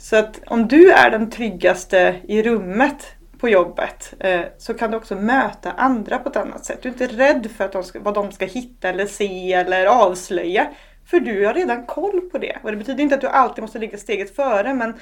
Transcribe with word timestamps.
Så 0.00 0.16
att 0.16 0.40
om 0.46 0.68
du 0.68 0.90
är 0.90 1.10
den 1.10 1.30
tryggaste 1.30 2.20
i 2.28 2.42
rummet 2.42 3.06
på 3.38 3.48
jobbet 3.48 4.14
eh, 4.20 4.40
så 4.58 4.74
kan 4.74 4.90
du 4.90 4.96
också 4.96 5.16
möta 5.16 5.72
andra 5.72 6.18
på 6.18 6.28
ett 6.28 6.36
annat 6.36 6.64
sätt. 6.64 6.82
Du 6.82 6.88
är 6.88 6.92
inte 6.92 7.06
rädd 7.06 7.50
för 7.56 7.64
att 7.64 7.72
de 7.72 7.84
ska, 7.84 8.00
vad 8.00 8.14
de 8.14 8.32
ska 8.32 8.44
hitta 8.44 8.88
eller 8.88 9.06
se 9.06 9.52
eller 9.52 9.86
avslöja. 9.86 10.70
För 11.04 11.20
du 11.20 11.46
har 11.46 11.54
redan 11.54 11.86
koll 11.86 12.20
på 12.20 12.38
det. 12.38 12.56
Och 12.62 12.70
det 12.70 12.76
betyder 12.76 13.02
inte 13.02 13.14
att 13.14 13.20
du 13.20 13.28
alltid 13.28 13.62
måste 13.62 13.78
ligga 13.78 13.98
steget 13.98 14.36
före 14.36 14.74
men, 14.74 14.94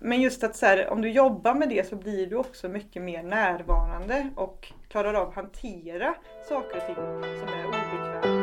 men 0.00 0.20
just 0.20 0.44
att 0.44 0.56
så 0.56 0.66
här, 0.66 0.88
om 0.88 1.02
du 1.02 1.10
jobbar 1.10 1.54
med 1.54 1.68
det 1.68 1.88
så 1.88 1.96
blir 1.96 2.26
du 2.26 2.36
också 2.36 2.68
mycket 2.68 3.02
mer 3.02 3.22
närvarande 3.22 4.30
och 4.34 4.72
klarar 4.88 5.14
av 5.14 5.28
att 5.28 5.34
hantera 5.34 6.14
saker 6.48 6.76
och 6.76 6.86
ting 6.86 6.94
som 6.94 7.48
är 7.48 7.66
obekväma. 7.66 8.37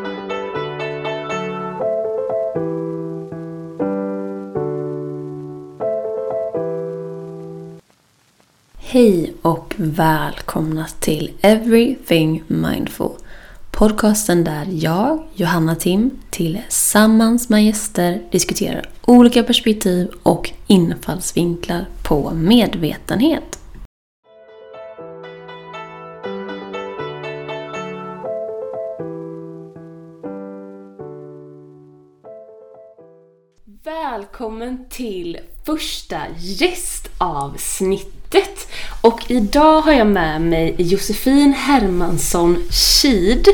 Hej 8.96 9.34
och 9.42 9.74
välkomna 9.78 10.86
till 11.00 11.32
Everything 11.42 12.44
Mindful. 12.48 13.12
Podcasten 13.72 14.44
där 14.44 14.68
jag, 14.72 15.28
Johanna 15.34 15.76
Tim, 15.76 16.12
tillsammans 16.30 17.50
med 17.50 17.66
gäster 17.66 18.22
diskuterar 18.32 18.90
olika 19.06 19.44
perspektiv 19.44 20.08
och 20.24 20.52
infallsvinklar 20.68 21.86
på 22.04 22.32
medvetenhet. 22.34 23.60
Välkommen 34.16 34.86
till 34.90 35.38
första 35.66 36.18
gästavsnittet. 36.40 38.68
Och 39.02 39.32
idag 39.32 39.82
har 39.82 39.94
jag 39.94 40.08
med 40.08 40.42
mig 40.42 40.76
Josefin 40.78 41.54
Hermansson 41.54 42.64
Kid. 43.02 43.48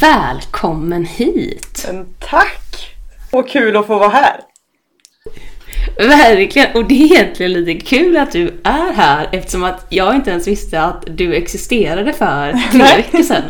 Välkommen 0.00 1.04
hit! 1.04 1.84
Men 1.86 2.06
tack! 2.18 2.96
Och 3.30 3.48
kul 3.48 3.76
att 3.76 3.86
få 3.86 3.98
vara 3.98 4.08
här! 4.08 4.40
Verkligen! 5.96 6.76
Och 6.76 6.88
det 6.88 6.94
är 6.94 7.04
egentligen 7.04 7.52
lite 7.52 7.86
kul 7.86 8.16
att 8.16 8.32
du 8.32 8.60
är 8.64 8.92
här 8.92 9.28
eftersom 9.32 9.64
att 9.64 9.86
jag 9.88 10.14
inte 10.14 10.30
ens 10.30 10.48
visste 10.48 10.82
att 10.82 11.04
du 11.06 11.34
existerade 11.34 12.12
för 12.12 12.52
tre 12.72 12.96
veckor 12.96 13.22
sedan. 13.22 13.42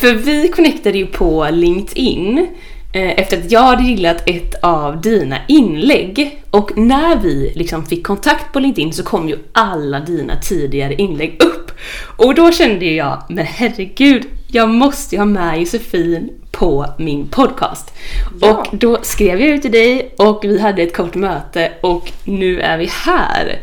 För 0.00 0.14
vi 0.14 0.48
connectade 0.48 0.98
ju 0.98 1.06
på 1.06 1.48
LinkedIn 1.50 2.48
efter 2.92 3.38
att 3.38 3.50
jag 3.50 3.62
hade 3.62 3.82
gillat 3.82 4.22
ett 4.26 4.54
av 4.62 5.00
dina 5.00 5.36
inlägg. 5.48 6.42
Och 6.50 6.78
när 6.78 7.16
vi 7.16 7.52
liksom 7.54 7.86
fick 7.86 8.06
kontakt 8.06 8.52
på 8.52 8.60
LinkedIn 8.60 8.92
så 8.92 9.02
kom 9.02 9.28
ju 9.28 9.38
alla 9.52 10.00
dina 10.00 10.40
tidigare 10.40 10.94
inlägg 10.94 11.42
upp. 11.42 11.72
Och 12.16 12.34
då 12.34 12.52
kände 12.52 12.84
jag, 12.84 13.22
men 13.28 13.46
herregud, 13.46 14.26
jag 14.46 14.68
måste 14.68 15.14
ju 15.14 15.18
ha 15.18 15.26
med 15.26 15.58
Josefin 15.58 16.30
på 16.50 16.86
min 16.98 17.28
podcast. 17.28 17.94
Ja. 18.40 18.50
Och 18.50 18.78
då 18.78 18.98
skrev 19.02 19.40
jag 19.40 19.48
ut 19.48 19.62
till 19.62 19.72
dig 19.72 20.14
och 20.18 20.44
vi 20.44 20.60
hade 20.60 20.82
ett 20.82 20.96
kort 20.96 21.14
möte 21.14 21.72
och 21.80 22.12
nu 22.24 22.60
är 22.60 22.78
vi 22.78 22.90
här. 23.04 23.58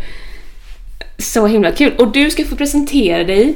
Så 1.18 1.48
himla 1.48 1.72
kul! 1.72 1.94
Och 1.98 2.12
du 2.12 2.30
ska 2.30 2.46
få 2.46 2.56
presentera 2.56 3.24
dig 3.24 3.56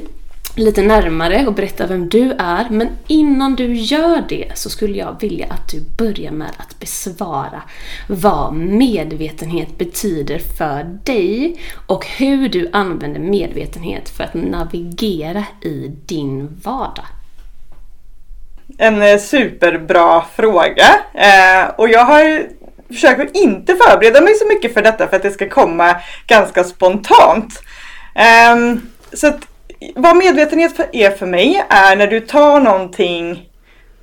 lite 0.55 0.81
närmare 0.81 1.47
och 1.47 1.53
berätta 1.53 1.87
vem 1.87 2.09
du 2.09 2.31
är. 2.31 2.67
Men 2.69 2.89
innan 3.07 3.55
du 3.55 3.73
gör 3.73 4.23
det 4.29 4.51
så 4.53 4.69
skulle 4.69 4.97
jag 4.97 5.21
vilja 5.21 5.45
att 5.49 5.69
du 5.69 5.81
börjar 5.97 6.31
med 6.31 6.51
att 6.57 6.79
besvara 6.79 7.61
vad 8.07 8.53
medvetenhet 8.53 9.77
betyder 9.77 10.39
för 10.57 10.83
dig 11.03 11.59
och 11.87 12.05
hur 12.05 12.49
du 12.49 12.69
använder 12.73 13.19
medvetenhet 13.19 14.09
för 14.09 14.23
att 14.23 14.33
navigera 14.33 15.43
i 15.61 15.91
din 16.05 16.59
vardag. 16.63 17.05
En 18.77 19.01
eh, 19.01 19.17
superbra 19.17 20.23
fråga. 20.35 20.87
Eh, 21.13 21.69
och 21.77 21.89
jag 21.89 22.05
har 22.05 22.47
försökt 22.87 23.21
att 23.21 23.35
inte 23.35 23.75
förbereda 23.75 24.21
mig 24.21 24.35
så 24.35 24.47
mycket 24.47 24.73
för 24.73 24.81
detta 24.81 25.07
för 25.07 25.15
att 25.15 25.23
det 25.23 25.31
ska 25.31 25.49
komma 25.49 25.95
ganska 26.27 26.63
spontant. 26.63 27.61
Ehm, 28.15 28.81
så 29.13 29.27
att 29.27 29.47
vad 29.95 30.15
medvetenhet 30.17 30.79
är 30.91 31.11
för 31.11 31.25
mig 31.25 31.63
är 31.69 31.95
när 31.95 32.07
du 32.07 32.19
tar 32.19 32.59
någonting 32.59 33.49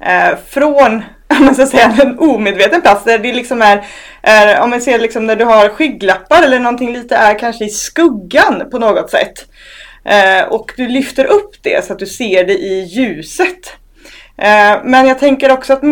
eh, 0.00 0.36
från 0.48 1.02
man 1.40 1.54
ska 1.54 1.66
säga, 1.66 1.96
en 2.02 2.18
omedveten 2.18 2.82
plats 2.82 3.04
där 3.04 3.18
det 3.18 3.32
liksom 3.32 3.62
är, 3.62 3.86
är 4.22 4.60
om 4.60 4.70
man 4.70 4.80
ser 4.80 4.98
liksom 4.98 5.26
när 5.26 5.36
du 5.36 5.44
har 5.44 5.68
skygglappar 5.68 6.42
eller 6.42 6.58
någonting 6.58 6.92
lite 6.92 7.16
är 7.16 7.38
kanske 7.38 7.64
i 7.64 7.68
skuggan 7.68 8.70
på 8.70 8.78
något 8.78 9.10
sätt. 9.10 9.46
Eh, 10.04 10.48
och 10.48 10.72
du 10.76 10.88
lyfter 10.88 11.24
upp 11.24 11.62
det 11.62 11.84
så 11.84 11.92
att 11.92 11.98
du 11.98 12.06
ser 12.06 12.44
det 12.44 12.58
i 12.58 12.84
ljuset. 12.84 13.76
Eh, 14.38 14.76
men 14.84 15.06
jag 15.06 15.18
tänker 15.18 15.52
också 15.52 15.72
att 15.72 15.82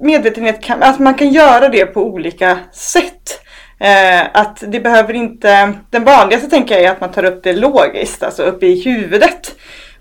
medvetenhet 0.00 0.62
kan, 0.62 0.82
att 0.82 0.98
man 0.98 1.14
kan 1.14 1.32
göra 1.32 1.68
det 1.68 1.86
på 1.86 2.02
olika 2.02 2.58
sätt. 2.72 3.40
Eh, 3.84 4.26
att 4.32 4.62
det 4.66 4.80
behöver 4.80 5.14
inte, 5.14 5.72
den 5.90 6.04
vanligaste 6.04 6.50
tänker 6.50 6.74
jag 6.74 6.84
är 6.84 6.90
att 6.90 7.00
man 7.00 7.12
tar 7.12 7.24
upp 7.24 7.42
det 7.42 7.52
logiskt, 7.52 8.22
alltså 8.22 8.42
uppe 8.42 8.66
i 8.66 8.82
huvudet. 8.82 9.54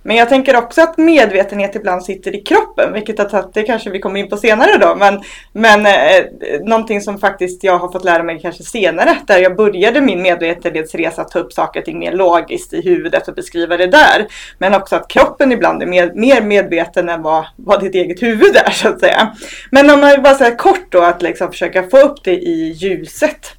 Men 0.04 0.16
jag 0.16 0.30
tänker 0.30 0.56
också 0.56 0.82
att 0.82 0.98
medvetenhet 0.98 1.76
ibland 1.76 2.04
sitter 2.04 2.36
i 2.36 2.42
kroppen, 2.42 2.94
vilket 2.94 3.20
att 3.20 3.54
det 3.54 3.64
kanske 3.64 3.90
vi 3.90 4.00
kommer 4.00 4.20
in 4.20 4.30
på 4.30 4.38
senare 4.38 4.78
då. 4.78 4.96
Men, 4.96 5.22
men 5.54 5.86
eh, 5.86 6.26
någonting 6.62 7.02
som 7.02 7.20
faktiskt 7.20 7.64
jag 7.64 7.78
har 7.78 7.92
fått 7.92 8.04
lära 8.04 8.24
mig 8.24 8.40
kanske 8.40 8.64
senare, 8.64 9.18
där 9.28 9.40
jag 9.40 9.56
började 9.56 10.02
min 10.02 10.22
medvetenhetsresa 10.22 11.22
att 11.22 11.32
ta 11.32 11.40
upp 11.40 11.54
saker 11.54 11.80
och 11.80 11.86
ting 11.86 12.00
mer 12.00 12.12
logiskt 12.12 12.74
i 12.74 12.82
huvudet 12.82 13.28
och 13.28 13.36
beskriva 13.36 13.78
det 13.78 13.88
där. 13.88 14.28
Men 14.58 14.74
också 14.74 14.96
att 14.96 15.08
kroppen 15.08 15.52
ibland 15.52 15.82
är 15.82 15.88
mer, 15.88 16.12
mer 16.14 16.42
medveten 16.42 17.10
än 17.10 17.22
vad, 17.22 17.46
vad 17.56 17.80
ditt 17.80 17.96
eget 17.96 18.24
huvud 18.24 18.56
är 18.56 18.72
så 18.72 18.88
att 18.88 19.00
säga. 19.00 19.36
Men 19.72 19.90
om 19.90 20.00
man 20.00 20.22
bara 20.22 20.36
säger 20.36 20.58
kort 20.58 20.86
då 20.90 21.02
att 21.02 21.22
liksom 21.22 21.52
försöka 21.52 21.84
få 21.84 22.00
upp 22.00 22.24
det 22.24 22.36
i 22.36 22.72
ljuset. 22.72 23.56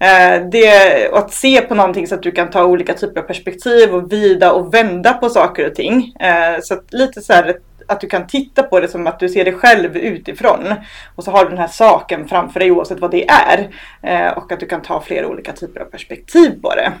Eh, 0.00 0.48
det, 0.52 1.08
att 1.12 1.32
se 1.32 1.60
på 1.60 1.74
någonting 1.74 2.06
så 2.06 2.14
att 2.14 2.22
du 2.22 2.30
kan 2.30 2.50
ta 2.50 2.64
olika 2.64 2.94
typer 2.94 3.20
av 3.20 3.24
perspektiv 3.24 3.94
och 3.94 4.12
vida 4.12 4.52
och 4.52 4.74
vända 4.74 5.12
på 5.12 5.28
saker 5.28 5.66
och 5.66 5.74
ting. 5.74 6.14
Eh, 6.20 6.60
så 6.62 6.80
lite 6.90 7.20
så 7.20 7.32
här 7.32 7.58
att 7.86 8.00
du 8.00 8.08
kan 8.08 8.26
titta 8.26 8.62
på 8.62 8.80
det 8.80 8.88
som 8.88 9.06
att 9.06 9.20
du 9.20 9.28
ser 9.28 9.44
det 9.44 9.52
själv 9.52 9.96
utifrån. 9.96 10.74
Och 11.14 11.24
så 11.24 11.30
har 11.30 11.44
du 11.44 11.50
den 11.50 11.58
här 11.58 11.68
saken 11.68 12.28
framför 12.28 12.60
dig 12.60 12.70
oavsett 12.70 13.00
vad 13.00 13.10
det 13.10 13.28
är. 13.28 13.68
Eh, 14.02 14.32
och 14.32 14.52
att 14.52 14.60
du 14.60 14.66
kan 14.66 14.82
ta 14.82 15.00
flera 15.00 15.28
olika 15.28 15.52
typer 15.52 15.80
av 15.80 15.84
perspektiv 15.84 16.62
på 16.62 16.74
det. 16.74 16.92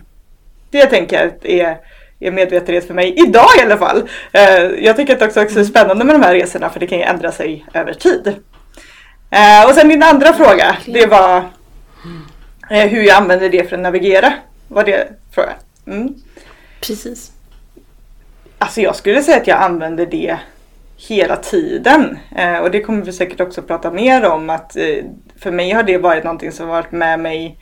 Det 0.70 0.86
tänker 0.86 1.16
jag 1.16 1.50
är, 1.52 1.76
är 2.20 2.30
medvetenhet 2.30 2.86
för 2.86 2.94
mig, 2.94 3.14
idag 3.16 3.48
i 3.58 3.62
alla 3.62 3.76
fall. 3.76 4.08
Jag 4.78 4.96
tycker 4.96 5.12
att 5.12 5.34
det 5.34 5.42
också 5.42 5.60
är 5.60 5.64
spännande 5.64 6.04
med 6.04 6.14
de 6.14 6.22
här 6.22 6.34
resorna 6.34 6.70
för 6.70 6.80
det 6.80 6.86
kan 6.86 6.98
ju 6.98 7.04
ändra 7.04 7.32
sig 7.32 7.66
över 7.74 7.92
tid. 7.92 8.34
Och 9.68 9.74
sen 9.74 9.88
din 9.88 10.02
andra 10.02 10.32
fråga, 10.32 10.76
det 10.86 11.06
var 11.06 11.44
hur 12.68 13.02
jag 13.02 13.16
använder 13.16 13.48
det 13.48 13.68
för 13.68 13.76
att 13.76 13.82
navigera. 13.82 14.32
Var 14.68 14.84
det 14.84 15.08
frågan? 15.30 15.54
Mm. 15.86 16.14
Precis. 16.80 17.32
Alltså 18.58 18.80
jag 18.80 18.96
skulle 18.96 19.22
säga 19.22 19.36
att 19.36 19.46
jag 19.46 19.62
använder 19.62 20.06
det 20.06 20.38
hela 20.96 21.36
tiden. 21.36 22.18
Eh, 22.36 22.58
och 22.58 22.70
det 22.70 22.80
kommer 22.80 23.02
vi 23.02 23.12
säkert 23.12 23.40
också 23.40 23.62
prata 23.62 23.90
mer 23.90 24.24
om. 24.30 24.50
Att 24.50 24.76
eh, 24.76 25.04
för 25.36 25.50
mig 25.50 25.70
har 25.70 25.82
det 25.82 25.98
varit 25.98 26.24
någonting 26.24 26.52
som 26.52 26.68
varit 26.68 26.92
med 26.92 27.20
mig 27.20 27.58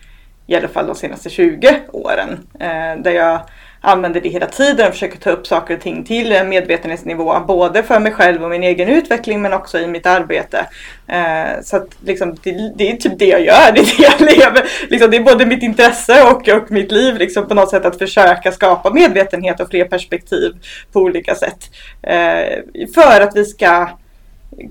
i 0.46 0.54
alla 0.54 0.68
fall 0.68 0.86
de 0.86 0.94
senaste 0.94 1.30
20 1.30 1.80
åren. 1.92 2.48
Eh, 2.60 3.02
där 3.02 3.10
jag 3.10 3.40
använder 3.80 4.20
det 4.20 4.28
hela 4.28 4.46
tiden 4.46 4.86
och 4.86 4.92
försöker 4.92 5.18
ta 5.18 5.30
upp 5.30 5.46
saker 5.46 5.76
och 5.76 5.80
ting 5.80 6.04
till 6.04 6.32
en 6.32 6.48
medvetenhetsnivå. 6.48 7.40
Både 7.46 7.82
för 7.82 8.00
mig 8.00 8.12
själv 8.12 8.44
och 8.44 8.50
min 8.50 8.62
egen 8.62 8.88
utveckling 8.88 9.42
men 9.42 9.52
också 9.52 9.78
i 9.78 9.86
mitt 9.86 10.06
arbete. 10.06 10.66
Eh, 11.06 11.62
så 11.62 11.76
att 11.76 11.88
liksom, 12.04 12.36
det, 12.42 12.72
det, 12.76 12.90
är 12.90 12.96
typ 12.96 13.18
det 13.18 13.26
jag 13.26 13.44
gör, 13.44 13.72
det 13.74 13.80
är 13.80 13.96
det 13.96 14.02
jag 14.02 14.20
lever. 14.20 14.64
Liksom, 14.90 15.10
det 15.10 15.16
är 15.16 15.22
både 15.22 15.46
mitt 15.46 15.62
intresse 15.62 16.22
och, 16.22 16.48
och 16.48 16.70
mitt 16.70 16.92
liv 16.92 17.16
liksom, 17.16 17.48
på 17.48 17.54
något 17.54 17.70
sätt 17.70 17.84
att 17.84 17.98
försöka 17.98 18.52
skapa 18.52 18.90
medvetenhet 18.90 19.60
och 19.60 19.70
fler 19.70 19.84
perspektiv 19.84 20.52
på 20.92 21.00
olika 21.00 21.34
sätt. 21.34 21.70
Eh, 22.02 22.94
för 22.94 23.20
att 23.20 23.36
vi 23.36 23.44
ska 23.44 23.88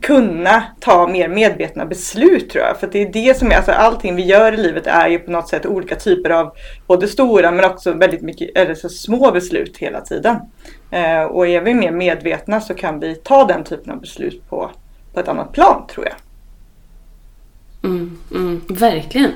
kunna 0.01 0.63
ta 0.80 1.07
mer 1.07 1.30
medvetna 1.30 1.86
beslut 1.86 2.50
tror 2.50 2.63
jag. 2.63 2.77
För 2.77 2.88
det 2.88 3.01
är 3.01 3.12
det 3.12 3.38
som 3.38 3.51
är, 3.51 3.56
alltså 3.56 3.72
allting 3.72 4.16
vi 4.16 4.24
gör 4.25 4.51
i 4.51 4.57
livet 4.57 4.88
är 4.88 5.07
ju 5.07 5.19
på 5.19 5.31
något 5.31 5.50
sätt 5.50 5.66
olika 5.66 5.95
typer 5.95 6.30
av 6.30 6.51
både 6.88 7.07
stora 7.07 7.51
men 7.51 7.66
också 7.66 7.94
väldigt 7.94 8.22
mycket, 8.22 8.57
eller 8.57 8.75
så 8.75 8.89
små 8.89 9.31
beslut 9.31 9.77
hela 9.77 10.01
tiden. 10.01 10.36
Eh, 10.92 11.24
och 11.24 11.48
är 11.48 11.62
vi 11.62 11.74
mer 11.74 11.92
medvetna 11.92 12.62
så 12.62 12.74
kan 12.74 13.00
vi 13.00 13.16
ta 13.16 13.45
den 13.45 13.63
typen 13.63 13.94
av 13.94 14.01
beslut 14.01 14.50
på, 14.50 14.72
på 15.13 15.19
ett 15.19 15.27
annat 15.27 15.54
plan 15.54 15.88
tror 15.88 16.06
jag. 16.06 16.16
Mm, 17.86 18.18
mm, 18.32 18.62
verkligen. 18.68 19.32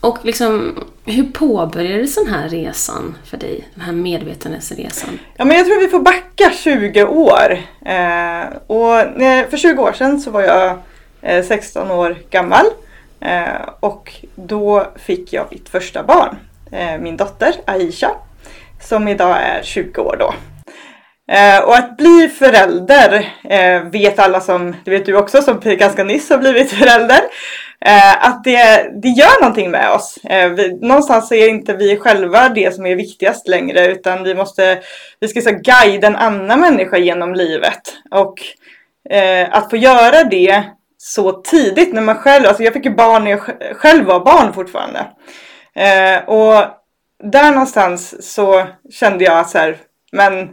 Och 0.00 0.18
liksom, 0.22 0.84
hur 1.04 1.24
påbörjades 1.24 2.14
den 2.14 2.26
här 2.26 2.48
resan 2.48 3.16
för 3.24 3.36
dig? 3.36 3.68
Den 3.74 3.84
här 3.84 3.92
medvetenhetsresan? 3.92 5.18
Ja, 5.36 5.44
men 5.44 5.56
jag 5.56 5.66
tror 5.66 5.80
vi 5.80 5.88
får 5.88 6.00
backa 6.00 6.50
20 6.50 7.04
år. 7.04 7.58
Eh, 7.86 8.44
och 8.66 9.20
för 9.50 9.56
20 9.56 9.82
år 9.82 9.92
sedan 9.92 10.20
så 10.20 10.30
var 10.30 10.42
jag 10.42 10.78
eh, 11.22 11.44
16 11.44 11.90
år 11.90 12.16
gammal. 12.30 12.66
Eh, 13.20 13.68
och 13.80 14.12
då 14.34 14.86
fick 14.96 15.32
jag 15.32 15.46
mitt 15.50 15.68
första 15.68 16.02
barn, 16.02 16.36
eh, 16.72 16.98
min 17.00 17.16
dotter 17.16 17.54
Aisha, 17.64 18.10
som 18.80 19.08
idag 19.08 19.36
är 19.42 19.62
20 19.62 20.00
år 20.00 20.16
då. 20.18 20.34
Eh, 21.32 21.64
och 21.64 21.76
att 21.76 21.96
bli 21.96 22.28
förälder 22.38 23.34
eh, 23.44 23.82
vet 23.82 24.18
alla 24.18 24.40
som, 24.40 24.76
det 24.84 24.90
vet 24.90 25.06
du 25.06 25.16
också 25.16 25.42
som 25.42 25.60
ganska 25.64 26.04
nyss 26.04 26.30
har 26.30 26.38
blivit 26.38 26.70
förälder, 26.70 27.20
eh, 27.84 28.26
att 28.26 28.44
det, 28.44 28.90
det 29.02 29.08
gör 29.08 29.40
någonting 29.40 29.70
med 29.70 29.90
oss. 29.90 30.18
Eh, 30.24 30.50
vi, 30.50 30.78
någonstans 30.80 31.32
är 31.32 31.48
inte 31.48 31.72
vi 31.74 31.96
själva 31.96 32.48
det 32.48 32.74
som 32.74 32.86
är 32.86 32.96
viktigast 32.96 33.48
längre 33.48 33.86
utan 33.86 34.24
vi 34.24 34.34
måste, 34.34 34.82
vi 35.20 35.28
ska 35.28 35.40
så 35.40 35.50
guida 35.50 36.06
en 36.06 36.16
annan 36.16 36.60
människa 36.60 36.98
genom 36.98 37.34
livet. 37.34 37.94
Och 38.10 38.34
eh, 39.10 39.48
att 39.50 39.70
få 39.70 39.76
göra 39.76 40.24
det 40.24 40.64
så 40.98 41.32
tidigt 41.32 41.94
när 41.94 42.02
man 42.02 42.16
själv, 42.16 42.46
alltså 42.46 42.62
jag 42.62 42.72
fick 42.72 42.84
ju 42.84 42.94
barn 42.94 43.24
när 43.24 43.30
jag 43.30 43.40
själv 43.76 44.04
var 44.04 44.24
barn 44.24 44.52
fortfarande. 44.52 45.06
Eh, 45.74 46.24
och 46.28 46.64
där 47.22 47.50
någonstans 47.50 48.32
så 48.34 48.66
kände 48.90 49.24
jag 49.24 49.46
så 49.48 49.58
här, 49.58 49.76
men 50.12 50.48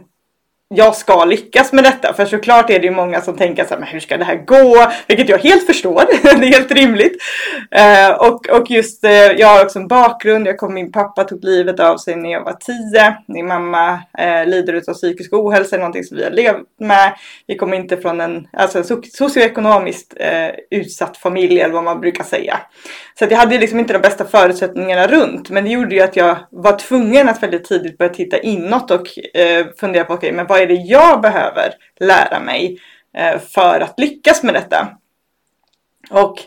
jag 0.74 0.96
ska 0.96 1.24
lyckas 1.24 1.72
med 1.72 1.84
detta. 1.84 2.12
För 2.14 2.26
såklart 2.26 2.70
är 2.70 2.78
det 2.78 2.86
ju 2.86 2.90
många 2.90 3.20
som 3.20 3.36
tänker 3.36 3.64
så 3.64 3.70
här, 3.70 3.78
men 3.78 3.88
hur 3.88 4.00
ska 4.00 4.16
det 4.16 4.24
här 4.24 4.44
gå? 4.46 4.92
Vilket 5.06 5.28
jag 5.28 5.38
helt 5.38 5.66
förstår, 5.66 6.02
det 6.22 6.46
är 6.46 6.52
helt 6.52 6.72
rimligt. 6.72 7.22
Eh, 7.70 8.10
och, 8.10 8.48
och 8.48 8.70
just, 8.70 9.04
eh, 9.04 9.10
jag 9.12 9.48
har 9.48 9.64
också 9.64 9.78
en 9.78 9.88
bakgrund, 9.88 10.46
jag 10.46 10.58
kom, 10.58 10.74
min 10.74 10.92
pappa 10.92 11.24
tog 11.24 11.44
livet 11.44 11.80
av 11.80 11.96
sig 11.96 12.16
när 12.16 12.32
jag 12.32 12.44
var 12.44 12.52
tio. 12.52 13.16
Min 13.26 13.46
mamma 13.46 14.00
eh, 14.18 14.46
lider 14.46 14.82
av 14.88 14.94
psykisk 14.94 15.32
ohälsa, 15.32 15.76
någonting 15.76 16.04
som 16.04 16.16
vi 16.16 16.24
har 16.24 16.30
levt 16.30 16.56
med. 16.80 17.12
Vi 17.46 17.56
kommer 17.56 17.76
inte 17.76 17.96
från 17.96 18.20
en, 18.20 18.48
alltså 18.52 18.78
en 18.78 19.02
socioekonomiskt 19.12 20.14
eh, 20.16 20.48
utsatt 20.70 21.16
familj 21.16 21.60
eller 21.60 21.74
vad 21.74 21.84
man 21.84 22.00
brukar 22.00 22.24
säga. 22.24 22.60
Så 23.18 23.24
att 23.24 23.30
jag 23.30 23.38
hade 23.38 23.58
liksom 23.58 23.78
inte 23.78 23.92
de 23.92 23.98
bästa 23.98 24.24
förutsättningarna 24.24 25.06
runt. 25.06 25.50
Men 25.50 25.64
det 25.64 25.70
gjorde 25.70 25.94
ju 25.94 26.00
att 26.00 26.16
jag 26.16 26.36
var 26.50 26.78
tvungen 26.78 27.28
att 27.28 27.42
väldigt 27.42 27.64
tidigt 27.64 27.98
börja 27.98 28.14
titta 28.14 28.38
inåt 28.38 28.90
och 28.90 29.06
eh, 29.34 29.66
fundera 29.80 30.04
på, 30.04 30.14
okej, 30.14 30.28
okay, 30.28 30.36
men 30.36 30.46
vad 30.46 30.60
är 30.60 30.66
det 30.66 30.74
jag 30.74 31.20
behöver 31.20 31.74
lära 32.00 32.40
mig 32.40 32.78
eh, 33.16 33.38
för 33.38 33.80
att 33.80 34.00
lyckas 34.00 34.42
med 34.42 34.54
detta? 34.54 34.88
Och 36.10 36.38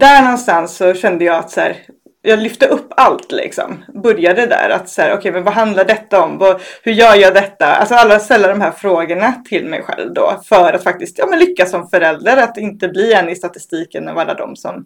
där 0.00 0.22
någonstans 0.22 0.76
så 0.76 0.94
kände 0.94 1.24
jag 1.24 1.36
att 1.36 1.50
så 1.50 1.60
här, 1.60 1.76
jag 2.22 2.38
lyfte 2.38 2.66
upp 2.66 2.92
allt 2.96 3.32
liksom. 3.32 3.84
Började 4.02 4.46
där 4.46 4.70
att 4.70 4.88
så 4.88 5.02
här, 5.02 5.08
okej, 5.08 5.18
okay, 5.18 5.32
men 5.32 5.44
vad 5.44 5.54
handlar 5.54 5.84
detta 5.84 6.22
om? 6.22 6.38
Vad, 6.38 6.60
hur 6.82 6.92
gör 6.92 7.14
jag 7.14 7.34
detta? 7.34 7.66
Alltså 7.66 7.94
alla 7.94 8.18
ställer 8.18 8.48
de 8.48 8.60
här 8.60 8.70
frågorna 8.70 9.32
till 9.32 9.66
mig 9.66 9.82
själv 9.82 10.14
då 10.14 10.40
för 10.44 10.72
att 10.72 10.82
faktiskt 10.82 11.18
ja, 11.18 11.26
men 11.26 11.38
lyckas 11.38 11.70
som 11.70 11.88
förälder. 11.88 12.36
Att 12.36 12.56
inte 12.56 12.88
bli 12.88 13.12
en 13.12 13.28
i 13.28 13.36
statistiken 13.36 14.08
av 14.08 14.18
alla 14.18 14.34
de 14.34 14.56
som 14.56 14.84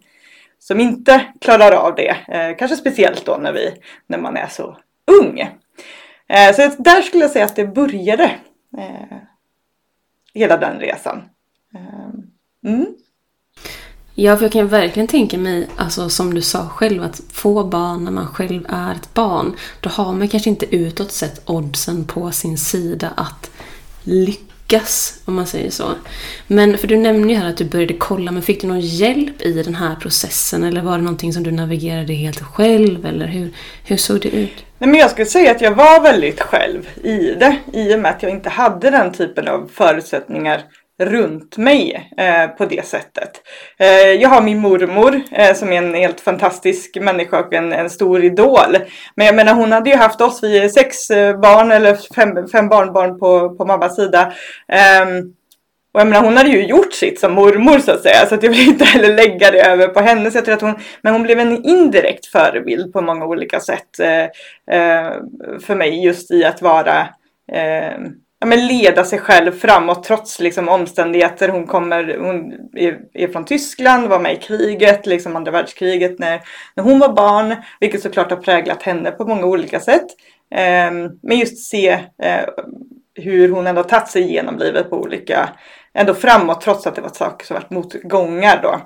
som 0.61 0.79
inte 0.79 1.25
klarar 1.41 1.71
av 1.71 1.95
det. 1.95 2.09
Eh, 2.27 2.57
kanske 2.57 2.77
speciellt 2.77 3.25
då 3.25 3.37
när, 3.37 3.53
vi, 3.53 3.73
när 4.07 4.17
man 4.17 4.37
är 4.37 4.47
så 4.47 4.77
ung. 5.21 5.39
Eh, 6.29 6.55
så 6.55 6.81
där 6.81 7.01
skulle 7.01 7.23
jag 7.23 7.31
säga 7.31 7.45
att 7.45 7.55
det 7.55 7.67
började. 7.67 8.23
Eh, 8.77 9.17
hela 10.33 10.57
den 10.57 10.79
resan. 10.79 11.21
Eh, 11.75 12.69
mm. 12.71 12.85
Ja, 14.15 14.37
för 14.37 14.45
jag 14.45 14.51
kan 14.51 14.67
verkligen 14.67 15.07
tänka 15.07 15.37
mig, 15.37 15.67
alltså 15.75 16.09
som 16.09 16.33
du 16.33 16.41
sa 16.41 16.69
själv, 16.69 17.03
att 17.03 17.21
få 17.31 17.63
barn 17.63 18.03
när 18.03 18.11
man 18.11 18.27
själv 18.27 18.65
är 18.69 18.91
ett 18.91 19.13
barn, 19.13 19.55
då 19.79 19.89
har 19.89 20.13
man 20.13 20.27
kanske 20.27 20.49
inte 20.49 20.75
utåt 20.75 21.11
sett 21.11 21.49
oddsen 21.49 22.05
på 22.05 22.31
sin 22.31 22.57
sida 22.57 23.13
att 23.17 23.51
lyckas 24.03 24.50
lyckas, 24.71 25.21
om 25.25 25.35
man 25.35 25.47
säger 25.47 25.69
så. 25.69 25.83
Men 26.47 26.77
för 26.77 26.87
du 26.87 26.97
nämnde 26.97 27.33
ju 27.33 27.39
här 27.39 27.49
att 27.49 27.57
du 27.57 27.65
började 27.65 27.93
kolla, 27.93 28.31
men 28.31 28.41
fick 28.41 28.61
du 28.61 28.67
någon 28.67 28.79
hjälp 28.79 29.41
i 29.41 29.63
den 29.63 29.75
här 29.75 29.95
processen? 29.95 30.63
Eller 30.63 30.81
var 30.81 30.97
det 30.97 31.03
någonting 31.03 31.33
som 31.33 31.43
du 31.43 31.51
navigerade 31.51 32.13
helt 32.13 32.41
själv? 32.41 33.05
Eller 33.05 33.27
hur, 33.27 33.51
hur 33.85 33.97
såg 33.97 34.21
det 34.21 34.29
ut? 34.29 34.65
Nej, 34.77 34.89
men 34.89 34.99
jag 34.99 35.11
skulle 35.11 35.25
säga 35.25 35.51
att 35.51 35.61
jag 35.61 35.71
var 35.71 36.01
väldigt 36.01 36.41
själv 36.41 36.89
i 37.03 37.17
det, 37.17 37.57
i 37.73 37.95
och 37.95 37.99
med 37.99 38.11
att 38.11 38.23
jag 38.23 38.31
inte 38.31 38.49
hade 38.49 38.89
den 38.89 39.13
typen 39.13 39.47
av 39.47 39.69
förutsättningar 39.73 40.61
runt 41.05 41.57
mig 41.57 42.11
eh, 42.17 42.47
på 42.47 42.65
det 42.65 42.85
sättet. 42.85 43.31
Eh, 43.79 44.11
jag 44.11 44.29
har 44.29 44.41
min 44.41 44.59
mormor 44.59 45.21
eh, 45.31 45.53
som 45.53 45.73
är 45.73 45.77
en 45.77 45.93
helt 45.93 46.21
fantastisk 46.21 46.97
människa 47.01 47.39
och 47.39 47.53
en, 47.53 47.73
en 47.73 47.89
stor 47.89 48.23
idol. 48.23 48.77
Men 49.15 49.25
jag 49.25 49.35
menar 49.35 49.53
hon 49.53 49.71
hade 49.71 49.89
ju 49.89 49.95
haft 49.95 50.21
oss, 50.21 50.43
vi 50.43 50.57
är 50.57 50.69
sex 50.69 51.09
eh, 51.09 51.39
barn 51.39 51.71
eller 51.71 51.97
fem, 52.15 52.47
fem 52.47 52.69
barnbarn 52.69 53.19
på, 53.19 53.55
på 53.55 53.65
mammas 53.65 53.95
sida. 53.95 54.33
Ehm, 54.67 55.33
och 55.93 55.99
jag 55.99 56.07
menar 56.07 56.25
hon 56.25 56.37
hade 56.37 56.49
ju 56.49 56.65
gjort 56.65 56.93
sitt 56.93 57.19
som 57.19 57.33
mormor 57.33 57.79
så 57.79 57.91
att 57.91 58.01
säga 58.01 58.25
så 58.25 58.35
att 58.35 58.43
jag 58.43 58.49
vill 58.49 58.67
inte 58.67 58.85
heller 58.85 59.13
lägga 59.13 59.51
det 59.51 59.61
över 59.61 59.87
på 59.87 59.99
henne. 59.99 60.31
Så 60.31 60.37
jag 60.37 60.45
tror 60.45 60.55
att 60.55 60.61
hon, 60.61 60.75
men 61.01 61.13
hon 61.13 61.23
blev 61.23 61.39
en 61.39 61.65
indirekt 61.65 62.25
förebild 62.25 62.93
på 62.93 63.01
många 63.01 63.25
olika 63.25 63.59
sätt 63.59 63.99
eh, 63.99 64.23
eh, 64.77 65.13
för 65.61 65.75
mig 65.75 66.05
just 66.05 66.31
i 66.31 66.45
att 66.45 66.61
vara 66.61 66.99
eh, 67.51 67.97
ja, 68.41 68.47
men 68.47 68.67
leda 68.67 69.03
sig 69.03 69.19
själv 69.19 69.51
framåt 69.51 70.03
trots 70.03 70.39
liksom, 70.39 70.69
omständigheter. 70.69 71.49
Hon, 71.49 71.67
kommer, 71.67 72.17
hon 72.17 72.53
är, 72.75 72.99
är, 73.13 73.27
från 73.27 73.45
Tyskland, 73.45 74.07
var 74.07 74.19
med 74.19 74.33
i 74.33 74.35
kriget, 74.35 75.05
liksom 75.05 75.35
andra 75.35 75.51
världskriget 75.51 76.19
när, 76.19 76.41
när 76.75 76.83
hon 76.83 76.99
var 76.99 77.13
barn. 77.13 77.55
Vilket 77.79 78.01
såklart 78.01 78.31
har 78.31 78.37
präglat 78.37 78.83
henne 78.83 79.11
på 79.11 79.25
många 79.25 79.45
olika 79.45 79.79
sätt. 79.79 80.05
Eh, 80.55 80.91
men 81.21 81.39
just 81.39 81.57
se 81.57 81.89
eh, 82.23 82.45
hur 83.15 83.49
hon 83.49 83.67
ändå 83.67 83.83
tagit 83.83 84.07
sig 84.07 84.21
igenom 84.21 84.57
livet 84.57 84.89
på 84.89 84.97
olika, 84.97 85.49
ändå 85.93 86.13
framåt 86.13 86.61
trots 86.61 86.87
att 86.87 86.95
det 86.95 87.01
var 87.01 87.09
saker 87.09 87.45
som 87.45 87.53
varit 87.53 87.69
motgångar 87.69 88.59
då. 88.63 88.81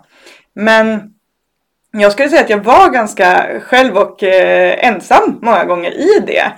Men 0.53 1.13
jag 1.91 2.11
skulle 2.11 2.29
säga 2.29 2.41
att 2.41 2.49
jag 2.49 2.63
var 2.63 2.89
ganska 2.89 3.59
själv 3.59 3.97
och 3.97 4.23
eh, 4.23 4.87
ensam 4.87 5.39
många 5.41 5.65
gånger 5.65 5.91
i 5.91 6.23
det. 6.27 6.51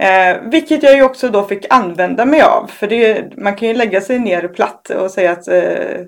Eh, 0.00 0.40
vilket 0.42 0.82
jag 0.82 0.96
ju 0.96 1.02
också 1.02 1.28
då 1.28 1.46
fick 1.46 1.66
använda 1.70 2.24
mig 2.24 2.42
av. 2.42 2.66
För 2.66 2.86
det, 2.86 3.32
man 3.36 3.56
kan 3.56 3.68
ju 3.68 3.74
lägga 3.74 4.00
sig 4.00 4.18
ner 4.18 4.48
platt 4.48 4.90
och 4.90 5.10
säga 5.10 5.32
att 5.32 5.48
eh, 5.48 6.06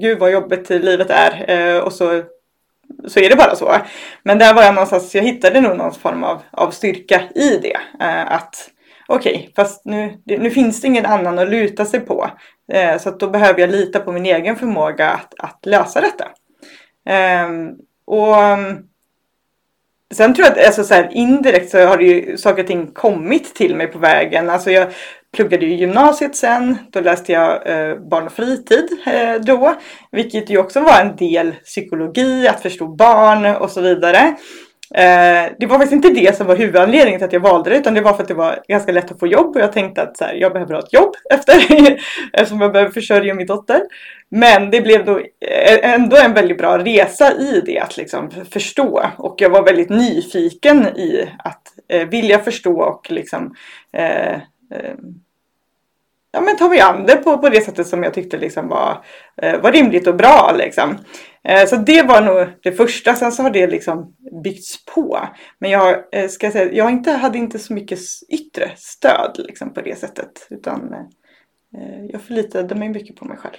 gud 0.00 0.18
vad 0.18 0.32
jobbigt 0.32 0.70
livet 0.70 1.10
är. 1.10 1.50
Eh, 1.50 1.78
och 1.78 1.92
så, 1.92 2.22
så 3.06 3.20
är 3.20 3.30
det 3.30 3.36
bara 3.36 3.56
så. 3.56 3.76
Men 4.22 4.38
där 4.38 4.54
var 4.54 4.62
jag 4.62 4.74
någonstans, 4.74 5.14
jag 5.14 5.22
hittade 5.22 5.60
nog 5.60 5.76
någon 5.76 5.94
form 5.94 6.24
av, 6.24 6.42
av 6.50 6.70
styrka 6.70 7.22
i 7.34 7.58
det. 7.62 7.76
Eh, 8.00 8.32
att 8.32 8.70
okej, 9.08 9.34
okay, 9.34 9.48
fast 9.56 9.84
nu, 9.84 10.22
nu 10.24 10.50
finns 10.50 10.80
det 10.80 10.86
ingen 10.86 11.06
annan 11.06 11.38
att 11.38 11.48
luta 11.48 11.84
sig 11.84 12.00
på. 12.00 12.30
Eh, 12.72 12.98
så 12.98 13.08
att 13.08 13.20
då 13.20 13.28
behöver 13.28 13.60
jag 13.60 13.70
lita 13.70 14.00
på 14.00 14.12
min 14.12 14.26
egen 14.26 14.56
förmåga 14.56 15.10
att, 15.10 15.34
att 15.38 15.66
lösa 15.66 16.00
detta. 16.00 16.28
Ehm, 17.08 17.70
och 18.06 18.36
Sen 20.16 20.34
tror 20.34 20.46
jag 20.46 20.58
att 20.58 20.66
alltså, 20.66 20.84
så 20.84 20.94
här, 20.94 21.08
indirekt 21.12 21.70
så 21.70 21.86
har 21.86 21.96
det 21.96 22.04
ju 22.04 22.36
saker 22.36 22.62
och 22.62 22.68
ting 22.68 22.86
kommit 22.86 23.54
till 23.54 23.76
mig 23.76 23.86
på 23.86 23.98
vägen. 23.98 24.50
Alltså 24.50 24.70
jag 24.70 24.88
pluggade 25.36 25.66
ju 25.66 25.74
gymnasiet 25.74 26.36
sen. 26.36 26.78
Då 26.92 27.00
läste 27.00 27.32
jag 27.32 27.66
eh, 27.66 27.96
barn 28.10 28.26
och 28.26 28.32
fritid 28.32 28.88
eh, 29.06 29.34
då. 29.34 29.74
Vilket 30.12 30.50
ju 30.50 30.58
också 30.58 30.80
var 30.80 31.00
en 31.00 31.16
del 31.16 31.52
psykologi, 31.52 32.48
att 32.48 32.62
förstå 32.62 32.86
barn 32.86 33.46
och 33.46 33.70
så 33.70 33.80
vidare. 33.80 34.36
Eh, 34.94 35.52
det 35.58 35.66
var 35.66 35.78
faktiskt 35.78 35.92
inte 35.92 36.20
det 36.20 36.36
som 36.36 36.46
var 36.46 36.56
huvudanledningen 36.56 37.20
till 37.20 37.26
att 37.26 37.32
jag 37.32 37.40
valde 37.40 37.70
det 37.70 37.76
utan 37.76 37.94
det 37.94 38.00
var 38.00 38.12
för 38.12 38.22
att 38.22 38.28
det 38.28 38.34
var 38.34 38.62
ganska 38.68 38.92
lätt 38.92 39.12
att 39.12 39.20
få 39.20 39.26
jobb 39.26 39.56
och 39.56 39.62
jag 39.62 39.72
tänkte 39.72 40.02
att 40.02 40.16
så 40.16 40.24
här, 40.24 40.34
jag 40.34 40.52
behöver 40.52 40.74
ha 40.74 40.80
ett 40.80 40.92
jobb 40.92 41.14
efter 41.30 41.54
eftersom 42.32 42.60
jag 42.60 42.72
behöver 42.72 42.92
försörja 42.92 43.34
min 43.34 43.46
dotter. 43.46 43.80
Men 44.30 44.70
det 44.70 44.80
blev 44.80 45.04
då 45.04 45.18
eh, 45.18 45.94
ändå 45.94 46.16
en 46.16 46.34
väldigt 46.34 46.58
bra 46.58 46.78
resa 46.78 47.32
i 47.32 47.62
det 47.66 47.78
att 47.78 47.96
liksom 47.96 48.30
förstå 48.50 49.02
och 49.18 49.36
jag 49.38 49.50
var 49.50 49.64
väldigt 49.64 49.90
nyfiken 49.90 50.86
i 50.86 51.28
att 51.38 51.62
eh, 51.88 52.08
vilja 52.08 52.38
förstå 52.38 52.80
och 52.80 53.10
liksom 53.10 53.54
eh, 53.92 54.34
eh, 54.70 54.94
ja, 56.36 56.40
men 56.40 56.56
ta 56.56 56.68
mig 56.68 56.80
an 56.80 57.06
det 57.06 57.16
på, 57.16 57.38
på 57.38 57.48
det 57.48 57.60
sättet 57.60 57.86
som 57.86 58.02
jag 58.02 58.14
tyckte 58.14 58.38
liksom 58.38 58.68
var, 58.68 59.04
eh, 59.42 59.60
var 59.60 59.72
rimligt 59.72 60.06
och 60.06 60.16
bra. 60.16 60.54
Liksom. 60.58 60.98
Eh, 61.44 61.66
så 61.66 61.76
det 61.76 62.02
var 62.02 62.20
nog 62.20 62.46
det 62.62 62.72
första. 62.72 63.14
Sen 63.14 63.32
så 63.32 63.42
har 63.42 63.50
det 63.50 63.66
liksom 63.66 64.14
byggts 64.44 64.84
på. 64.84 65.28
Men 65.58 65.70
jag, 65.70 66.14
eh, 66.14 66.28
ska 66.28 66.50
säga, 66.50 66.72
jag 66.72 66.90
inte, 66.90 67.10
hade 67.10 67.38
inte 67.38 67.58
så 67.58 67.72
mycket 67.72 67.98
yttre 68.28 68.70
stöd 68.76 69.34
liksom, 69.48 69.74
på 69.74 69.80
det 69.80 69.98
sättet. 69.98 70.46
Utan 70.50 70.94
eh, 71.76 72.04
jag 72.08 72.22
förlitade 72.22 72.74
mig 72.74 72.88
mycket 72.88 73.16
på 73.16 73.24
mig 73.24 73.36
själv. 73.36 73.56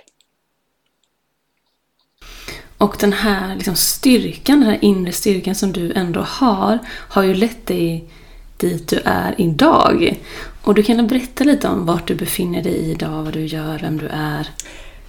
Och 2.77 2.95
den 2.99 3.13
här 3.13 3.55
liksom 3.55 3.75
styrkan, 3.75 4.59
den 4.59 4.69
här 4.69 4.77
inre 4.81 5.11
styrkan 5.11 5.55
som 5.55 5.71
du 5.71 5.93
ändå 5.93 6.19
har, 6.19 6.79
har 6.87 7.23
ju 7.23 7.33
lett 7.33 7.67
dig 7.67 8.03
dit 8.57 8.87
du 8.87 8.99
är 9.05 9.35
idag. 9.37 10.19
Och 10.63 10.73
du 10.73 10.83
kan 10.83 11.07
berätta 11.07 11.43
lite 11.43 11.67
om 11.67 11.85
vart 11.85 12.07
du 12.07 12.15
befinner 12.15 12.63
dig 12.63 12.91
idag, 12.91 13.23
vad 13.23 13.33
du 13.33 13.45
gör, 13.45 13.79
vem 13.81 13.97
du 13.97 14.07
är. 14.07 14.47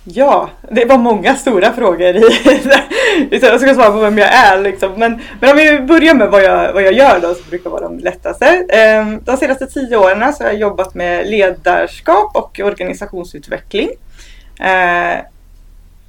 Ja, 0.04 0.50
det 0.70 0.84
var 0.84 0.98
många 0.98 1.34
stora 1.34 1.72
frågor 1.72 2.16
i 2.16 2.20
liksom, 3.30 3.48
Jag 3.48 3.60
ska 3.60 3.74
svara 3.74 3.90
på 3.90 3.98
vem 3.98 4.18
jag 4.18 4.34
är 4.34 4.60
liksom. 4.60 4.92
Men, 4.96 5.20
men 5.40 5.50
om 5.50 5.56
vi 5.56 5.80
börjar 5.80 6.14
med 6.14 6.30
vad 6.30 6.44
jag, 6.44 6.72
vad 6.72 6.82
jag 6.82 6.92
gör 6.92 7.20
då, 7.20 7.34
som 7.34 7.44
brukar 7.50 7.70
vara 7.70 7.80
de 7.80 7.98
lättaste. 7.98 8.46
Ehm, 8.68 9.20
de 9.24 9.36
senaste 9.36 9.66
tio 9.66 9.96
åren 9.96 10.32
så 10.32 10.44
har 10.44 10.50
jag 10.50 10.60
jobbat 10.60 10.94
med 10.94 11.30
ledarskap 11.30 12.36
och 12.36 12.60
organisationsutveckling. 12.64 13.88
Ehm, 14.60 15.24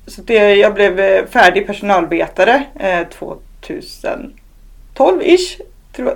så 0.10 0.22
det, 0.22 0.56
jag 0.56 0.74
blev 0.74 1.00
eh, 1.00 1.25
färdig 1.25 1.68
personalvetare 1.68 2.63
eh, 2.80 3.08
2012-ish. 4.98 5.62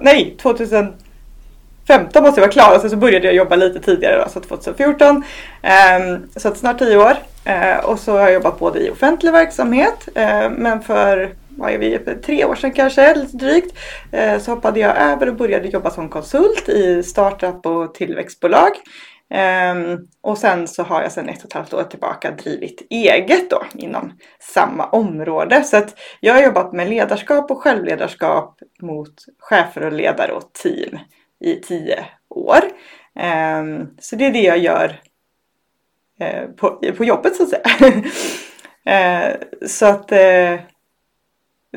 Nej, 0.02 0.36
2015 0.42 2.24
måste 2.24 2.42
jag 2.42 2.48
vara 2.48 2.52
klar 2.52 2.76
och 2.76 2.82
sen 2.82 2.90
så 2.90 2.96
började 2.98 3.26
jag 3.26 3.36
jobba 3.36 3.56
lite 3.56 3.80
tidigare 3.80 4.24
då, 4.24 4.30
så 4.30 4.40
2014. 4.40 5.24
Eh, 5.62 5.72
så 6.36 6.48
att 6.48 6.58
snart 6.58 6.80
tio 6.80 6.98
år. 6.98 7.14
Eh, 7.46 7.78
och 7.86 8.00
så 8.00 8.12
har 8.12 8.20
jag 8.20 8.34
jobbat 8.34 8.60
både 8.60 8.80
i 8.80 8.90
offentlig 8.90 9.32
verksamhet 9.32 10.08
eh, 10.16 10.50
men 10.50 10.82
för 10.82 11.34
vad 11.58 11.72
är 11.72 11.78
vi, 11.78 12.00
tre 12.26 12.46
år 12.46 12.56
sedan 12.56 12.72
kanske, 12.72 13.16
lite 13.16 13.38
drygt, 13.38 13.78
eh, 14.12 14.40
så 14.40 14.52
hoppade 14.52 14.80
jag 14.80 14.98
över 14.98 15.30
och 15.30 15.36
började 15.36 15.68
jobba 15.68 15.90
som 15.90 16.10
konsult 16.10 16.70
i 16.70 17.04
startup 17.04 17.66
och 17.66 17.96
tillväxtbolag. 17.96 18.72
Um, 19.34 20.08
och 20.22 20.38
sen 20.38 20.68
så 20.68 20.84
har 20.84 21.02
jag 21.02 21.12
sedan 21.12 21.30
ett 21.30 21.40
och 21.40 21.46
ett 21.46 21.54
halvt 21.54 21.74
år 21.74 21.84
tillbaka 21.84 22.32
drivit 22.32 22.88
eget 22.90 23.50
då 23.50 23.64
inom 23.76 24.18
samma 24.40 24.86
område. 24.86 25.64
Så 25.64 25.78
att 25.78 26.00
jag 26.20 26.34
har 26.34 26.44
jobbat 26.44 26.74
med 26.74 26.90
ledarskap 26.90 27.52
och 27.52 27.62
självledarskap 27.62 28.60
mot 28.82 29.14
chefer 29.40 29.86
och 29.86 29.92
ledare 29.92 30.32
och 30.32 30.54
team 30.54 31.00
i 31.40 31.56
tio 31.56 32.06
år. 32.30 32.60
Um, 33.60 33.98
så 34.00 34.16
det 34.16 34.26
är 34.26 34.34
det 34.34 34.42
jag 34.42 34.58
gör 34.58 35.00
uh, 36.22 36.56
på, 36.56 36.82
på 36.98 37.04
jobbet 37.04 37.36
så 37.36 37.44
att 37.44 37.50
säga. 37.50 37.94
uh, 38.90 39.36
så 39.68 39.86
att 39.86 40.12
uh, 40.12 40.60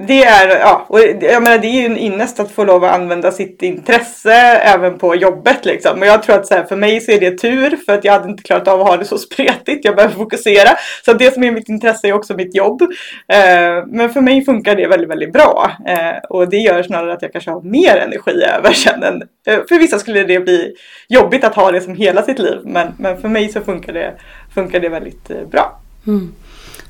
det 0.00 0.24
är, 0.24 0.58
ja, 0.58 0.86
och 0.88 1.00
jag 1.20 1.42
menar 1.42 1.58
det 1.58 1.66
är 1.66 1.80
ju 1.80 1.86
en 1.86 1.98
ynnest 1.98 2.40
att 2.40 2.50
få 2.50 2.64
lov 2.64 2.84
att 2.84 2.94
använda 2.94 3.32
sitt 3.32 3.62
intresse 3.62 4.34
även 4.62 4.98
på 4.98 5.14
jobbet 5.14 5.64
liksom. 5.64 5.98
Men 5.98 6.08
jag 6.08 6.22
tror 6.22 6.36
att 6.36 6.46
så 6.46 6.54
här, 6.54 6.64
för 6.64 6.76
mig 6.76 7.00
så 7.00 7.12
är 7.12 7.20
det 7.20 7.38
tur 7.38 7.76
för 7.86 7.92
att 7.92 8.04
jag 8.04 8.12
hade 8.12 8.28
inte 8.30 8.42
klarat 8.42 8.68
av 8.68 8.80
att 8.80 8.88
ha 8.88 8.96
det 8.96 9.04
så 9.04 9.18
spretigt. 9.32 9.84
Jag 9.84 9.96
behöver 9.96 10.14
fokusera. 10.14 10.70
Så 11.04 11.12
det 11.12 11.34
som 11.34 11.44
är 11.44 11.50
mitt 11.50 11.68
intresse 11.68 12.08
är 12.08 12.12
också 12.12 12.34
mitt 12.34 12.56
jobb. 12.56 12.82
Eh, 12.82 13.86
men 13.86 14.10
för 14.10 14.20
mig 14.20 14.44
funkar 14.44 14.76
det 14.76 14.86
väldigt, 14.86 15.10
väldigt 15.10 15.32
bra. 15.32 15.72
Eh, 15.86 16.18
och 16.30 16.48
det 16.48 16.56
gör 16.56 16.82
snarare 16.82 17.12
att 17.12 17.22
jag 17.22 17.32
kanske 17.32 17.50
har 17.50 17.62
mer 17.62 17.96
energi 17.96 18.42
över 18.42 18.72
sen 18.72 19.02
än, 19.02 19.22
eh, 19.46 19.60
för 19.68 19.78
vissa 19.78 19.98
skulle 19.98 20.24
det 20.24 20.40
bli 20.40 20.74
jobbigt 21.08 21.44
att 21.44 21.54
ha 21.54 21.70
det 21.70 21.80
som 21.80 21.94
hela 21.94 22.22
sitt 22.22 22.38
liv. 22.38 22.58
Men, 22.64 22.88
men 22.98 23.20
för 23.20 23.28
mig 23.28 23.48
så 23.48 23.60
funkar 23.60 23.92
det, 23.92 24.14
funkar 24.54 24.80
det 24.80 24.88
väldigt 24.88 25.30
eh, 25.30 25.46
bra. 25.50 25.80
Mm. 26.06 26.32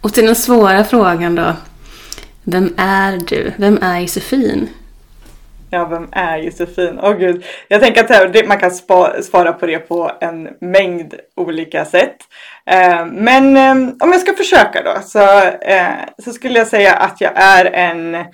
Och 0.00 0.12
till 0.12 0.26
den 0.26 0.36
svåra 0.36 0.84
frågan 0.84 1.34
då. 1.34 1.52
Vem 2.48 2.74
är 2.76 3.18
du? 3.26 3.52
Vem 3.56 3.78
är 3.82 4.00
Josefin? 4.00 4.68
Ja, 5.70 5.84
vem 5.84 6.08
är 6.12 6.38
Josefin? 6.38 6.98
Åh 7.02 7.10
oh, 7.10 7.18
gud. 7.18 7.44
Jag 7.68 7.80
tänker 7.80 8.04
att 8.04 8.48
man 8.48 8.58
kan 8.58 8.70
svara 9.22 9.52
på 9.52 9.66
det 9.66 9.78
på 9.78 10.12
en 10.20 10.48
mängd 10.60 11.14
olika 11.34 11.84
sätt. 11.84 12.16
Eh, 12.66 13.06
men 13.06 13.56
eh, 13.56 13.94
om 14.00 14.12
jag 14.12 14.20
ska 14.20 14.32
försöka 14.32 14.82
då 14.82 15.00
så, 15.04 15.42
eh, 15.60 15.94
så 16.18 16.32
skulle 16.32 16.58
jag 16.58 16.66
säga 16.66 16.94
att 16.94 17.20
jag 17.20 17.32
är 17.34 17.64
en 17.64 18.24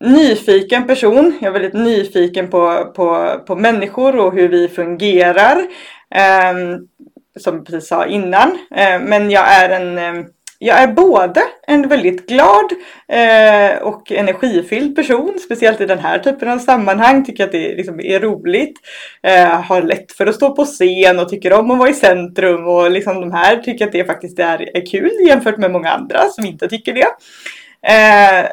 nyfiken 0.00 0.86
person. 0.86 1.38
Jag 1.40 1.48
är 1.48 1.60
väldigt 1.60 1.84
nyfiken 1.84 2.48
på, 2.50 2.92
på, 2.96 3.40
på 3.46 3.56
människor 3.56 4.18
och 4.18 4.32
hur 4.32 4.48
vi 4.48 4.68
fungerar. 4.68 5.66
Eh, 6.14 6.78
som 7.36 7.56
jag 7.56 7.66
precis 7.66 7.88
sa 7.88 8.06
innan. 8.06 8.58
Eh, 8.70 9.00
men 9.00 9.30
jag 9.30 9.48
är 9.48 9.68
en 9.68 9.98
eh, 9.98 10.24
jag 10.58 10.82
är 10.82 10.86
både 10.86 11.42
en 11.66 11.88
väldigt 11.88 12.28
glad 12.28 12.72
eh, 13.08 13.82
och 13.82 14.12
energifylld 14.12 14.96
person, 14.96 15.38
speciellt 15.44 15.80
i 15.80 15.86
den 15.86 15.98
här 15.98 16.18
typen 16.18 16.48
av 16.48 16.58
sammanhang. 16.58 17.24
Tycker 17.24 17.44
att 17.44 17.52
det 17.52 17.76
liksom 17.76 18.00
är 18.00 18.20
roligt. 18.20 18.76
Eh, 19.22 19.60
har 19.60 19.82
lätt 19.82 20.12
för 20.12 20.26
att 20.26 20.34
stå 20.34 20.54
på 20.54 20.64
scen 20.64 21.18
och 21.18 21.28
tycker 21.28 21.52
om 21.52 21.70
att 21.70 21.78
vara 21.78 21.90
i 21.90 21.94
centrum. 21.94 22.66
Och 22.66 22.90
liksom 22.90 23.20
de 23.20 23.32
här 23.32 23.56
tycker 23.56 23.86
att 23.86 23.92
det 23.92 24.04
faktiskt 24.04 24.38
är, 24.38 24.76
är 24.76 24.86
kul 24.86 25.10
jämfört 25.26 25.58
med 25.58 25.70
många 25.70 25.90
andra 25.90 26.28
som 26.28 26.46
inte 26.46 26.68
tycker 26.68 26.92
det. 26.92 27.08
Eh, 27.92 28.46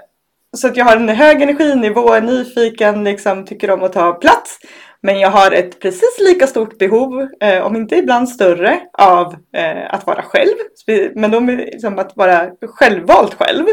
så 0.58 0.68
att 0.68 0.78
jag 0.78 0.86
har 0.86 0.96
en 0.96 1.10
hög 1.10 1.42
energinivå, 1.42 2.14
är 2.14 2.22
nyfiken, 2.22 3.04
liksom, 3.04 3.46
tycker 3.46 3.72
om 3.72 3.84
att 3.84 3.94
ta 3.94 4.12
plats. 4.12 4.60
Men 5.06 5.20
jag 5.20 5.30
har 5.30 5.52
ett 5.52 5.80
precis 5.80 6.20
lika 6.20 6.48
stort 6.48 6.78
behov, 6.78 7.28
eh, 7.40 7.66
om 7.66 7.76
inte 7.76 7.96
ibland 7.96 8.30
större, 8.30 8.80
av 8.94 9.36
eh, 9.56 9.94
att 9.94 10.08
vara 10.08 10.22
själv. 10.22 10.54
Men 11.16 11.32
då 11.32 11.40
liksom 11.40 12.00
att 12.00 12.18
vara 12.18 12.50
självvalt 12.62 13.34
själv. 13.34 13.66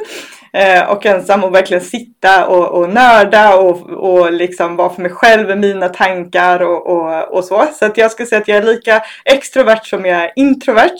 Eh, 0.52 0.90
och 0.90 1.06
ensam 1.06 1.44
och 1.44 1.54
verkligen 1.54 1.82
sitta 1.82 2.46
och, 2.46 2.68
och 2.68 2.88
nörda 2.88 3.56
och, 3.56 3.90
och 3.90 4.32
liksom 4.32 4.76
vara 4.76 4.90
för 4.90 5.02
mig 5.02 5.10
själv 5.10 5.48
med 5.48 5.58
mina 5.58 5.88
tankar 5.88 6.60
och, 6.60 6.86
och, 6.86 7.36
och 7.36 7.44
så. 7.44 7.66
Så 7.74 7.86
att 7.86 7.96
jag 7.96 8.10
skulle 8.10 8.26
säga 8.26 8.40
att 8.40 8.48
jag 8.48 8.58
är 8.58 8.62
lika 8.62 9.02
extrovert 9.24 9.84
som 9.84 10.04
jag 10.04 10.24
är 10.24 10.32
introvert. 10.36 10.96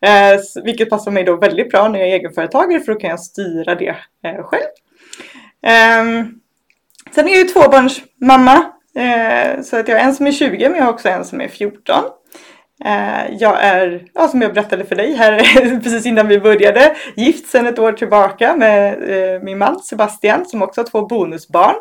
Eh, 0.00 0.64
vilket 0.64 0.90
passar 0.90 1.10
mig 1.10 1.24
då 1.24 1.36
väldigt 1.36 1.70
bra 1.70 1.88
när 1.88 1.98
jag 1.98 2.08
är 2.08 2.12
egenföretagare 2.12 2.80
för 2.80 2.92
då 2.92 2.98
kan 2.98 3.10
jag 3.10 3.20
styra 3.20 3.74
det 3.74 3.96
eh, 4.24 4.42
själv. 4.42 4.70
Ehm, 5.66 6.28
sen 7.14 7.28
är 7.28 7.32
jag 7.32 7.38
ju 7.38 7.44
tvåbarnsmamma. 7.44 8.72
Eh, 8.94 9.62
så 9.62 9.76
att 9.76 9.88
jag 9.88 9.96
har 9.96 10.04
en 10.04 10.14
som 10.14 10.26
är 10.26 10.32
20 10.32 10.68
men 10.68 10.78
jag 10.78 10.84
har 10.84 10.92
också 10.92 11.08
en 11.08 11.24
som 11.24 11.40
är 11.40 11.48
14. 11.48 12.04
Eh, 12.84 13.36
jag 13.38 13.56
är, 13.60 14.04
ja, 14.14 14.28
som 14.28 14.42
jag 14.42 14.54
berättade 14.54 14.84
för 14.84 14.96
dig 14.96 15.14
här 15.14 15.38
precis 15.82 16.06
innan 16.06 16.28
vi 16.28 16.40
började, 16.40 16.96
gift 17.16 17.46
sedan 17.46 17.66
ett 17.66 17.78
år 17.78 17.92
tillbaka 17.92 18.56
med 18.56 18.92
eh, 19.10 19.42
min 19.42 19.58
man 19.58 19.78
Sebastian 19.78 20.44
som 20.46 20.62
också 20.62 20.80
har 20.80 20.86
två 20.86 21.06
bonusbarn. 21.06 21.74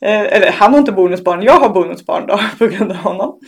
eller 0.00 0.50
han 0.50 0.72
har 0.72 0.78
inte 0.78 0.92
bonusbarn, 0.92 1.42
jag 1.42 1.60
har 1.60 1.68
bonusbarn 1.68 2.26
då 2.26 2.40
på 2.58 2.66
grund 2.66 2.90
av 2.90 2.96
honom. 2.96 3.40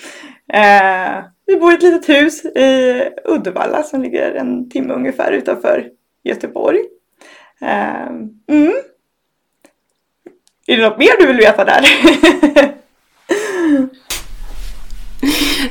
vi 1.47 1.57
bor 1.57 1.73
i 1.73 1.75
ett 1.75 1.83
litet 1.83 2.09
hus 2.09 2.45
i 2.45 3.03
Uddevalla 3.25 3.83
som 3.83 4.03
ligger 4.03 4.35
en 4.35 4.71
timme 4.71 4.95
ungefär 4.95 5.33
utanför 5.33 5.89
Göteborg. 6.25 6.81
Mm. 8.49 8.73
Är 10.67 10.77
det 10.77 10.89
något 10.89 10.99
mer 10.99 11.21
du 11.21 11.27
vill 11.27 11.37
veta 11.37 11.65
där? 11.65 11.85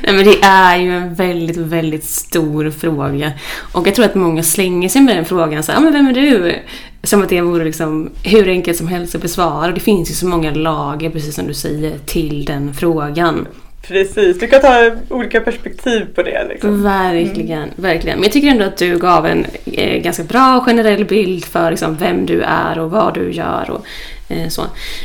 Nej 0.02 0.14
men 0.14 0.24
det 0.24 0.42
är 0.42 0.76
ju 0.76 0.96
en 0.96 1.14
väldigt, 1.14 1.56
väldigt 1.56 2.04
stor 2.04 2.70
fråga. 2.70 3.32
Och 3.72 3.86
jag 3.86 3.94
tror 3.94 4.04
att 4.04 4.14
många 4.14 4.42
slänger 4.42 4.88
sig 4.88 5.02
med 5.02 5.16
den 5.16 5.24
frågan 5.24 5.62
så 5.62 5.72
ja 5.72 5.80
men 5.80 5.92
vem 5.92 6.08
är 6.08 6.12
du? 6.12 6.54
Som 7.02 7.22
att 7.22 7.28
det 7.28 7.40
vore 7.40 7.64
liksom 7.64 8.10
hur 8.22 8.48
enkelt 8.48 8.78
som 8.78 8.88
helst 8.88 9.14
att 9.14 9.22
besvara. 9.22 9.68
Och 9.68 9.74
det 9.74 9.80
finns 9.80 10.10
ju 10.10 10.14
så 10.14 10.26
många 10.26 10.50
lager, 10.50 11.10
precis 11.10 11.34
som 11.34 11.46
du 11.46 11.54
säger, 11.54 11.98
till 11.98 12.44
den 12.44 12.74
frågan. 12.74 13.46
Precis, 13.88 14.38
du 14.38 14.46
kan 14.46 14.60
ta 14.60 14.90
olika 15.08 15.40
perspektiv 15.40 16.06
på 16.14 16.22
det. 16.22 16.46
Liksom. 16.48 16.82
Verkligen, 16.82 17.62
mm. 17.62 17.74
verkligen. 17.76 18.18
Men 18.18 18.22
jag 18.22 18.32
tycker 18.32 18.48
ändå 18.48 18.64
att 18.64 18.76
du 18.76 18.98
gav 18.98 19.26
en 19.26 19.46
eh, 19.64 20.02
ganska 20.02 20.22
bra 20.22 20.64
generell 20.66 21.04
bild 21.04 21.44
för 21.44 21.70
liksom, 21.70 21.96
vem 21.96 22.26
du 22.26 22.42
är 22.42 22.78
och 22.78 22.90
vad 22.90 23.14
du 23.14 23.32
gör. 23.32 23.70
Och, 23.70 23.86
Eh, 24.28 24.48
så. 24.48 24.62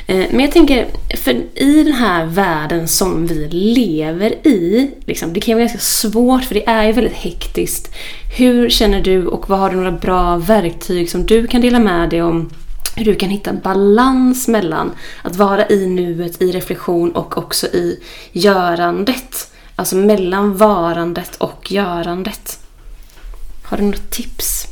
Eh, 0.07 0.25
men 0.29 0.39
jag 0.39 0.51
tänker, 0.51 0.87
för 1.17 1.31
i 1.55 1.83
den 1.83 1.93
här 1.93 2.25
världen 2.25 2.87
som 2.87 3.27
vi 3.27 3.47
lever 3.75 4.47
i, 4.47 4.91
liksom, 5.05 5.33
det 5.33 5.39
kan 5.39 5.53
vara 5.53 5.63
ganska 5.63 5.79
svårt 5.79 6.43
för 6.43 6.55
det 6.55 6.67
är 6.67 6.83
ju 6.83 6.91
väldigt 6.91 7.13
hektiskt. 7.13 7.95
Hur 8.37 8.69
känner 8.69 9.01
du 9.01 9.27
och 9.27 9.49
vad 9.49 9.59
har 9.59 9.69
du 9.69 9.75
några 9.75 9.91
bra 9.91 10.37
verktyg 10.37 11.09
som 11.09 11.25
du 11.25 11.47
kan 11.47 11.61
dela 11.61 11.79
med 11.79 12.09
dig 12.09 12.21
om 12.21 12.49
hur 12.95 13.05
du 13.05 13.15
kan 13.15 13.29
hitta 13.29 13.53
balans 13.53 14.47
mellan 14.47 14.91
att 15.21 15.35
vara 15.35 15.69
i 15.69 15.87
nuet, 15.87 16.41
i 16.41 16.51
reflektion 16.51 17.11
och 17.11 17.37
också 17.37 17.67
i 17.67 17.99
görandet. 18.31 19.51
Alltså 19.75 19.95
mellan 19.95 20.57
varandet 20.57 21.35
och 21.35 21.71
görandet. 21.71 22.59
Har 23.63 23.77
du 23.77 23.83
något 23.83 24.11
tips? 24.11 24.67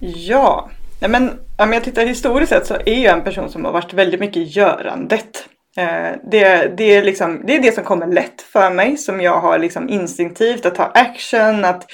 Ja, 0.00 0.70
men 1.00 1.32
om 1.58 1.72
jag 1.72 1.84
tittar 1.84 2.06
historiskt 2.06 2.52
sett 2.52 2.66
så 2.66 2.74
är 2.74 3.04
jag 3.04 3.12
en 3.12 3.24
person 3.24 3.50
som 3.50 3.64
har 3.64 3.72
varit 3.72 3.94
väldigt 3.94 4.20
mycket 4.20 4.36
i 4.36 4.42
görandet. 4.42 5.48
Eh, 5.76 6.12
det, 6.30 6.76
det, 6.76 6.84
är 6.96 7.02
liksom, 7.02 7.42
det 7.46 7.56
är 7.56 7.62
det 7.62 7.74
som 7.74 7.84
kommer 7.84 8.06
lätt 8.06 8.42
för 8.42 8.70
mig, 8.70 8.96
som 8.96 9.20
jag 9.20 9.40
har 9.40 9.58
liksom 9.58 9.88
instinktivt 9.88 10.66
att 10.66 10.74
ta 10.74 10.84
action, 10.84 11.64
att 11.64 11.86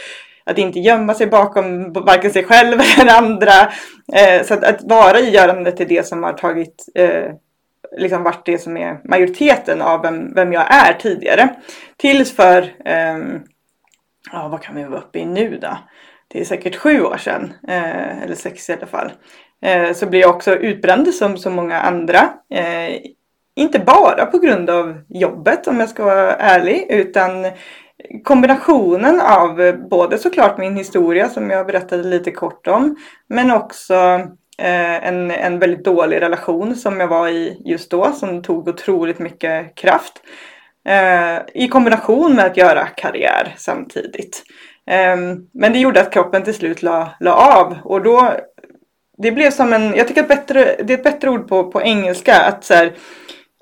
att 0.44 0.58
inte 0.58 0.80
gömma 0.80 1.14
sig 1.14 1.26
bakom 1.26 1.92
varken 1.92 2.30
sig 2.30 2.44
själv 2.44 2.80
eller 3.00 3.18
andra. 3.18 3.72
Eh, 4.14 4.44
så 4.44 4.54
att, 4.54 4.64
att 4.64 4.82
vara 4.82 5.18
i 5.18 5.30
görandet 5.30 5.80
är 5.80 5.86
det 5.86 6.06
som 6.06 6.22
har 6.22 6.32
tagit, 6.32 6.86
eh, 6.94 7.32
liksom 7.96 8.22
varit 8.22 8.46
det 8.46 8.58
som 8.58 8.76
är 8.76 9.08
majoriteten 9.08 9.82
av 9.82 10.02
vem, 10.02 10.34
vem 10.34 10.52
jag 10.52 10.74
är 10.74 10.92
tidigare. 10.92 11.48
Tills 11.96 12.36
för, 12.36 12.72
ehm, 12.84 13.40
ja 14.32 14.48
vad 14.48 14.62
kan 14.62 14.76
vi 14.76 14.84
vara 14.84 15.00
uppe 15.00 15.18
i 15.18 15.24
nu 15.24 15.58
då? 15.58 15.78
Det 16.28 16.40
är 16.40 16.44
säkert 16.44 16.76
sju 16.76 17.02
år 17.02 17.16
sedan, 17.16 17.52
eller 17.68 18.34
sex 18.34 18.70
i 18.70 18.72
alla 18.72 18.86
fall. 18.86 19.12
Eh, 19.62 19.92
så 19.92 20.06
blir 20.06 20.20
jag 20.20 20.30
också 20.30 20.54
utbränd 20.54 21.14
som 21.14 21.36
så 21.36 21.50
många 21.50 21.80
andra. 21.80 22.18
Eh, 22.54 23.00
inte 23.56 23.78
bara 23.78 24.26
på 24.26 24.38
grund 24.38 24.70
av 24.70 24.98
jobbet 25.08 25.66
om 25.66 25.80
jag 25.80 25.88
ska 25.88 26.04
vara 26.04 26.32
ärlig, 26.32 26.86
utan 26.90 27.46
kombinationen 28.24 29.20
av 29.20 29.72
både 29.90 30.18
såklart 30.18 30.58
min 30.58 30.76
historia 30.76 31.28
som 31.28 31.50
jag 31.50 31.66
berättade 31.66 32.02
lite 32.02 32.30
kort 32.30 32.66
om 32.66 32.96
men 33.28 33.50
också 33.50 33.94
eh, 34.58 35.06
en, 35.06 35.30
en 35.30 35.58
väldigt 35.58 35.84
dålig 35.84 36.20
relation 36.20 36.76
som 36.76 37.00
jag 37.00 37.08
var 37.08 37.28
i 37.28 37.62
just 37.64 37.90
då 37.90 38.12
som 38.12 38.42
tog 38.42 38.68
otroligt 38.68 39.18
mycket 39.18 39.74
kraft. 39.74 40.12
Eh, 40.88 41.62
I 41.62 41.68
kombination 41.68 42.34
med 42.34 42.46
att 42.46 42.56
göra 42.56 42.86
karriär 42.86 43.54
samtidigt. 43.56 44.42
Eh, 44.90 45.16
men 45.52 45.72
det 45.72 45.78
gjorde 45.78 46.00
att 46.00 46.12
kroppen 46.12 46.44
till 46.44 46.54
slut 46.54 46.82
la, 46.82 47.10
la 47.20 47.34
av 47.34 47.76
och 47.84 48.02
då 48.02 48.34
det 49.22 49.32
blev 49.32 49.50
som 49.50 49.72
en, 49.72 49.94
jag 49.96 50.08
tycker 50.08 50.22
att 50.22 50.28
bättre, 50.28 50.76
det 50.84 50.92
är 50.92 50.98
ett 50.98 51.04
bättre 51.04 51.30
ord 51.30 51.48
på, 51.48 51.70
på 51.70 51.82
engelska, 51.82 52.40
att 52.40 52.64
så 52.64 52.74
här, 52.74 52.92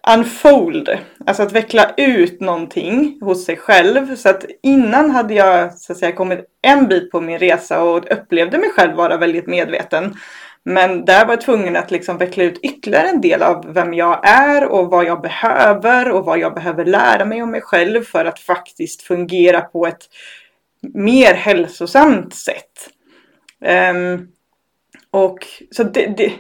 unfold, 0.09 0.99
alltså 1.27 1.43
att 1.43 1.53
veckla 1.53 1.95
ut 1.97 2.41
någonting 2.41 3.19
hos 3.21 3.45
sig 3.45 3.57
själv. 3.57 4.17
Så 4.17 4.29
att 4.29 4.45
innan 4.63 5.11
hade 5.11 5.35
jag 5.35 5.75
så 5.75 5.93
att 5.93 5.99
säga 5.99 6.13
kommit 6.13 6.41
en 6.63 6.89
bit 6.89 7.11
på 7.11 7.21
min 7.21 7.39
resa 7.39 7.83
och 7.83 8.13
upplevde 8.13 8.59
mig 8.59 8.71
själv 8.71 8.97
vara 8.97 9.17
väldigt 9.17 9.47
medveten. 9.47 10.15
Men 10.63 11.05
där 11.05 11.27
var 11.27 11.33
jag 11.33 11.41
tvungen 11.41 11.77
att 11.77 11.91
liksom 11.91 12.19
veckla 12.19 12.45
ut 12.45 12.61
ytterligare 12.63 13.09
en 13.09 13.21
del 13.21 13.43
av 13.43 13.75
vem 13.75 13.95
jag 13.95 14.29
är 14.29 14.65
och 14.65 14.91
vad 14.91 15.05
jag 15.05 15.23
behöver 15.23 16.11
och 16.11 16.25
vad 16.25 16.39
jag 16.39 16.55
behöver 16.55 16.85
lära 16.85 17.25
mig 17.25 17.43
om 17.43 17.51
mig 17.51 17.61
själv 17.61 18.05
för 18.05 18.25
att 18.25 18.39
faktiskt 18.39 19.03
fungera 19.03 19.61
på 19.61 19.87
ett 19.87 20.09
mer 20.95 21.35
hälsosamt 21.35 22.35
sätt. 22.35 22.91
Um, 23.95 24.29
och 25.13 25.39
så 25.71 25.83
det, 25.83 26.07
det, 26.07 26.33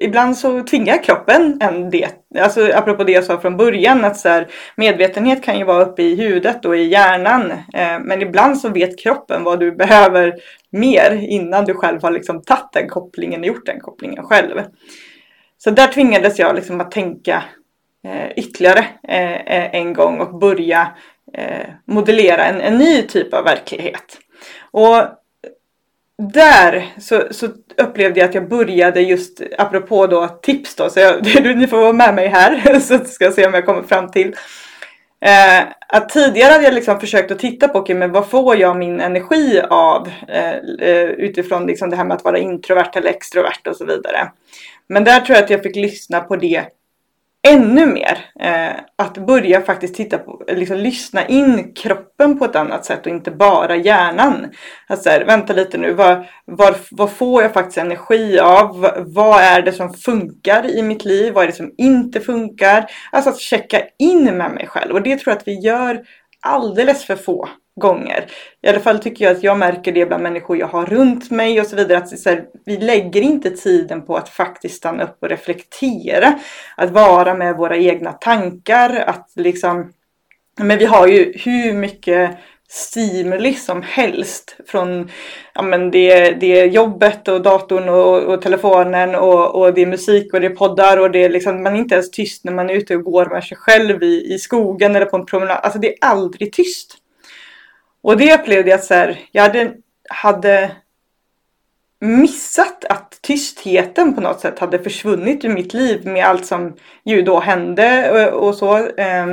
ibland 0.00 0.36
så 0.36 0.62
tvingar 0.62 1.02
kroppen 1.02 1.58
en 1.60 1.90
det. 1.90 2.08
Alltså 2.38 2.70
apropå 2.74 3.04
det 3.04 3.12
jag 3.12 3.24
sa 3.24 3.40
från 3.40 3.56
början 3.56 4.04
att 4.04 4.16
så 4.16 4.28
här, 4.28 4.48
medvetenhet 4.76 5.42
kan 5.42 5.58
ju 5.58 5.64
vara 5.64 5.84
uppe 5.84 6.02
i 6.02 6.14
huvudet 6.14 6.64
och 6.64 6.76
i 6.76 6.82
hjärnan. 6.82 7.50
Eh, 7.50 7.98
men 8.00 8.22
ibland 8.22 8.58
så 8.58 8.68
vet 8.68 8.98
kroppen 8.98 9.44
vad 9.44 9.60
du 9.60 9.72
behöver 9.72 10.34
mer 10.70 11.12
innan 11.12 11.64
du 11.64 11.74
själv 11.74 12.02
har 12.02 12.10
liksom 12.10 12.42
tagit 12.42 12.72
den 12.72 12.88
kopplingen 12.88 13.40
och 13.40 13.46
gjort 13.46 13.66
den 13.66 13.80
kopplingen 13.80 14.24
själv. 14.24 14.60
Så 15.58 15.70
där 15.70 15.86
tvingades 15.86 16.38
jag 16.38 16.54
liksom 16.54 16.80
att 16.80 16.90
tänka 16.90 17.44
eh, 18.04 18.30
ytterligare 18.36 18.86
eh, 19.08 19.32
eh 19.32 19.74
en 19.74 19.92
gång 19.92 20.20
och 20.20 20.38
börja 20.38 20.88
eh, 21.34 21.68
modellera 21.86 22.44
en, 22.44 22.60
en 22.60 22.78
ny 22.78 23.02
typ 23.02 23.34
av 23.34 23.44
verklighet. 23.44 24.18
Och 24.70 25.21
där 26.32 26.92
så, 26.98 27.22
så, 27.30 27.48
upplevde 27.76 28.20
jag 28.20 28.28
att 28.28 28.34
jag 28.34 28.48
började 28.48 29.00
just, 29.00 29.40
apropå 29.58 30.06
då 30.06 30.28
tips 30.28 30.74
då, 30.74 30.90
så 30.90 31.00
jag, 31.00 31.24
ni 31.56 31.66
får 31.66 31.76
vara 31.76 31.92
med 31.92 32.14
mig 32.14 32.28
här 32.28 32.80
så 32.80 32.98
ska 32.98 33.24
jag 33.24 33.34
se 33.34 33.46
om 33.46 33.54
jag 33.54 33.66
kommer 33.66 33.82
fram 33.82 34.10
till. 34.10 34.36
Eh, 35.24 35.64
att 35.88 36.08
tidigare 36.08 36.52
hade 36.52 36.64
jag 36.64 36.74
liksom 36.74 37.00
försökt 37.00 37.30
att 37.30 37.38
titta 37.38 37.68
på, 37.68 37.78
okay, 37.78 37.96
men 37.96 38.12
vad 38.12 38.26
får 38.26 38.56
jag 38.56 38.76
min 38.76 39.00
energi 39.00 39.60
av 39.70 40.08
eh, 40.28 40.54
eh, 40.88 41.04
utifrån 41.04 41.66
liksom 41.66 41.90
det 41.90 41.96
här 41.96 42.04
med 42.04 42.16
att 42.16 42.24
vara 42.24 42.38
introvert 42.38 42.90
eller 42.94 43.10
extrovert 43.10 43.66
och 43.68 43.76
så 43.76 43.84
vidare. 43.84 44.32
Men 44.88 45.04
där 45.04 45.20
tror 45.20 45.36
jag 45.36 45.44
att 45.44 45.50
jag 45.50 45.62
fick 45.62 45.76
lyssna 45.76 46.20
på 46.20 46.36
det 46.36 46.64
ännu 47.48 47.86
mer. 47.86 48.18
Eh, 48.40 48.80
att 48.96 49.18
börja 49.18 49.60
faktiskt 49.60 49.94
titta 49.94 50.18
på, 50.18 50.44
liksom 50.48 50.76
lyssna 50.76 51.26
in 51.26 51.72
kroppen 51.74 52.38
på 52.38 52.44
ett 52.44 52.56
annat 52.56 52.84
sätt 52.84 53.06
och 53.06 53.12
inte 53.12 53.30
bara 53.30 53.76
hjärnan. 53.76 54.46
Alltså 54.86 55.10
här, 55.10 55.24
vänta 55.24 55.52
lite 55.52 55.78
nu, 55.78 55.92
vad, 55.92 56.24
vad, 56.44 56.74
vad 56.90 57.10
får 57.10 57.42
jag 57.42 57.52
faktiskt 57.52 57.78
energi 57.78 58.38
av? 58.38 58.90
Vad 58.96 59.40
är 59.40 59.62
det 59.62 59.72
som 59.72 59.94
funkar 59.94 60.66
i 60.66 60.82
mitt 60.82 61.04
liv? 61.04 61.32
Vad 61.32 61.44
är 61.44 61.48
det 61.48 61.54
som 61.54 61.74
inte 61.78 62.20
funkar? 62.20 62.86
Alltså 63.12 63.30
att 63.30 63.40
checka 63.40 63.82
in 63.98 64.24
med 64.24 64.50
mig 64.50 64.66
själv 64.66 64.94
och 64.94 65.02
det 65.02 65.16
tror 65.16 65.30
jag 65.32 65.38
att 65.38 65.48
vi 65.48 65.60
gör 65.60 66.02
alldeles 66.40 67.04
för 67.04 67.16
få 67.16 67.48
gånger. 67.80 68.26
I 68.62 68.68
alla 68.68 68.80
fall 68.80 68.98
tycker 68.98 69.24
jag 69.24 69.36
att 69.36 69.42
jag 69.42 69.58
märker 69.58 69.92
det 69.92 70.06
bland 70.06 70.22
människor 70.22 70.56
jag 70.56 70.66
har 70.66 70.86
runt 70.86 71.30
mig 71.30 71.60
och 71.60 71.66
så 71.66 71.76
vidare. 71.76 71.98
Att 71.98 72.18
så 72.18 72.30
här, 72.30 72.44
vi 72.64 72.76
lägger 72.76 73.20
inte 73.20 73.50
tiden 73.50 74.02
på 74.06 74.16
att 74.16 74.28
faktiskt 74.28 74.76
stanna 74.76 75.04
upp 75.04 75.16
och 75.20 75.28
reflektera. 75.28 76.38
Att 76.76 76.90
vara 76.90 77.34
med 77.34 77.56
våra 77.56 77.76
egna 77.76 78.12
tankar. 78.12 79.04
Att 79.06 79.30
liksom, 79.34 79.92
men 80.58 80.78
vi 80.78 80.84
har 80.84 81.06
ju 81.06 81.32
hur 81.36 81.72
mycket 81.72 82.38
stimuli 82.68 83.54
som 83.54 83.82
helst. 83.82 84.56
Från 84.66 85.10
ja, 85.54 85.62
men 85.62 85.90
det, 85.90 86.30
det 86.30 86.60
är 86.60 86.66
jobbet 86.66 87.28
och 87.28 87.42
datorn 87.42 87.88
och, 87.88 88.22
och 88.22 88.42
telefonen 88.42 89.14
och, 89.14 89.54
och, 89.60 89.74
det 89.74 89.82
är 89.82 89.86
musik 89.86 90.34
och 90.34 90.40
det 90.40 90.46
är 90.46 90.56
poddar 90.56 90.96
och 90.96 91.10
det 91.10 91.24
är 91.24 91.28
liksom, 91.28 91.62
man 91.62 91.74
är 91.74 91.78
inte 91.78 91.94
ens 91.94 92.10
tyst 92.10 92.44
när 92.44 92.52
man 92.52 92.70
är 92.70 92.74
ute 92.74 92.96
och 92.96 93.04
går 93.04 93.26
med 93.26 93.44
sig 93.44 93.56
själv 93.56 94.02
i, 94.02 94.34
i 94.34 94.38
skogen 94.38 94.96
eller 94.96 95.06
på 95.06 95.16
en 95.16 95.26
promenad. 95.26 95.60
Alltså 95.62 95.78
det 95.78 95.88
är 95.88 95.98
aldrig 96.00 96.52
tyst. 96.52 97.01
Och 98.02 98.16
det 98.16 98.34
upplevde 98.34 98.70
jag 98.70 98.78
att 98.78 98.84
så 98.84 98.94
här, 98.94 99.20
jag 99.32 99.42
hade, 99.42 99.72
hade 100.08 100.70
missat 102.00 102.84
att 102.84 103.18
tystheten 103.22 104.14
på 104.14 104.20
något 104.20 104.40
sätt 104.40 104.58
hade 104.58 104.78
försvunnit 104.78 105.44
ur 105.44 105.48
mitt 105.48 105.74
liv 105.74 106.06
med 106.06 106.26
allt 106.26 106.46
som 106.46 106.76
ju 107.04 107.22
då 107.22 107.40
hände 107.40 108.10
och, 108.10 108.48
och 108.48 108.54
så 108.54 108.76
eh, 108.86 109.26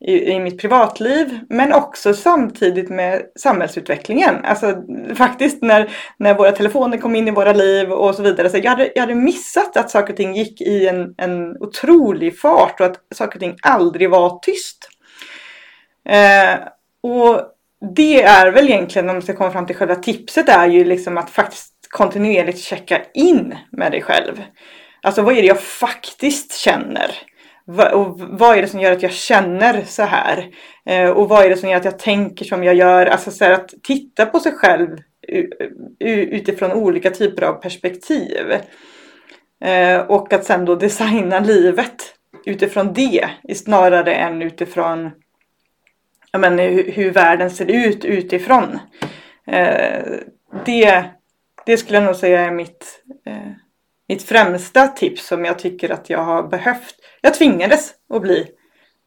i, 0.00 0.32
i, 0.32 0.40
mitt 0.40 0.60
privatliv. 0.60 1.38
Men 1.48 1.72
också 1.72 2.14
samtidigt 2.14 2.90
med 2.90 3.22
samhällsutvecklingen. 3.36 4.44
Alltså 4.44 4.82
faktiskt 5.14 5.62
när, 5.62 5.90
när 6.16 6.34
våra 6.34 6.52
telefoner 6.52 6.98
kom 6.98 7.16
in 7.16 7.28
i 7.28 7.30
våra 7.30 7.52
liv 7.52 7.92
och 7.92 8.14
så 8.14 8.22
vidare. 8.22 8.50
Så 8.50 8.56
jag, 8.56 8.70
hade, 8.70 8.92
jag 8.94 9.02
hade 9.02 9.14
missat 9.14 9.76
att 9.76 9.90
saker 9.90 10.12
och 10.12 10.16
ting 10.16 10.36
gick 10.36 10.60
i 10.60 10.88
en, 10.88 11.14
en 11.18 11.56
otrolig 11.62 12.38
fart 12.38 12.80
och 12.80 12.86
att 12.86 13.00
saker 13.14 13.36
och 13.36 13.40
ting 13.40 13.56
aldrig 13.62 14.10
var 14.10 14.38
tyst. 14.42 14.88
Eh, 16.08 16.58
och 17.02 17.55
det 17.96 18.22
är 18.22 18.50
väl 18.50 18.68
egentligen, 18.68 19.08
om 19.08 19.14
man 19.14 19.22
ska 19.22 19.36
komma 19.36 19.50
fram 19.50 19.66
till 19.66 19.76
själva 19.76 19.94
tipset, 19.94 20.48
är 20.48 20.66
ju 20.66 20.84
liksom 20.84 21.18
att 21.18 21.30
faktiskt 21.30 21.72
kontinuerligt 21.90 22.58
checka 22.58 23.02
in 23.14 23.54
med 23.72 23.92
dig 23.92 24.02
själv. 24.02 24.42
Alltså 25.02 25.22
vad 25.22 25.36
är 25.36 25.42
det 25.42 25.48
jag 25.48 25.60
faktiskt 25.60 26.56
känner? 26.56 27.10
Och 27.92 28.20
vad 28.20 28.58
är 28.58 28.62
det 28.62 28.68
som 28.68 28.80
gör 28.80 28.92
att 28.92 29.02
jag 29.02 29.12
känner 29.12 29.82
så 29.86 30.02
här? 30.02 30.46
Eh, 30.86 31.10
och 31.10 31.28
vad 31.28 31.44
är 31.44 31.50
det 31.50 31.56
som 31.56 31.68
gör 31.68 31.76
att 31.76 31.84
jag 31.84 31.98
tänker 31.98 32.44
som 32.44 32.64
jag 32.64 32.74
gör? 32.74 33.06
Alltså 33.06 33.30
så 33.30 33.44
att 33.44 33.74
titta 33.82 34.26
på 34.26 34.40
sig 34.40 34.52
själv 34.52 34.88
utifrån 36.00 36.72
olika 36.72 37.10
typer 37.10 37.42
av 37.42 37.52
perspektiv. 37.52 38.52
Eh, 39.64 39.98
och 39.98 40.32
att 40.32 40.44
sen 40.44 40.64
då 40.64 40.74
designa 40.74 41.40
livet 41.40 42.14
utifrån 42.46 42.92
det 42.92 43.28
snarare 43.54 44.14
än 44.14 44.42
utifrån 44.42 45.10
ja, 46.36 46.40
men, 46.40 46.58
hur, 46.58 46.92
hur 46.92 47.10
världen 47.10 47.50
ser 47.50 47.70
ut 47.70 48.04
utifrån. 48.04 48.78
Eh, 49.46 50.02
det, 50.64 51.04
det 51.66 51.76
skulle 51.76 51.98
jag 51.98 52.04
nog 52.04 52.16
säga 52.16 52.40
är 52.40 52.50
mitt, 52.50 53.04
eh, 53.26 53.50
mitt 54.08 54.22
främsta 54.22 54.88
tips 54.88 55.26
som 55.26 55.44
jag 55.44 55.58
tycker 55.58 55.90
att 55.90 56.10
jag 56.10 56.18
har 56.18 56.42
behövt. 56.42 56.94
Jag 57.20 57.34
tvingades 57.34 57.94
att 58.14 58.22
bli 58.22 58.46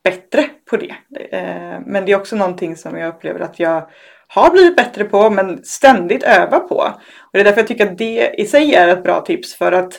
bättre 0.04 0.46
på 0.70 0.78
det. 0.78 0.96
Eh, 1.32 1.80
men 1.86 2.06
det 2.06 2.12
är 2.12 2.20
också 2.20 2.36
någonting 2.36 2.76
som 2.76 2.98
jag 2.98 3.10
upplever 3.10 3.40
att 3.40 3.60
jag 3.60 3.90
har 4.28 4.52
blivit 4.52 4.76
bättre 4.76 5.04
på 5.04 5.30
men 5.30 5.64
ständigt 5.64 6.24
övar 6.24 6.60
på. 6.60 6.76
Och 6.76 7.34
det 7.34 7.40
är 7.40 7.44
därför 7.44 7.62
jag 7.62 7.68
tycker 7.68 7.92
att 7.92 7.98
det 7.98 8.34
i 8.38 8.46
sig 8.46 8.76
är 8.76 8.88
ett 8.88 9.04
bra 9.04 9.22
tips 9.22 9.56
för 9.56 9.72
att 9.72 9.94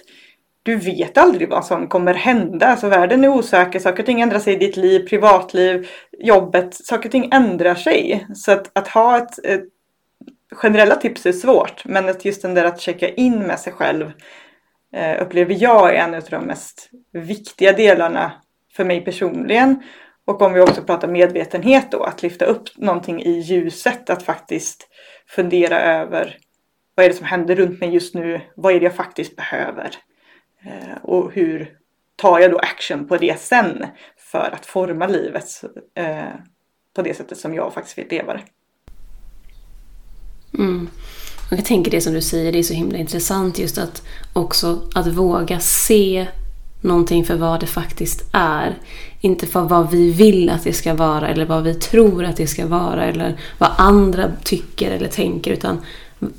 du 0.63 0.77
vet 0.77 1.19
aldrig 1.19 1.49
vad 1.49 1.65
som 1.65 1.89
kommer 1.89 2.15
hända. 2.15 2.67
Alltså 2.67 2.89
världen 2.89 3.25
är 3.25 3.29
osäker, 3.29 3.79
saker 3.79 4.03
och 4.03 4.07
ting 4.07 4.21
ändrar 4.21 4.39
sig 4.39 4.55
i 4.55 4.59
ditt 4.59 4.77
liv, 4.77 5.09
privatliv, 5.09 5.89
jobbet. 6.19 6.75
Saker 6.75 7.09
och 7.09 7.13
ting 7.13 7.29
ändrar 7.33 7.75
sig. 7.75 8.27
Så 8.35 8.53
att, 8.53 8.71
att 8.79 8.89
ha 8.89 9.17
ett, 9.17 9.45
ett 9.45 9.65
generella 10.53 10.97
tips 10.97 11.27
är 11.27 11.33
svårt. 11.33 11.85
Men 11.85 12.09
att 12.09 12.25
just 12.25 12.43
den 12.43 12.55
där 12.55 12.65
att 12.65 12.81
checka 12.81 13.09
in 13.09 13.39
med 13.39 13.61
sig 13.61 13.73
själv 13.73 14.13
eh, 14.95 15.23
upplever 15.23 15.57
jag 15.59 15.95
är 15.95 15.95
en 15.95 16.15
av 16.15 16.23
de 16.31 16.45
mest 16.45 16.91
viktiga 17.13 17.73
delarna 17.73 18.33
för 18.77 18.85
mig 18.85 19.01
personligen. 19.05 19.83
Och 20.25 20.43
om 20.43 20.53
vi 20.53 20.61
också 20.61 20.83
pratar 20.83 21.09
medvetenhet 21.09 21.91
då, 21.91 22.03
att 22.03 22.23
lyfta 22.23 22.45
upp 22.45 22.63
någonting 22.77 23.23
i 23.23 23.41
ljuset, 23.41 24.11
att 24.11 24.23
faktiskt 24.23 24.89
fundera 25.29 25.81
över 25.81 26.37
vad 26.95 27.05
är 27.05 27.11
det 27.11 27.17
som 27.17 27.27
händer 27.27 27.57
runt 27.57 27.81
mig 27.81 27.91
just 27.95 28.15
nu? 28.15 28.41
Vad 28.57 28.75
är 28.75 28.81
det 28.81 28.85
jag 28.85 28.95
faktiskt 28.95 29.37
behöver? 29.37 29.91
Eh, 30.65 30.97
och 31.03 31.33
hur 31.33 31.77
tar 32.17 32.39
jag 32.39 32.51
då 32.51 32.59
action 32.59 33.09
på 33.09 33.17
det 33.17 33.41
sen 33.41 33.87
för 34.17 34.51
att 34.55 34.67
forma 34.67 35.07
livet 35.07 35.65
eh, 35.95 36.25
på 36.97 37.03
det 37.03 37.17
sättet 37.17 37.39
som 37.39 37.55
jag 37.55 37.75
faktiskt 37.75 37.99
vill 37.99 38.09
leva 38.11 38.33
det. 38.33 38.43
Mm. 40.59 40.89
Jag 41.51 41.65
tänker 41.65 41.91
det 41.91 42.01
som 42.01 42.13
du 42.13 42.21
säger, 42.21 42.53
det 42.53 42.59
är 42.59 42.63
så 42.63 42.75
himla 42.75 42.99
intressant 42.99 43.59
just 43.59 43.79
att 43.79 44.03
också 44.33 44.83
att 44.95 45.07
våga 45.07 45.61
se 45.61 46.27
någonting 46.81 47.25
för 47.25 47.37
vad 47.37 47.61
det 47.61 47.67
faktiskt 47.67 48.31
är. 48.33 48.79
Inte 49.21 49.47
för 49.47 49.61
vad 49.61 49.91
vi 49.91 50.13
vill 50.13 50.51
att 50.51 50.65
det 50.65 50.73
ska 50.73 50.95
vara 50.95 51.29
eller 51.29 51.47
vad 51.47 51.63
vi 51.63 51.75
tror 51.75 52.25
att 52.25 52.37
det 52.37 52.47
ska 52.47 52.67
vara 52.67 53.05
eller 53.05 53.41
vad 53.59 53.71
andra 53.79 54.33
tycker 54.45 54.91
eller 54.91 55.09
tänker 55.09 55.51
utan 55.51 55.81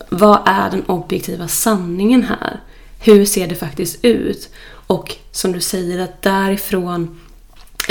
vad 0.10 0.40
är 0.46 0.72
den 0.72 0.84
objektiva 0.86 1.48
sanningen 1.48 2.24
här? 2.24 2.60
Hur 3.02 3.26
ser 3.26 3.48
det 3.48 3.56
faktiskt 3.56 4.06
ut? 4.06 4.50
Och 4.88 5.16
som 5.32 5.52
du 5.52 5.60
säger 5.60 6.00
att 6.00 6.22
därifrån 6.22 7.20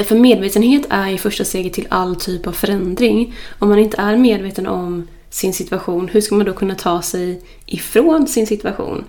för 0.05 0.15
medvetenhet 0.15 0.87
är 0.91 1.09
ju 1.09 1.19
första 1.19 1.45
steget 1.45 1.73
till 1.73 1.87
all 1.91 2.17
typ 2.17 2.47
av 2.47 2.53
förändring. 2.53 3.35
Om 3.59 3.69
man 3.69 3.79
inte 3.79 3.97
är 4.01 4.17
medveten 4.17 4.67
om 4.67 5.09
sin 5.31 5.53
situation, 5.53 6.09
hur 6.09 6.21
ska 6.21 6.35
man 6.35 6.47
då 6.47 6.53
kunna 6.53 6.75
ta 6.75 7.03
sig 7.03 7.43
ifrån 7.67 8.27
sin 8.27 8.47
situation? 8.47 9.05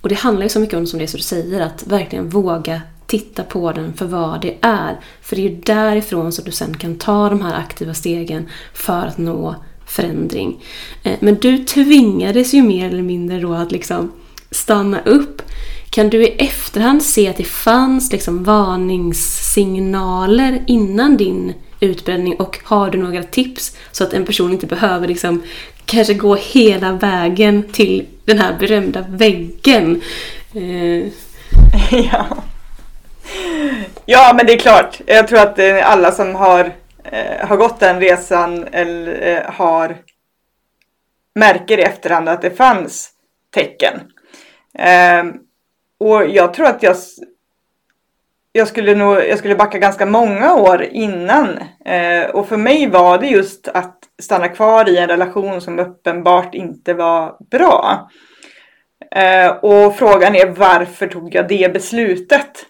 Och 0.00 0.08
det 0.08 0.14
handlar 0.14 0.42
ju 0.42 0.48
så 0.48 0.60
mycket 0.60 0.76
om 0.76 0.86
som 0.86 0.98
det 0.98 1.06
som 1.06 1.18
du 1.18 1.22
säger, 1.22 1.60
att 1.60 1.86
verkligen 1.86 2.28
våga 2.28 2.82
titta 3.06 3.42
på 3.42 3.72
den 3.72 3.92
för 3.92 4.06
vad 4.06 4.40
det 4.40 4.56
är. 4.60 5.00
För 5.20 5.36
det 5.36 5.42
är 5.42 5.50
ju 5.50 5.56
därifrån 5.56 6.32
som 6.32 6.44
du 6.44 6.50
sen 6.50 6.76
kan 6.76 6.98
ta 6.98 7.28
de 7.28 7.42
här 7.42 7.54
aktiva 7.54 7.94
stegen 7.94 8.48
för 8.74 9.06
att 9.06 9.18
nå 9.18 9.54
förändring. 9.86 10.64
Eh, 11.02 11.16
men 11.20 11.34
du 11.34 11.64
tvingades 11.64 12.54
ju 12.54 12.62
mer 12.62 12.88
eller 12.88 13.02
mindre 13.02 13.40
då 13.40 13.52
att 13.54 13.72
liksom 13.72 14.12
stanna 14.56 15.00
upp. 15.04 15.42
Kan 15.90 16.10
du 16.10 16.24
i 16.24 16.36
efterhand 16.38 17.02
se 17.02 17.28
att 17.28 17.36
det 17.36 17.44
fanns 17.44 18.12
liksom 18.12 18.44
varningssignaler 18.44 20.64
innan 20.66 21.16
din 21.16 21.54
utbränning 21.80 22.36
och 22.36 22.58
har 22.64 22.90
du 22.90 22.98
några 22.98 23.22
tips 23.22 23.76
så 23.92 24.04
att 24.04 24.12
en 24.12 24.24
person 24.24 24.52
inte 24.52 24.66
behöver 24.66 25.08
liksom 25.08 25.42
kanske 25.84 26.14
gå 26.14 26.34
hela 26.34 26.92
vägen 26.92 27.72
till 27.72 28.06
den 28.24 28.38
här 28.38 28.56
berömda 28.58 29.04
väggen? 29.08 30.02
Eh. 30.54 31.06
Ja. 32.12 32.26
ja, 34.06 34.32
men 34.36 34.46
det 34.46 34.52
är 34.52 34.58
klart. 34.58 35.00
Jag 35.06 35.28
tror 35.28 35.38
att 35.38 35.58
eh, 35.58 35.90
alla 35.90 36.12
som 36.12 36.34
har, 36.34 36.72
eh, 37.04 37.48
har 37.48 37.56
gått 37.56 37.80
den 37.80 38.00
resan 38.00 38.64
eller 38.72 39.28
eh, 39.28 39.52
har 39.52 39.96
märker 41.34 41.78
i 41.78 41.82
efterhand 41.82 42.28
att 42.28 42.42
det 42.42 42.50
fanns 42.50 43.10
tecken. 43.54 44.00
Eh, 44.78 45.24
och 46.00 46.26
jag 46.26 46.54
tror 46.54 46.66
att 46.66 46.82
jag, 46.82 46.96
jag, 48.52 48.68
skulle 48.68 48.94
nog, 48.94 49.16
jag 49.16 49.38
skulle 49.38 49.56
backa 49.56 49.78
ganska 49.78 50.06
många 50.06 50.54
år 50.54 50.82
innan. 50.82 51.58
Eh, 51.84 52.30
och 52.30 52.48
för 52.48 52.56
mig 52.56 52.86
var 52.86 53.18
det 53.18 53.26
just 53.26 53.68
att 53.68 53.98
stanna 54.22 54.48
kvar 54.48 54.88
i 54.88 54.98
en 54.98 55.08
relation 55.08 55.60
som 55.60 55.78
uppenbart 55.78 56.54
inte 56.54 56.94
var 56.94 57.36
bra. 57.50 58.10
Eh, 59.14 59.48
och 59.48 59.96
frågan 59.96 60.36
är 60.36 60.46
varför 60.46 61.06
tog 61.06 61.34
jag 61.34 61.48
det 61.48 61.72
beslutet? 61.72 62.66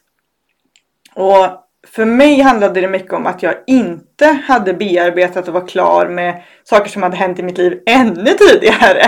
Och 1.14 1.66
för 1.86 2.04
mig 2.04 2.40
handlade 2.40 2.80
det 2.80 2.88
mycket 2.88 3.12
om 3.12 3.26
att 3.26 3.42
jag 3.42 3.54
inte 3.66 4.26
hade 4.26 4.74
bearbetat 4.74 5.48
och 5.48 5.54
var 5.54 5.68
klar 5.68 6.08
med 6.08 6.42
saker 6.64 6.90
som 6.90 7.02
hade 7.02 7.16
hänt 7.16 7.38
i 7.38 7.42
mitt 7.42 7.58
liv 7.58 7.82
ännu 7.86 8.30
tidigare. 8.30 9.02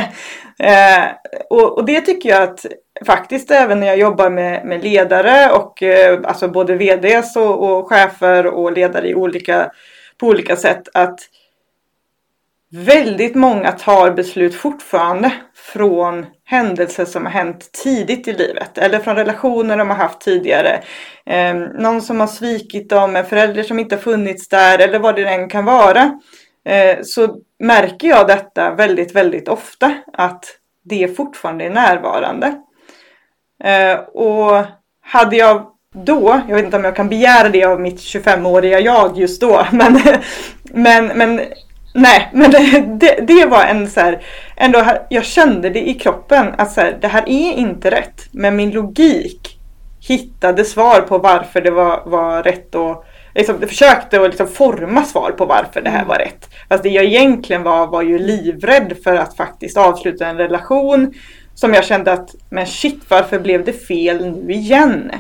Eh, 0.63 1.07
och, 1.51 1.79
och, 1.79 1.85
det 1.85 2.01
tycker 2.01 2.29
jag 2.29 2.43
att 2.43 2.67
faktiskt 3.07 3.51
även 3.51 3.81
när 3.81 3.87
jag 3.87 3.99
jobbar 3.99 4.31
med, 4.31 4.67
med 4.67 4.85
ledare 4.85 5.51
och 5.51 5.83
eh, 5.83 6.21
alltså 6.25 6.49
både 6.49 6.75
VDs 6.75 7.37
och, 7.37 7.79
och 7.79 7.89
chefer 7.89 8.47
och 8.47 8.73
ledare 8.73 9.09
i 9.09 9.15
olika, 9.15 9.71
på 10.19 10.27
olika 10.27 10.57
sätt 10.57 10.89
att 10.95 11.21
väldigt 12.71 13.35
många 13.35 13.73
tar 13.73 14.11
beslut 14.11 14.55
fortfarande 14.55 15.33
från 15.55 16.27
händelser 16.45 17.05
som 17.05 17.25
har 17.25 17.33
hänt 17.33 17.73
tidigt 17.73 18.29
i 18.29 18.33
livet 18.33 18.79
eller 18.79 18.99
från 18.99 19.17
relationer 19.17 19.77
de 19.77 19.91
har 19.91 19.97
haft 19.97 20.21
tidigare. 20.21 20.83
Eh, 21.27 21.55
någon 21.55 22.03
som 22.03 22.21
har 22.21 22.27
svikit 22.27 22.91
dem, 22.91 23.17
en 23.17 23.27
förälder 23.27 23.63
som 23.63 23.79
inte 23.79 23.99
funnits 23.99 24.49
där 24.49 24.79
eller 24.79 24.99
vad 24.99 25.17
det 25.17 25.29
än 25.29 25.49
kan 25.49 25.65
vara. 25.65 26.21
Eh, 26.65 26.99
så 27.03 27.37
märker 27.59 28.09
jag 28.09 28.27
detta 28.27 28.75
väldigt, 28.75 29.15
väldigt 29.15 29.49
ofta 29.49 29.95
att 30.13 30.45
det 30.85 31.17
fortfarande 31.17 31.65
är 31.65 31.71
närvarande. 31.71 32.63
Eh, 33.65 33.99
och 33.99 34.65
hade 35.03 35.37
jag 35.37 35.67
då, 35.95 36.41
jag 36.49 36.57
vet 36.57 36.65
inte 36.65 36.77
om 36.77 36.85
jag 36.85 36.97
kan 36.97 37.09
begära 37.09 37.49
det 37.49 37.65
av 37.65 37.81
mitt 37.81 37.99
25-åriga 37.99 38.81
jag 38.81 39.19
just 39.19 39.41
då, 39.41 39.67
men, 39.73 40.01
men, 40.73 41.07
men 41.07 41.41
Nej, 41.95 42.31
men 42.33 42.51
det, 42.51 43.19
det, 43.27 43.47
var 43.47 43.65
en 43.65 43.91
så 43.91 44.01
här, 44.01 44.23
ändå, 44.57 44.85
jag 45.09 45.25
kände 45.25 45.71
det 45.71 45.89
i 45.89 45.95
kroppen 45.95 46.55
att 46.59 46.73
så 46.73 46.81
här, 46.81 46.99
det 47.01 47.09
här 47.09 47.23
är 47.29 47.53
inte 47.53 47.91
rätt. 47.91 48.29
Men 48.33 48.57
min 48.57 48.71
logik 48.71 49.59
hittade 50.09 50.65
svar 50.65 51.01
på 51.01 51.19
varför 51.19 51.61
det 51.61 51.71
var, 51.71 52.03
var 52.07 52.43
rätt 52.43 52.75
och 52.75 53.05
liksom, 53.35 53.61
försökte 53.61 54.21
att 54.21 54.29
liksom 54.29 54.49
forma 54.49 55.05
svar 55.05 55.31
på 55.31 55.45
varför 55.45 55.81
det 55.81 55.91
här 55.91 55.99
mm. 55.99 56.09
var 56.09 56.17
rätt. 56.17 56.49
Fast 56.69 56.83
det 56.83 56.89
jag 56.89 57.05
egentligen 57.05 57.63
var, 57.63 57.87
var 57.87 58.03
ju 58.03 58.19
livrädd 58.19 58.97
för 59.05 59.15
att 59.15 59.37
faktiskt 59.37 59.77
avsluta 59.77 60.27
en 60.27 60.37
relation 60.37 61.15
som 61.61 61.75
jag 61.75 61.85
kände 61.85 62.13
att, 62.13 62.35
men 62.51 62.67
shit, 62.67 63.03
varför 63.09 63.39
blev 63.39 63.65
det 63.65 63.73
fel 63.73 64.27
nu 64.27 64.53
igen? 64.53 65.13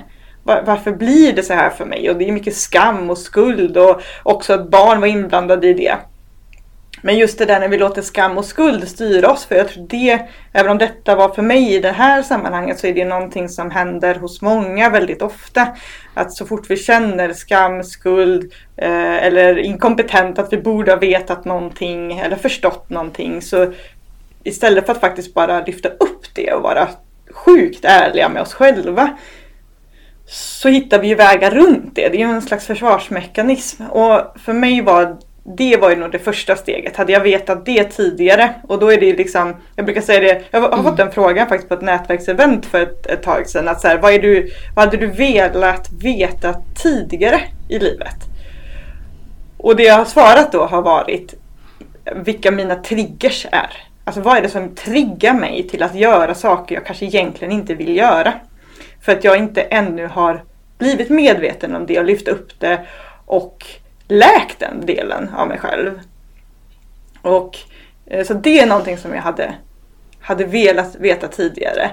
Var, 0.42 0.62
varför 0.66 0.92
blir 0.92 1.32
det 1.32 1.42
så 1.42 1.54
här 1.54 1.70
för 1.70 1.84
mig? 1.84 2.10
Och 2.10 2.16
det 2.16 2.28
är 2.28 2.32
mycket 2.32 2.56
skam 2.56 3.10
och 3.10 3.18
skuld 3.18 3.76
och 3.76 4.00
också 4.22 4.52
att 4.52 4.70
barn 4.70 5.00
var 5.00 5.06
inblandade 5.06 5.68
i 5.68 5.74
det. 5.74 5.96
Men 7.02 7.18
just 7.18 7.38
det 7.38 7.44
där 7.44 7.60
när 7.60 7.68
vi 7.68 7.78
låter 7.78 8.02
skam 8.02 8.38
och 8.38 8.44
skuld 8.44 8.88
styra 8.88 9.30
oss, 9.30 9.44
för 9.44 9.54
jag 9.54 9.68
tror 9.68 9.86
det, 9.88 10.28
även 10.52 10.70
om 10.70 10.78
detta 10.78 11.16
var 11.16 11.28
för 11.28 11.42
mig 11.42 11.74
i 11.74 11.80
det 11.80 11.92
här 11.92 12.22
sammanhanget, 12.22 12.78
så 12.78 12.86
är 12.86 12.94
det 12.94 13.04
någonting 13.04 13.48
som 13.48 13.70
händer 13.70 14.14
hos 14.14 14.42
många 14.42 14.90
väldigt 14.90 15.22
ofta. 15.22 15.68
Att 16.14 16.32
så 16.32 16.46
fort 16.46 16.70
vi 16.70 16.76
känner 16.76 17.32
skam, 17.32 17.84
skuld 17.84 18.52
eh, 18.76 19.26
eller 19.26 19.58
inkompetent, 19.58 20.38
att 20.38 20.52
vi 20.52 20.56
borde 20.56 20.92
ha 20.92 20.98
vetat 20.98 21.44
någonting 21.44 22.18
eller 22.18 22.36
förstått 22.36 22.90
någonting, 22.90 23.42
så 23.42 23.72
istället 24.48 24.86
för 24.86 24.92
att 24.92 25.00
faktiskt 25.00 25.34
bara 25.34 25.64
lyfta 25.64 25.88
upp 25.88 26.34
det 26.34 26.52
och 26.52 26.62
vara 26.62 26.88
sjukt 27.30 27.84
ärliga 27.84 28.28
med 28.28 28.42
oss 28.42 28.54
själva, 28.54 29.16
så 30.26 30.68
hittar 30.68 30.98
vi 30.98 31.08
ju 31.08 31.14
vägar 31.14 31.50
runt 31.50 31.94
det. 31.94 32.08
Det 32.08 32.16
är 32.16 32.26
ju 32.26 32.34
en 32.34 32.42
slags 32.42 32.66
försvarsmekanism. 32.66 33.82
Och 33.82 34.20
för 34.44 34.52
mig 34.52 34.82
var 34.82 35.16
det 35.56 35.76
var 35.76 35.90
ju 35.90 35.96
nog 35.96 36.12
det 36.12 36.18
första 36.18 36.56
steget. 36.56 36.96
Hade 36.96 37.12
jag 37.12 37.20
vetat 37.20 37.66
det 37.66 37.84
tidigare 37.84 38.54
och 38.68 38.78
då 38.78 38.92
är 38.92 39.00
det 39.00 39.16
liksom, 39.16 39.56
jag 39.76 39.84
brukar 39.84 40.00
säga 40.00 40.20
det, 40.20 40.42
jag 40.50 40.60
har 40.60 40.72
mm. 40.72 40.84
fått 40.84 40.96
den 40.96 41.12
frågan 41.12 41.48
faktiskt 41.48 41.68
på 41.68 41.74
ett 41.74 41.82
nätverksevent 41.82 42.66
för 42.66 42.82
ett, 42.82 43.06
ett 43.06 43.22
tag 43.22 43.46
sedan. 43.46 43.68
Att 43.68 43.80
så 43.80 43.88
här, 43.88 43.98
vad, 43.98 44.12
är 44.12 44.18
du, 44.18 44.50
vad 44.76 44.84
hade 44.84 44.96
du 44.96 45.06
velat 45.06 45.92
veta 46.02 46.54
tidigare 46.82 47.40
i 47.68 47.78
livet? 47.78 48.16
Och 49.56 49.76
det 49.76 49.82
jag 49.82 49.94
har 49.94 50.04
svarat 50.04 50.52
då 50.52 50.64
har 50.64 50.82
varit 50.82 51.34
vilka 52.16 52.50
mina 52.50 52.74
triggers 52.74 53.46
är. 53.52 53.87
Alltså 54.08 54.20
vad 54.20 54.36
är 54.36 54.42
det 54.42 54.48
som 54.48 54.74
triggar 54.74 55.34
mig 55.34 55.68
till 55.68 55.82
att 55.82 55.94
göra 55.94 56.34
saker 56.34 56.74
jag 56.74 56.86
kanske 56.86 57.04
egentligen 57.04 57.52
inte 57.52 57.74
vill 57.74 57.96
göra? 57.96 58.32
För 59.00 59.12
att 59.12 59.24
jag 59.24 59.36
inte 59.36 59.62
ännu 59.62 60.06
har 60.06 60.44
blivit 60.78 61.10
medveten 61.10 61.74
om 61.74 61.86
det 61.86 61.98
och 61.98 62.04
lyft 62.04 62.28
upp 62.28 62.60
det 62.60 62.86
och 63.26 63.66
läkt 64.06 64.58
den 64.58 64.86
delen 64.86 65.30
av 65.36 65.48
mig 65.48 65.58
själv. 65.58 66.00
Och 67.22 67.56
eh, 68.06 68.26
så 68.26 68.34
det 68.34 68.60
är 68.60 68.66
någonting 68.66 68.98
som 68.98 69.14
jag 69.14 69.22
hade, 69.22 69.54
hade 70.20 70.44
velat 70.44 70.96
veta 70.96 71.28
tidigare. 71.28 71.90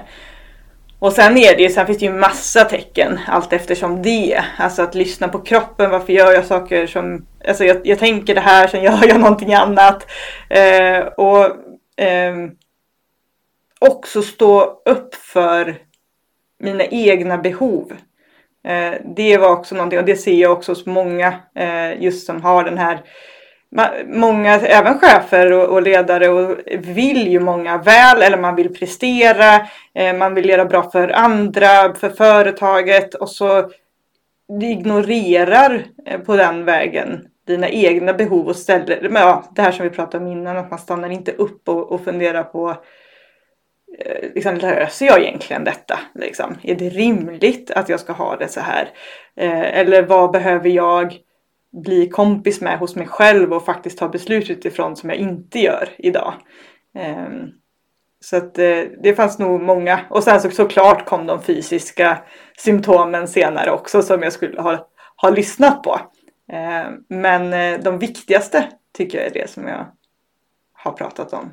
Och 0.98 1.12
sen 1.12 1.36
är 1.36 1.56
det 1.56 1.68
sen 1.68 1.86
finns 1.86 1.98
det 1.98 2.04
ju 2.04 2.12
massa 2.12 2.64
tecken 2.64 3.18
allt 3.26 3.52
eftersom 3.52 4.02
det. 4.02 4.44
Alltså 4.58 4.82
att 4.82 4.94
lyssna 4.94 5.28
på 5.28 5.38
kroppen, 5.38 5.90
varför 5.90 6.12
gör 6.12 6.32
jag 6.32 6.44
saker 6.44 6.86
som, 6.86 7.26
alltså 7.48 7.64
jag, 7.64 7.76
jag 7.84 7.98
tänker 7.98 8.34
det 8.34 8.40
här, 8.40 8.66
sen 8.66 8.82
gör 8.82 9.08
jag 9.08 9.20
någonting 9.20 9.54
annat. 9.54 10.06
Eh, 10.48 10.98
och 10.98 11.56
eh, 11.96 12.34
också 13.78 14.22
stå 14.22 14.82
upp 14.84 15.14
för 15.14 15.76
mina 16.58 16.84
egna 16.84 17.38
behov. 17.38 17.92
Eh, 18.64 18.94
det 19.16 19.38
var 19.38 19.50
också 19.50 19.74
någonting, 19.74 19.98
och 19.98 20.04
det 20.04 20.16
ser 20.16 20.34
jag 20.34 20.52
också 20.52 20.72
hos 20.72 20.86
många 20.86 21.34
eh, 21.54 22.02
just 22.02 22.26
som 22.26 22.42
har 22.42 22.64
den 22.64 22.78
här 22.78 23.02
Många, 24.06 24.54
även 24.54 24.98
chefer 24.98 25.52
och, 25.52 25.82
ledare, 25.82 26.28
och 26.28 26.58
vill 26.78 27.28
ju 27.28 27.40
många 27.40 27.78
väl 27.78 28.22
eller 28.22 28.38
man 28.38 28.54
vill 28.54 28.74
prestera, 28.74 29.66
eh, 29.94 30.16
man 30.16 30.34
vill 30.34 30.48
göra 30.48 30.64
bra 30.64 30.90
för 30.90 31.08
andra, 31.08 31.94
för 31.94 32.08
företaget 32.08 33.14
och 33.14 33.30
så 33.30 33.70
ignorerar 34.62 34.62
ignorerar 34.62 35.86
på 36.26 36.36
den 36.36 36.64
vägen 36.64 37.28
dina 37.46 37.68
egna 37.68 38.12
behov 38.12 38.46
och 38.46 38.56
ställer, 38.56 39.08
men 39.08 39.22
ja, 39.22 39.44
det 39.54 39.62
här 39.62 39.72
som 39.72 39.84
vi 39.84 39.90
pratade 39.90 40.24
om 40.24 40.32
innan, 40.32 40.56
att 40.56 40.70
man 40.70 40.78
stannar 40.78 41.10
inte 41.10 41.32
upp 41.32 41.68
och, 41.68 41.92
och 41.92 42.04
funderar 42.04 42.42
på 42.42 42.70
eh, 43.98 44.30
liksom, 44.34 44.54
löser 44.54 45.06
jag 45.06 45.22
egentligen 45.22 45.64
detta? 45.64 45.98
Liksom? 46.14 46.56
Är 46.62 46.74
det 46.74 46.88
rimligt 46.88 47.70
att 47.70 47.88
jag 47.88 48.00
ska 48.00 48.12
ha 48.12 48.36
det 48.36 48.48
så 48.48 48.60
här? 48.60 48.88
Eh, 49.36 49.78
eller 49.78 50.02
vad 50.02 50.30
behöver 50.30 50.68
jag 50.68 51.18
bli 51.82 52.08
kompis 52.08 52.60
med 52.60 52.78
hos 52.78 52.96
mig 52.96 53.06
själv 53.06 53.52
och 53.52 53.64
faktiskt 53.64 53.98
ta 53.98 54.08
beslut 54.08 54.50
utifrån 54.50 54.96
som 54.96 55.10
jag 55.10 55.18
inte 55.18 55.58
gör 55.58 55.88
idag? 55.98 56.34
Eh, 56.94 57.26
så 58.20 58.36
att 58.36 58.58
eh, 58.58 58.80
det 59.02 59.14
fanns 59.16 59.38
nog 59.38 59.60
många. 59.62 60.00
Och 60.10 60.24
sen 60.24 60.40
så, 60.40 60.50
såklart 60.50 61.04
kom 61.04 61.26
de 61.26 61.42
fysiska 61.42 62.18
symptomen 62.58 63.28
senare 63.28 63.70
också 63.70 64.02
som 64.02 64.22
jag 64.22 64.32
skulle 64.32 64.60
ha, 64.60 64.88
ha 65.16 65.30
lyssnat 65.30 65.82
på. 65.82 66.00
Eh, 66.52 66.90
men 67.08 67.52
eh, 67.52 67.82
de 67.82 67.98
viktigaste 67.98 68.68
tycker 68.92 69.18
jag 69.18 69.26
är 69.26 69.32
det 69.32 69.50
som 69.50 69.66
jag 69.66 69.86
har 70.72 70.92
pratat 70.92 71.32
om. 71.32 71.50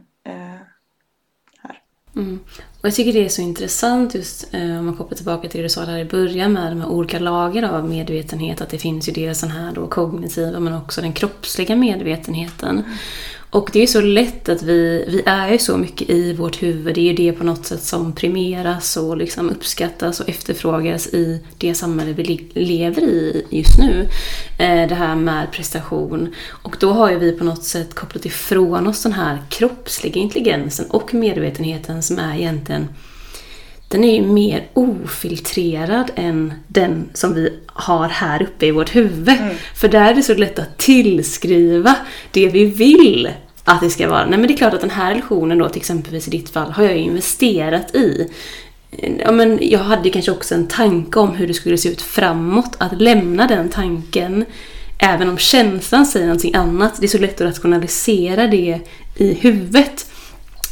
Mm. 2.15 2.39
Och 2.81 2.87
jag 2.87 2.93
tycker 2.93 3.13
det 3.13 3.25
är 3.25 3.29
så 3.29 3.41
intressant 3.41 4.15
just 4.15 4.53
eh, 4.53 4.79
om 4.79 4.85
man 4.85 4.97
kopplar 4.97 5.15
tillbaka 5.15 5.49
till 5.49 5.57
det 5.57 5.65
du 5.65 5.69
sa 5.69 5.85
där 5.85 5.97
i 5.97 6.05
början 6.05 6.53
med 6.53 6.71
de 6.71 6.81
här 6.81 6.89
olika 6.89 7.19
lager 7.19 7.63
av 7.63 7.89
medvetenhet. 7.89 8.61
Att 8.61 8.69
det 8.69 8.77
finns 8.77 9.09
ju 9.09 9.13
dels 9.13 9.41
den 9.41 9.51
här 9.51 9.71
då 9.71 9.87
kognitiva 9.87 10.59
men 10.59 10.73
också 10.73 11.01
den 11.01 11.13
kroppsliga 11.13 11.75
medvetenheten. 11.75 12.83
Och 13.53 13.69
det 13.73 13.83
är 13.83 13.87
så 13.87 14.01
lätt 14.01 14.49
att 14.49 14.61
vi, 14.61 15.05
vi 15.07 15.23
är 15.25 15.51
ju 15.51 15.57
så 15.57 15.77
mycket 15.77 16.09
i 16.09 16.33
vårt 16.33 16.63
huvud. 16.63 16.95
Det 16.95 17.01
är 17.01 17.05
ju 17.05 17.13
det 17.13 17.31
på 17.31 17.43
något 17.43 17.65
sätt 17.65 17.83
som 17.83 18.13
primeras 18.13 18.97
och 18.97 19.17
liksom 19.17 19.49
uppskattas 19.49 20.19
och 20.19 20.29
efterfrågas 20.29 21.07
i 21.07 21.41
det 21.57 21.73
samhälle 21.73 22.13
vi 22.13 22.49
lever 22.53 23.01
i 23.01 23.45
just 23.49 23.79
nu. 23.79 24.09
Eh, 24.57 24.87
det 24.87 24.95
här 24.95 25.15
med 25.15 25.51
prestation. 25.51 26.35
Och 26.49 26.77
då 26.79 26.91
har 26.91 27.11
ju 27.11 27.19
vi 27.19 27.31
på 27.31 27.43
något 27.43 27.63
sätt 27.63 27.95
kopplat 27.95 28.25
ifrån 28.25 28.87
oss 28.87 29.03
den 29.03 29.13
här 29.13 29.43
kroppsliga 29.49 30.21
intelligensen 30.21 30.85
och 30.89 31.13
medvetenheten 31.13 32.03
som 32.03 32.19
är 32.19 32.35
egentligen 32.35 32.87
den 33.93 34.03
är 34.03 34.15
ju 34.15 34.21
mer 34.21 34.67
ofiltrerad 34.73 36.11
än 36.15 36.53
den 36.67 37.09
som 37.13 37.33
vi 37.33 37.59
har 37.65 38.09
här 38.09 38.43
uppe 38.43 38.65
i 38.65 38.71
vårt 38.71 38.95
huvud. 38.95 39.29
Mm. 39.39 39.55
För 39.75 39.87
där 39.87 40.11
är 40.11 40.13
det 40.13 40.23
så 40.23 40.33
lätt 40.33 40.59
att 40.59 40.77
tillskriva 40.77 41.95
det 42.31 42.47
vi 42.47 42.65
vill 42.65 43.29
att 43.63 43.81
det 43.81 43.89
ska 43.89 44.09
vara. 44.09 44.25
Nej 44.25 44.39
men 44.39 44.47
det 44.47 44.53
är 44.53 44.57
klart 44.57 44.73
att 44.73 44.81
den 44.81 44.89
här 44.89 45.15
lektionen 45.15 45.57
då 45.57 45.69
till 45.69 45.79
exempelvis 45.79 46.27
i 46.27 46.31
ditt 46.31 46.49
fall 46.49 46.71
har 46.71 46.83
jag 46.83 46.97
investerat 46.97 47.95
i. 47.95 48.29
Ja, 49.19 49.31
men 49.31 49.59
jag 49.61 49.79
hade 49.79 50.09
kanske 50.09 50.31
också 50.31 50.55
en 50.55 50.67
tanke 50.67 51.19
om 51.19 51.35
hur 51.35 51.47
det 51.47 51.53
skulle 51.53 51.77
se 51.77 51.89
ut 51.89 52.01
framåt. 52.01 52.75
Att 52.77 53.01
lämna 53.01 53.47
den 53.47 53.69
tanken, 53.69 54.45
även 54.97 55.29
om 55.29 55.37
känslan 55.37 56.05
säger 56.05 56.25
någonting 56.25 56.55
annat. 56.55 56.93
Det 56.99 57.05
är 57.05 57.07
så 57.07 57.17
lätt 57.17 57.41
att 57.41 57.47
rationalisera 57.47 58.47
det 58.47 58.79
i 59.15 59.33
huvudet. 59.33 60.05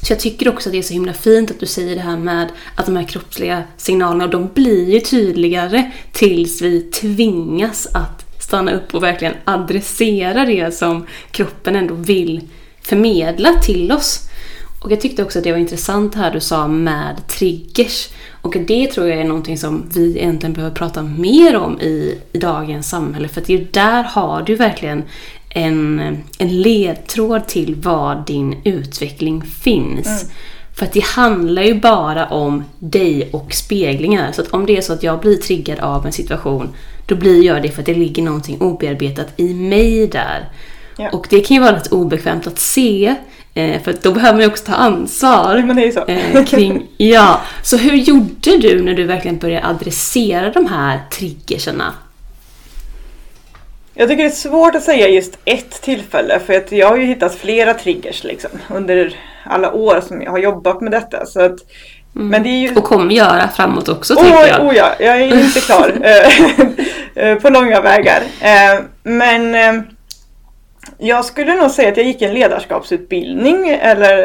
Så 0.03 0.13
jag 0.13 0.19
tycker 0.19 0.49
också 0.49 0.69
att 0.69 0.73
det 0.73 0.79
är 0.79 0.83
så 0.83 0.93
himla 0.93 1.13
fint 1.13 1.51
att 1.51 1.59
du 1.59 1.65
säger 1.65 1.95
det 1.95 2.01
här 2.01 2.17
med 2.17 2.51
att 2.75 2.85
de 2.85 2.95
här 2.95 3.03
kroppsliga 3.03 3.63
signalerna, 3.77 4.27
de 4.27 4.49
blir 4.53 4.89
ju 4.89 4.99
tydligare 4.99 5.91
tills 6.11 6.61
vi 6.61 6.81
tvingas 6.81 7.87
att 7.93 8.25
stanna 8.39 8.71
upp 8.71 8.93
och 8.93 9.03
verkligen 9.03 9.33
adressera 9.45 10.45
det 10.45 10.75
som 10.75 11.05
kroppen 11.31 11.75
ändå 11.75 11.93
vill 11.93 12.49
förmedla 12.81 13.53
till 13.53 13.91
oss. 13.91 14.27
Och 14.83 14.91
jag 14.91 15.01
tyckte 15.01 15.23
också 15.23 15.39
att 15.39 15.43
det 15.43 15.51
var 15.51 15.59
intressant 15.59 16.15
här 16.15 16.31
du 16.31 16.39
sa 16.39 16.67
med 16.67 17.27
triggers. 17.27 18.09
Och 18.41 18.55
det 18.67 18.87
tror 18.87 19.07
jag 19.07 19.19
är 19.19 19.23
någonting 19.23 19.57
som 19.57 19.89
vi 19.93 20.17
egentligen 20.17 20.53
behöver 20.53 20.75
prata 20.75 21.03
mer 21.03 21.55
om 21.55 21.81
i, 21.81 22.17
i 22.33 22.37
dagens 22.37 22.89
samhälle. 22.89 23.27
För 23.27 23.41
att 23.41 23.47
det 23.47 23.53
är 23.53 23.67
där 23.71 24.03
har 24.03 24.41
du 24.41 24.55
verkligen 24.55 25.03
en, 25.53 26.17
en 26.37 26.61
ledtråd 26.61 27.47
till 27.47 27.75
var 27.75 28.23
din 28.27 28.61
utveckling 28.63 29.41
finns. 29.41 30.07
Mm. 30.07 30.33
För 30.75 30.85
att 30.85 30.93
det 30.93 31.05
handlar 31.05 31.61
ju 31.61 31.79
bara 31.79 32.27
om 32.27 32.63
dig 32.79 33.29
och 33.33 33.53
speglingar. 33.53 34.31
Så 34.31 34.41
att 34.41 34.47
om 34.47 34.65
det 34.65 34.77
är 34.77 34.81
så 34.81 34.93
att 34.93 35.03
jag 35.03 35.19
blir 35.19 35.37
triggad 35.37 35.79
av 35.79 36.05
en 36.05 36.11
situation, 36.11 36.69
då 37.05 37.15
blir 37.15 37.43
jag 37.45 37.61
det 37.61 37.69
för 37.69 37.81
att 37.81 37.85
det 37.85 37.93
ligger 37.93 38.23
någonting 38.23 38.61
obearbetat 38.61 39.27
i 39.37 39.53
mig 39.53 40.07
där. 40.07 40.49
Ja. 40.97 41.09
Och 41.09 41.27
det 41.29 41.39
kan 41.39 41.55
ju 41.55 41.61
vara 41.61 41.75
lite 41.75 41.89
obekvämt 41.89 42.47
att 42.47 42.59
se. 42.59 43.15
Eh, 43.53 43.81
för 43.81 43.95
då 44.01 44.11
behöver 44.11 44.33
man 44.33 44.41
ju 44.41 44.47
också 44.47 44.65
ta 44.65 44.73
ansvar. 44.73 45.63
Men 45.65 45.75
det 45.75 45.87
är 45.87 45.91
så. 45.91 46.05
Eh, 46.05 46.45
kring, 46.45 46.87
ja. 46.97 47.41
Så 47.63 47.77
hur 47.77 47.95
gjorde 47.95 48.57
du 48.57 48.81
när 48.81 48.93
du 48.93 49.03
verkligen 49.03 49.37
började 49.37 49.67
adressera 49.67 50.49
de 50.49 50.65
här 50.65 50.99
triggerserna? 51.11 51.93
Jag 53.93 54.09
tycker 54.09 54.23
det 54.23 54.29
är 54.29 54.33
svårt 54.33 54.75
att 54.75 54.83
säga 54.83 55.07
just 55.07 55.37
ett 55.45 55.81
tillfälle 55.81 56.39
för 56.39 56.53
att 56.53 56.71
jag 56.71 56.87
har 56.87 56.97
ju 56.97 57.05
hittat 57.05 57.35
flera 57.35 57.73
triggers 57.73 58.23
liksom, 58.23 58.49
under 58.69 59.15
alla 59.43 59.73
år 59.73 60.01
som 60.07 60.21
jag 60.21 60.31
har 60.31 60.37
jobbat 60.37 60.81
med 60.81 60.91
detta. 60.91 61.25
Så 61.25 61.41
att, 61.41 61.57
mm. 62.15 62.27
men 62.27 62.43
det 62.43 62.49
är 62.49 62.59
ju... 62.59 62.75
Och 62.75 62.83
kommer 62.83 63.13
göra 63.15 63.47
framåt 63.47 63.89
också 63.89 64.13
oh, 64.13 64.23
tänker 64.23 64.47
jag. 64.47 64.67
Oh 64.67 64.75
ja, 64.75 64.95
jag 64.99 65.21
är 65.21 65.45
inte 65.45 65.59
klar 65.59 65.93
eh, 67.15 67.35
på 67.35 67.49
långa 67.49 67.81
vägar. 67.81 68.23
Men 69.03 69.55
jag 70.97 71.25
skulle 71.25 71.55
nog 71.55 71.71
säga 71.71 71.89
att 71.89 71.97
jag 71.97 72.05
gick 72.05 72.21
en 72.21 72.33
ledarskapsutbildning 72.33 73.69
eller 73.69 74.23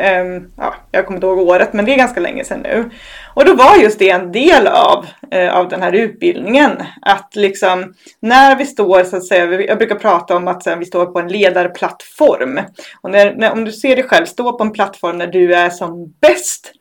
eh, 0.00 0.42
ja, 0.56 0.74
jag 0.90 1.06
kommer 1.06 1.16
inte 1.16 1.26
ihåg 1.26 1.38
året 1.38 1.72
men 1.72 1.84
det 1.84 1.94
är 1.94 1.98
ganska 1.98 2.20
länge 2.20 2.44
sedan 2.44 2.60
nu. 2.60 2.90
Och 3.34 3.44
då 3.44 3.54
var 3.54 3.76
just 3.76 3.98
det 3.98 4.10
en 4.10 4.32
del 4.32 4.66
av, 4.66 5.06
eh, 5.30 5.56
av 5.56 5.68
den 5.68 5.82
här 5.82 5.92
utbildningen. 5.92 6.70
Att 7.02 7.36
liksom 7.36 7.94
när 8.20 8.56
vi 8.56 8.66
står 8.66 9.04
så 9.04 9.16
att 9.16 9.26
säga, 9.26 9.60
jag 9.60 9.78
brukar 9.78 9.96
prata 9.96 10.36
om 10.36 10.48
att 10.48 10.66
här, 10.66 10.76
vi 10.76 10.84
står 10.84 11.06
på 11.06 11.18
en 11.18 11.28
ledarplattform. 11.28 12.60
Och 13.00 13.10
när, 13.10 13.34
när, 13.34 13.52
om 13.52 13.64
du 13.64 13.72
ser 13.72 13.96
dig 13.96 14.04
själv 14.04 14.26
stå 14.26 14.58
på 14.58 14.64
en 14.64 14.72
plattform 14.72 15.18
när 15.18 15.26
du 15.26 15.54
är 15.54 15.70
som 15.70 16.14
bäst 16.20 16.72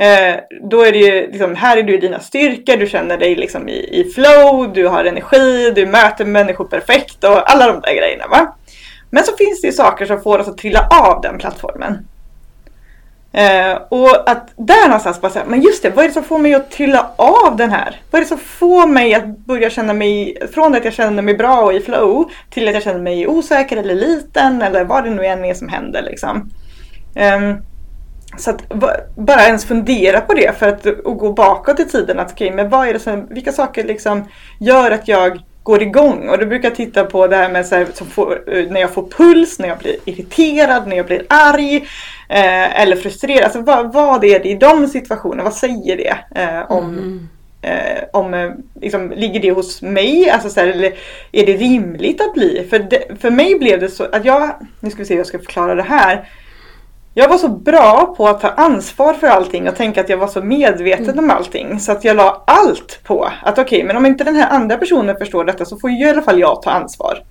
Eh, 0.00 0.36
då 0.70 0.82
är 0.82 0.92
det 0.92 0.98
ju, 0.98 1.26
liksom, 1.26 1.54
här 1.54 1.76
är 1.76 1.82
du 1.82 1.94
i 1.94 1.98
dina 1.98 2.20
styrkor, 2.20 2.76
du 2.76 2.86
känner 2.86 3.18
dig 3.18 3.34
liksom 3.34 3.68
i, 3.68 4.00
i 4.00 4.12
flow, 4.14 4.72
du 4.72 4.86
har 4.86 5.04
energi, 5.04 5.72
du 5.74 5.86
möter 5.86 6.24
människor 6.24 6.64
perfekt 6.64 7.24
och 7.24 7.52
alla 7.52 7.66
de 7.66 7.80
där 7.80 7.94
grejerna. 7.94 8.26
Va? 8.26 8.54
Men 9.10 9.24
så 9.24 9.36
finns 9.36 9.60
det 9.60 9.66
ju 9.66 9.72
saker 9.72 10.06
som 10.06 10.20
får 10.20 10.38
oss 10.38 10.48
att 10.48 10.58
trilla 10.58 10.88
av 10.90 11.20
den 11.20 11.38
plattformen. 11.38 12.06
Eh, 13.32 13.76
och 13.88 14.30
att 14.30 14.48
där 14.56 14.86
någonstans 14.86 15.20
bara 15.20 15.32
säga, 15.32 15.44
men 15.48 15.62
just 15.62 15.82
det, 15.82 15.90
vad 15.90 16.04
är 16.04 16.08
det 16.08 16.14
som 16.14 16.24
får 16.24 16.38
mig 16.38 16.54
att 16.54 16.70
trilla 16.70 17.10
av 17.16 17.56
den 17.56 17.70
här? 17.70 18.00
Vad 18.10 18.18
är 18.18 18.24
det 18.24 18.28
som 18.28 18.38
får 18.38 18.86
mig 18.86 19.14
att 19.14 19.38
börja 19.38 19.70
känna 19.70 19.92
mig, 19.92 20.38
från 20.54 20.74
att 20.74 20.84
jag 20.84 20.92
känner 20.92 21.22
mig 21.22 21.34
bra 21.34 21.60
och 21.60 21.72
i 21.72 21.80
flow, 21.80 22.30
till 22.50 22.68
att 22.68 22.74
jag 22.74 22.82
känner 22.82 23.00
mig 23.00 23.26
osäker 23.26 23.76
eller 23.76 23.94
liten 23.94 24.62
eller 24.62 24.84
vad 24.84 25.04
det 25.04 25.10
nu 25.10 25.26
än 25.26 25.44
är 25.44 25.54
som 25.54 25.68
händer 25.68 26.02
liksom. 26.02 26.50
Eh, 27.14 27.54
så 28.36 28.50
att 28.50 28.68
bara 29.16 29.42
ens 29.42 29.64
fundera 29.64 30.20
på 30.20 30.34
det 30.34 30.58
för 30.58 30.68
att 30.68 30.86
och 30.86 31.18
gå 31.18 31.32
bakåt 31.32 31.80
i 31.80 31.84
tiden. 31.84 32.18
Att, 32.18 32.32
okay, 32.32 32.50
men 32.50 32.68
vad 32.68 32.88
är 32.88 32.92
det 32.92 33.00
som, 33.00 33.26
vilka 33.30 33.52
saker 33.52 33.84
liksom 33.84 34.28
gör 34.60 34.90
att 34.90 35.08
jag 35.08 35.42
går 35.68 35.82
igång. 35.82 36.28
Och 36.28 36.38
då 36.38 36.46
brukar 36.46 36.68
jag 36.68 36.76
titta 36.76 37.04
på 37.04 37.26
det 37.26 37.36
här 37.36 37.50
med 37.50 37.66
så 37.66 37.74
här, 37.74 37.86
får, 38.10 38.56
eh, 38.56 38.70
när 38.70 38.80
jag 38.80 38.90
får 38.90 39.08
puls, 39.08 39.58
när 39.58 39.68
jag 39.68 39.78
blir 39.78 39.96
irriterad, 40.04 40.88
när 40.88 40.96
jag 40.96 41.06
blir 41.06 41.26
arg 41.28 41.76
eh, 42.28 42.80
eller 42.80 42.96
frustrerad. 42.96 43.44
Alltså, 43.44 43.60
vad, 43.60 43.92
vad 43.92 44.24
är 44.24 44.40
det 44.40 44.48
i 44.48 44.54
de 44.54 44.88
situationerna? 44.88 45.42
Vad 45.42 45.54
säger 45.54 45.96
det 45.96 46.40
eh, 46.40 46.70
om 46.70 46.84
mm. 46.84 47.28
Eh, 47.62 48.04
om, 48.12 48.34
eh, 48.34 48.50
liksom, 48.80 49.10
ligger 49.10 49.40
det 49.40 49.50
hos 49.50 49.82
mig? 49.82 50.30
Alltså, 50.30 50.50
så 50.50 50.60
här, 50.60 50.66
eller 50.68 50.92
är 51.32 51.46
det 51.46 51.52
rimligt 51.52 52.20
att 52.20 52.34
bli? 52.34 52.66
För, 52.70 52.78
det, 52.78 53.20
för 53.20 53.30
mig 53.30 53.58
blev 53.58 53.80
det 53.80 53.88
så 53.88 54.04
att 54.04 54.24
jag, 54.24 54.50
nu 54.80 54.90
ska 54.90 54.98
vi 54.98 55.04
se 55.04 55.14
hur 55.14 55.20
jag 55.20 55.26
ska 55.26 55.38
förklara 55.38 55.74
det 55.74 55.82
här. 55.82 56.28
Jag 57.18 57.28
var 57.28 57.38
så 57.38 57.48
bra 57.48 58.14
på 58.16 58.28
att 58.28 58.40
ta 58.40 58.48
ansvar 58.48 59.14
för 59.14 59.26
allting 59.26 59.68
och 59.68 59.76
tänka 59.76 60.00
att 60.00 60.08
jag 60.08 60.16
var 60.16 60.26
så 60.26 60.42
medveten 60.42 61.08
mm. 61.08 61.24
om 61.24 61.30
allting. 61.30 61.80
Så 61.80 61.92
att 61.92 62.04
jag 62.04 62.16
la 62.16 62.44
allt 62.46 63.00
på 63.04 63.30
att 63.42 63.58
okej, 63.58 63.62
okay, 63.62 63.84
men 63.84 63.96
om 63.96 64.06
inte 64.06 64.24
den 64.24 64.36
här 64.36 64.50
andra 64.50 64.76
personen 64.76 65.16
förstår 65.16 65.44
detta 65.44 65.64
så 65.64 65.78
får 65.78 65.90
ju 65.90 66.06
i 66.06 66.10
alla 66.10 66.22
fall 66.22 66.40
jag 66.40 66.62
ta 66.62 66.70
ansvar. 66.70 67.22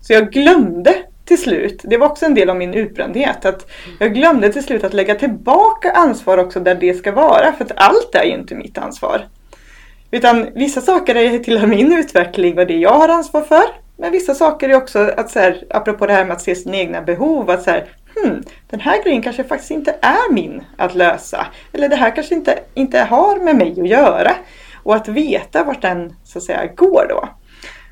Så 0.00 0.12
jag 0.12 0.32
glömde 0.32 0.94
till 1.24 1.42
slut, 1.42 1.80
det 1.84 1.96
var 1.96 2.06
också 2.06 2.26
en 2.26 2.34
del 2.34 2.50
av 2.50 2.56
min 2.56 2.74
utbrändhet, 2.74 3.44
att 3.44 3.70
jag 3.98 4.14
glömde 4.14 4.52
till 4.52 4.64
slut 4.64 4.84
att 4.84 4.94
lägga 4.94 5.14
tillbaka 5.14 5.92
ansvar 5.92 6.38
också 6.38 6.60
där 6.60 6.74
det 6.74 6.94
ska 6.94 7.12
vara. 7.12 7.52
För 7.52 7.64
att 7.64 7.72
allt 7.76 8.14
är 8.14 8.24
ju 8.24 8.34
inte 8.34 8.54
mitt 8.54 8.78
ansvar. 8.78 9.26
Utan 10.10 10.46
vissa 10.54 10.80
saker 10.80 11.14
är 11.14 11.38
tillhör 11.38 11.66
min 11.66 11.92
utveckling 11.92 12.58
och 12.58 12.66
det 12.66 12.76
jag 12.76 12.94
har 12.94 13.08
ansvar 13.08 13.42
för. 13.42 13.64
Men 13.98 14.12
vissa 14.12 14.34
saker 14.34 14.68
är 14.68 14.74
också 14.76 15.10
att 15.16 15.30
så 15.30 15.38
här, 15.38 15.64
apropå 15.70 16.06
det 16.06 16.12
här 16.12 16.24
med 16.24 16.36
att 16.36 16.42
se 16.42 16.54
sina 16.54 16.76
egna 16.76 17.02
behov, 17.02 17.50
att 17.50 17.62
så 17.62 17.70
här, 17.70 17.86
hmm, 18.22 18.42
den 18.70 18.80
här 18.80 19.02
grejen 19.02 19.22
kanske 19.22 19.44
faktiskt 19.44 19.70
inte 19.70 19.96
är 20.00 20.32
min 20.32 20.62
att 20.76 20.94
lösa. 20.94 21.46
Eller 21.72 21.88
det 21.88 21.96
här 21.96 22.14
kanske 22.14 22.34
inte, 22.34 22.58
inte 22.74 23.00
har 23.00 23.44
med 23.44 23.56
mig 23.56 23.80
att 23.80 23.88
göra. 23.88 24.32
Och 24.82 24.94
att 24.94 25.08
veta 25.08 25.64
vart 25.64 25.82
den 25.82 26.16
så 26.24 26.38
att 26.38 26.44
säga 26.44 26.66
går 26.66 27.06
då. 27.08 27.28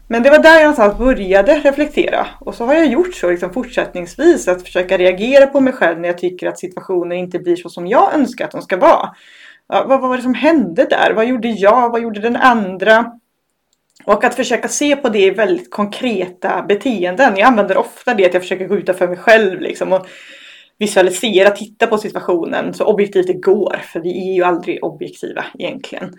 Men 0.08 0.22
det 0.22 0.30
var 0.30 0.38
där 0.38 0.54
jag 0.54 0.62
någonstans 0.62 0.98
började 0.98 1.58
reflektera. 1.58 2.26
Och 2.40 2.54
så 2.54 2.64
har 2.64 2.74
jag 2.74 2.86
gjort 2.86 3.14
så 3.14 3.30
liksom 3.30 3.52
fortsättningsvis. 3.52 4.48
Att 4.48 4.62
försöka 4.62 4.98
reagera 4.98 5.46
på 5.46 5.60
mig 5.60 5.72
själv 5.72 6.00
när 6.00 6.08
jag 6.08 6.18
tycker 6.18 6.48
att 6.48 6.58
situationer 6.58 7.16
inte 7.16 7.38
blir 7.38 7.56
så 7.56 7.68
som 7.68 7.86
jag 7.86 8.14
önskar 8.14 8.44
att 8.44 8.50
de 8.50 8.62
ska 8.62 8.76
vara. 8.76 9.14
Ja, 9.68 9.84
vad, 9.88 10.00
vad 10.00 10.08
var 10.08 10.16
det 10.16 10.22
som 10.22 10.34
hände 10.34 10.84
där? 10.90 11.12
Vad 11.16 11.26
gjorde 11.26 11.48
jag? 11.48 11.90
Vad 11.90 12.02
gjorde 12.02 12.20
den 12.20 12.36
andra? 12.36 13.12
Och 14.04 14.24
att 14.24 14.34
försöka 14.34 14.68
se 14.68 14.96
på 14.96 15.08
det 15.08 15.22
i 15.22 15.30
väldigt 15.30 15.70
konkreta 15.70 16.62
beteenden. 16.68 17.36
Jag 17.36 17.46
använder 17.46 17.76
ofta 17.76 18.14
det 18.14 18.26
att 18.26 18.34
jag 18.34 18.42
försöker 18.42 18.66
gå 18.66 18.76
utanför 18.76 19.08
mig 19.08 19.16
själv 19.16 19.60
liksom 19.60 19.92
och 19.92 20.06
visualisera, 20.78 21.50
titta 21.50 21.86
på 21.86 21.98
situationen 21.98 22.74
så 22.74 22.84
objektivt 22.84 23.26
det 23.26 23.32
går. 23.32 23.76
För 23.82 24.00
vi 24.00 24.30
är 24.30 24.34
ju 24.34 24.42
aldrig 24.42 24.84
objektiva 24.84 25.44
egentligen. 25.58 26.14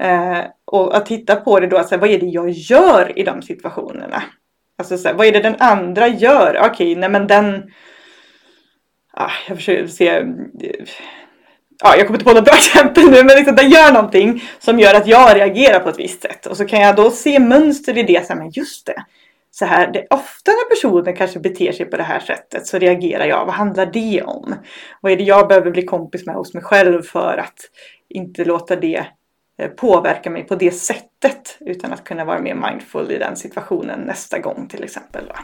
Eh, 0.00 0.44
och 0.64 0.96
att 0.96 1.06
titta 1.06 1.36
på 1.36 1.60
det 1.60 1.66
då, 1.66 1.78
alltså, 1.78 1.96
vad 1.96 2.10
är 2.10 2.18
det 2.18 2.26
jag 2.26 2.50
gör 2.50 3.18
i 3.18 3.22
de 3.22 3.42
situationerna? 3.42 4.22
Alltså 4.78 4.98
så 4.98 5.08
här, 5.08 5.14
vad 5.14 5.26
är 5.26 5.32
det 5.32 5.40
den 5.40 5.56
andra 5.58 6.08
gör? 6.08 6.58
Okej, 6.58 6.70
okay, 6.70 6.96
nej 6.96 7.08
men 7.08 7.26
den... 7.26 7.70
Ah, 9.12 9.30
jag 9.48 9.56
försöker 9.56 9.86
se 9.86 10.24
ja, 11.82 11.96
jag 11.96 12.06
kommer 12.06 12.18
inte 12.18 12.30
på 12.30 12.34
något 12.34 12.44
bra 12.44 12.54
exempel 12.56 13.04
nu, 13.04 13.24
men 13.24 13.36
liksom 13.36 13.56
den 13.56 13.70
gör 13.70 13.92
någonting 13.92 14.42
som 14.58 14.78
gör 14.78 14.94
att 14.94 15.06
jag 15.06 15.36
reagerar 15.36 15.80
på 15.80 15.88
ett 15.88 15.98
visst 15.98 16.22
sätt. 16.22 16.46
Och 16.46 16.56
så 16.56 16.64
kan 16.64 16.80
jag 16.80 16.96
då 16.96 17.10
se 17.10 17.38
mönster 17.38 17.98
i 17.98 18.02
det, 18.02 18.26
så 18.26 18.32
här, 18.32 18.40
men 18.40 18.50
just 18.50 18.86
det. 18.86 19.04
Så 19.50 19.64
här, 19.64 19.92
det 19.92 20.06
ofta 20.10 20.50
när 20.50 20.68
personen 20.68 21.16
kanske 21.16 21.38
beter 21.38 21.72
sig 21.72 21.86
på 21.86 21.96
det 21.96 22.02
här 22.02 22.20
sättet 22.20 22.66
så 22.66 22.78
reagerar 22.78 23.26
jag. 23.26 23.46
Vad 23.46 23.54
handlar 23.54 23.86
det 23.86 24.22
om? 24.22 24.54
Vad 25.00 25.12
är 25.12 25.16
det 25.16 25.22
jag 25.22 25.48
behöver 25.48 25.70
bli 25.70 25.82
kompis 25.84 26.26
med 26.26 26.34
hos 26.34 26.54
mig 26.54 26.62
själv 26.62 27.02
för 27.02 27.38
att 27.38 27.58
inte 28.08 28.44
låta 28.44 28.76
det 28.76 29.06
eh, 29.58 29.68
påverka 29.68 30.30
mig 30.30 30.44
på 30.44 30.54
det 30.54 30.70
sättet 30.70 31.56
utan 31.60 31.92
att 31.92 32.04
kunna 32.04 32.24
vara 32.24 32.38
mer 32.38 32.54
mindful 32.54 33.12
i 33.12 33.18
den 33.18 33.36
situationen 33.36 34.00
nästa 34.00 34.38
gång 34.38 34.68
till 34.68 34.84
exempel. 34.84 35.24
Då. 35.28 35.34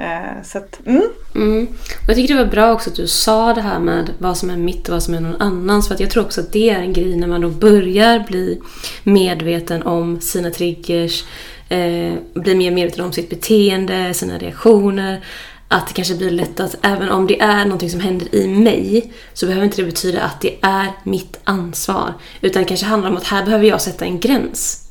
Eh, 0.00 0.42
så 0.44 0.58
att, 0.58 0.80
mm. 0.86 1.02
Mm. 1.34 1.68
jag 2.06 2.16
tycker 2.16 2.34
det 2.34 2.44
var 2.44 2.50
bra 2.50 2.72
också 2.72 2.90
att 2.90 2.96
du 2.96 3.06
sa 3.06 3.54
det 3.54 3.60
här 3.60 3.78
med 3.78 4.10
vad 4.18 4.36
som 4.36 4.50
är 4.50 4.56
mitt 4.56 4.88
och 4.88 4.92
vad 4.92 5.02
som 5.02 5.14
är 5.14 5.20
någon 5.20 5.42
annans. 5.42 5.88
För 5.88 5.94
att 5.94 6.00
jag 6.00 6.10
tror 6.10 6.24
också 6.24 6.40
att 6.40 6.52
det 6.52 6.70
är 6.70 6.80
en 6.80 6.92
grej 6.92 7.16
när 7.16 7.26
man 7.26 7.40
då 7.40 7.48
börjar 7.48 8.20
bli 8.28 8.60
medveten 9.04 9.82
om 9.82 10.20
sina 10.20 10.50
triggers, 10.50 11.24
eh, 11.68 12.14
blir 12.34 12.54
mer 12.54 12.70
medveten 12.70 13.04
om 13.04 13.12
sitt 13.12 13.30
beteende, 13.30 14.14
sina 14.14 14.38
reaktioner. 14.38 15.24
Att 15.68 15.88
det 15.88 15.94
kanske 15.94 16.14
blir 16.14 16.30
lätt 16.30 16.60
att 16.60 16.76
även 16.82 17.10
om 17.10 17.26
det 17.26 17.40
är 17.40 17.64
någonting 17.64 17.90
som 17.90 18.00
händer 18.00 18.34
i 18.34 18.48
mig 18.48 19.12
så 19.32 19.46
behöver 19.46 19.64
inte 19.64 19.76
det 19.82 19.86
betyda 19.86 20.22
att 20.22 20.40
det 20.40 20.56
är 20.62 20.86
mitt 21.04 21.40
ansvar. 21.44 22.14
Utan 22.40 22.62
det 22.62 22.68
kanske 22.68 22.86
handlar 22.86 23.10
om 23.10 23.16
att 23.16 23.26
här 23.26 23.44
behöver 23.44 23.66
jag 23.66 23.80
sätta 23.80 24.04
en 24.04 24.20
gräns. 24.20 24.90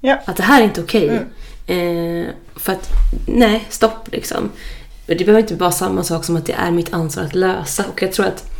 Ja. 0.00 0.18
Att 0.24 0.36
det 0.36 0.42
här 0.42 0.60
är 0.60 0.64
inte 0.64 0.80
okej. 0.80 1.20
Eh, 1.66 2.26
för 2.56 2.72
att, 2.72 2.88
nej, 3.26 3.64
stopp 3.68 4.08
liksom. 4.12 4.50
Det 5.06 5.14
behöver 5.14 5.40
inte 5.40 5.54
vara 5.54 5.72
samma 5.72 6.04
sak 6.04 6.24
som 6.24 6.36
att 6.36 6.46
det 6.46 6.52
är 6.52 6.70
mitt 6.70 6.92
ansvar 6.92 7.24
att 7.24 7.34
lösa. 7.34 7.84
Och 7.92 8.02
jag 8.02 8.12
tror 8.12 8.26
att 8.26 8.50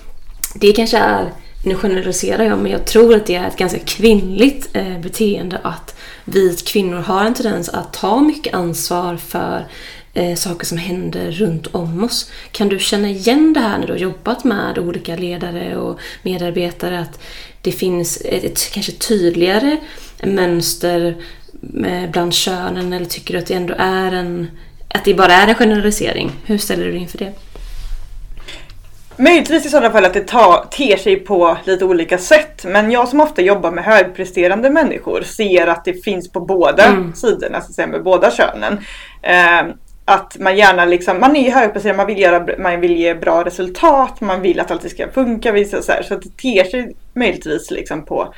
det 0.55 0.73
kanske 0.73 0.99
är, 0.99 1.33
nu 1.65 1.75
generaliserar 1.75 2.45
jag, 2.45 2.59
men 2.59 2.73
jag 2.73 2.87
tror 2.87 3.15
att 3.15 3.27
det 3.27 3.35
är 3.35 3.49
ett 3.49 3.57
ganska 3.57 3.79
kvinnligt 3.79 4.69
eh, 4.73 4.99
beteende 4.99 5.61
att 5.63 5.97
vi 6.25 6.57
kvinnor 6.67 6.97
har 6.97 7.25
en 7.25 7.35
tendens 7.35 7.69
att 7.69 7.93
ta 7.93 8.21
mycket 8.21 8.55
ansvar 8.55 9.17
för 9.17 9.67
eh, 10.15 10.35
saker 10.35 10.67
som 10.67 10.79
händer 10.79 11.31
runt 11.31 11.67
om 11.67 12.05
oss. 12.05 12.31
Kan 12.53 12.69
du 12.69 12.79
känna 12.79 13.09
igen 13.09 13.53
det 13.53 13.61
här 13.61 13.79
när 13.79 13.87
du 13.87 13.93
har 13.93 14.01
jobbat 14.01 14.45
med 14.45 14.79
olika 14.79 15.17
ledare 15.17 15.77
och 15.77 15.99
medarbetare? 16.23 17.01
Att 17.01 17.21
det 17.63 17.73
finns 17.73 18.17
ett, 18.25 18.45
ett 18.45 18.71
kanske 18.73 18.93
tydligare 18.93 19.77
mönster 20.23 21.17
bland 22.13 22.35
könen 22.35 22.93
eller 22.93 23.07
tycker 23.07 23.35
du 23.35 23.41
att 23.41 23.47
det 23.47 23.55
ändå 23.55 23.75
är 23.79 24.13
en 24.13 24.51
att 24.89 25.05
det 25.05 25.15
bara 25.15 25.33
är 25.33 25.49
en 25.49 25.55
generalisering? 25.55 26.33
Hur 26.45 26.59
ställer 26.59 26.85
du 26.85 26.91
dig 26.91 27.01
inför 27.01 27.19
det? 27.19 27.33
Möjligtvis 29.17 29.67
i 29.67 29.69
sådana 29.69 29.91
fall 29.91 30.05
att 30.05 30.15
det 30.15 30.29
tar, 30.29 30.65
ter 30.71 30.97
sig 30.97 31.17
på 31.17 31.57
lite 31.65 31.85
olika 31.85 32.19
sätt. 32.19 32.65
Men 32.65 32.91
jag 32.91 33.09
som 33.09 33.21
ofta 33.21 33.43
jobbar 33.43 33.71
med 33.71 33.85
högpresterande 33.85 34.71
människor 34.71 35.23
ser 35.23 35.67
att 35.67 35.85
det 35.85 36.05
finns 36.05 36.33
på 36.33 36.41
båda 36.41 36.85
Mm. 36.87 37.15
sidorna, 37.15 37.61
så 37.61 37.67
att 37.67 37.75
säga, 37.75 37.87
med 37.87 38.03
båda 38.03 38.31
könen. 38.31 38.79
Eh, 39.23 39.75
att 40.05 40.37
man 40.39 40.57
gärna 40.57 40.85
liksom, 40.85 41.21
man 41.21 41.37
är 41.37 41.51
högpresterande, 41.51 41.97
man 41.97 42.07
vill, 42.07 42.19
göra, 42.19 42.47
man 42.59 42.81
vill 42.81 42.97
ge 42.97 43.15
bra 43.15 43.45
resultat, 43.45 44.21
man 44.21 44.41
vill 44.43 44.61
att 44.61 44.71
allt 44.71 44.91
ska 44.91 45.09
funka. 45.09 45.65
Så, 45.65 45.93
här, 45.93 46.03
så 46.03 46.15
att 46.15 46.23
det 46.23 46.37
ter 46.37 46.65
sig 46.65 46.97
möjligtvis 47.15 47.71
liksom 47.71 48.05
på, 48.05 48.35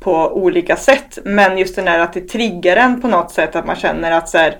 på 0.00 0.32
olika 0.32 0.76
sätt. 0.76 1.18
Men 1.24 1.58
just 1.58 1.76
den 1.76 1.88
här 1.88 1.98
att 1.98 2.12
det 2.12 2.28
triggar 2.28 2.76
en 2.76 3.00
på 3.00 3.08
något 3.08 3.30
sätt, 3.30 3.56
att 3.56 3.66
man 3.66 3.76
känner 3.76 4.12
att 4.12 4.28
så 4.28 4.38
här, 4.38 4.56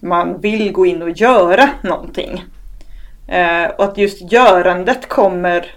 man 0.00 0.40
vill 0.40 0.72
gå 0.72 0.86
in 0.86 1.02
och 1.02 1.10
göra 1.10 1.68
någonting. 1.82 2.44
Eh, 3.28 3.70
och 3.78 3.84
att 3.84 3.98
just 3.98 4.32
görandet 4.32 5.08
kommer 5.08 5.74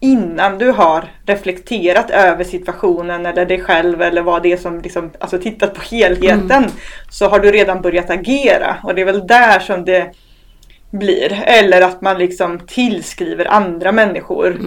innan 0.00 0.58
du 0.58 0.70
har 0.70 1.04
reflekterat 1.26 2.10
över 2.10 2.44
situationen 2.44 3.26
eller 3.26 3.46
dig 3.46 3.60
själv 3.60 4.02
eller 4.02 4.22
vad 4.22 4.42
det 4.42 4.52
är 4.52 4.56
som 4.56 4.80
liksom, 4.80 5.10
alltså 5.18 5.38
tittat 5.38 5.74
på 5.74 5.80
helheten. 5.80 6.64
Så 7.10 7.28
har 7.28 7.40
du 7.40 7.52
redan 7.52 7.82
börjat 7.82 8.10
agera 8.10 8.76
och 8.82 8.94
det 8.94 9.00
är 9.00 9.06
väl 9.06 9.26
där 9.26 9.58
som 9.58 9.84
det 9.84 10.12
blir. 10.90 11.42
Eller 11.46 11.82
att 11.82 12.00
man 12.00 12.18
liksom 12.18 12.58
tillskriver 12.58 13.44
andra 13.44 13.92
människor 13.92 14.58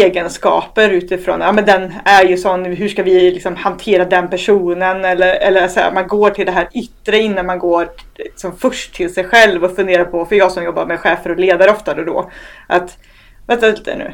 egenskaper 0.00 0.90
utifrån, 0.90 1.40
ja 1.40 1.52
men 1.52 1.64
den 1.64 1.92
är 2.04 2.24
ju 2.24 2.36
sån, 2.36 2.64
hur 2.64 2.88
ska 2.88 3.02
vi 3.02 3.30
liksom 3.30 3.56
hantera 3.56 4.04
den 4.04 4.30
personen? 4.30 5.04
Eller, 5.04 5.34
eller 5.34 5.68
så 5.68 5.80
här, 5.80 5.92
man 5.92 6.08
går 6.08 6.30
till 6.30 6.46
det 6.46 6.52
här 6.52 6.68
yttre 6.74 7.18
innan 7.18 7.46
man 7.46 7.58
går 7.58 7.88
liksom 8.16 8.56
först 8.56 8.94
till 8.94 9.14
sig 9.14 9.24
själv 9.24 9.64
och 9.64 9.76
funderar 9.76 10.04
på, 10.04 10.24
för 10.24 10.36
jag 10.36 10.52
som 10.52 10.64
jobbar 10.64 10.86
med 10.86 11.00
chefer 11.00 11.30
och 11.30 11.38
ledare 11.38 11.70
oftare 11.70 12.04
då, 12.04 12.30
att 12.66 12.98
vänta 13.46 13.66
lite 13.66 13.96
nu. 13.96 14.12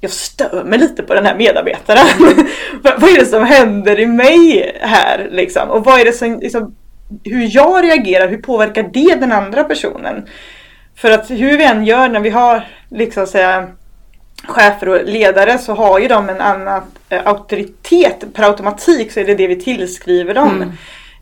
Jag 0.00 0.10
stör 0.10 0.64
mig 0.64 0.78
lite 0.78 1.02
på 1.02 1.14
den 1.14 1.26
här 1.26 1.36
medarbetaren. 1.36 2.06
vad, 2.82 3.00
vad 3.00 3.10
är 3.10 3.18
det 3.18 3.26
som 3.26 3.44
händer 3.44 4.00
i 4.00 4.06
mig 4.06 4.72
här 4.80 5.28
liksom? 5.30 5.70
Och 5.70 5.84
vad 5.84 6.00
är 6.00 6.04
det 6.04 6.12
som, 6.12 6.38
liksom, 6.38 6.74
hur 7.24 7.56
jag 7.56 7.84
reagerar, 7.84 8.28
hur 8.28 8.38
påverkar 8.38 8.82
det 8.82 9.14
den 9.20 9.32
andra 9.32 9.64
personen? 9.64 10.28
För 10.96 11.10
att 11.10 11.30
hur 11.30 11.58
vi 11.58 11.64
än 11.64 11.84
gör 11.84 12.08
när 12.08 12.20
vi 12.20 12.30
har 12.30 12.64
liksom 12.90 13.26
säga 13.26 13.68
chefer 14.48 14.88
och 14.88 15.04
ledare 15.04 15.58
så 15.58 15.74
har 15.74 15.98
ju 15.98 16.08
de 16.08 16.28
en 16.28 16.40
annan 16.40 16.82
eh, 17.08 17.26
auktoritet. 17.26 18.24
Per 18.34 18.42
automatik 18.42 19.12
så 19.12 19.20
är 19.20 19.24
det 19.24 19.34
det 19.34 19.46
vi 19.46 19.56
tillskriver 19.56 20.34
dem. 20.34 20.72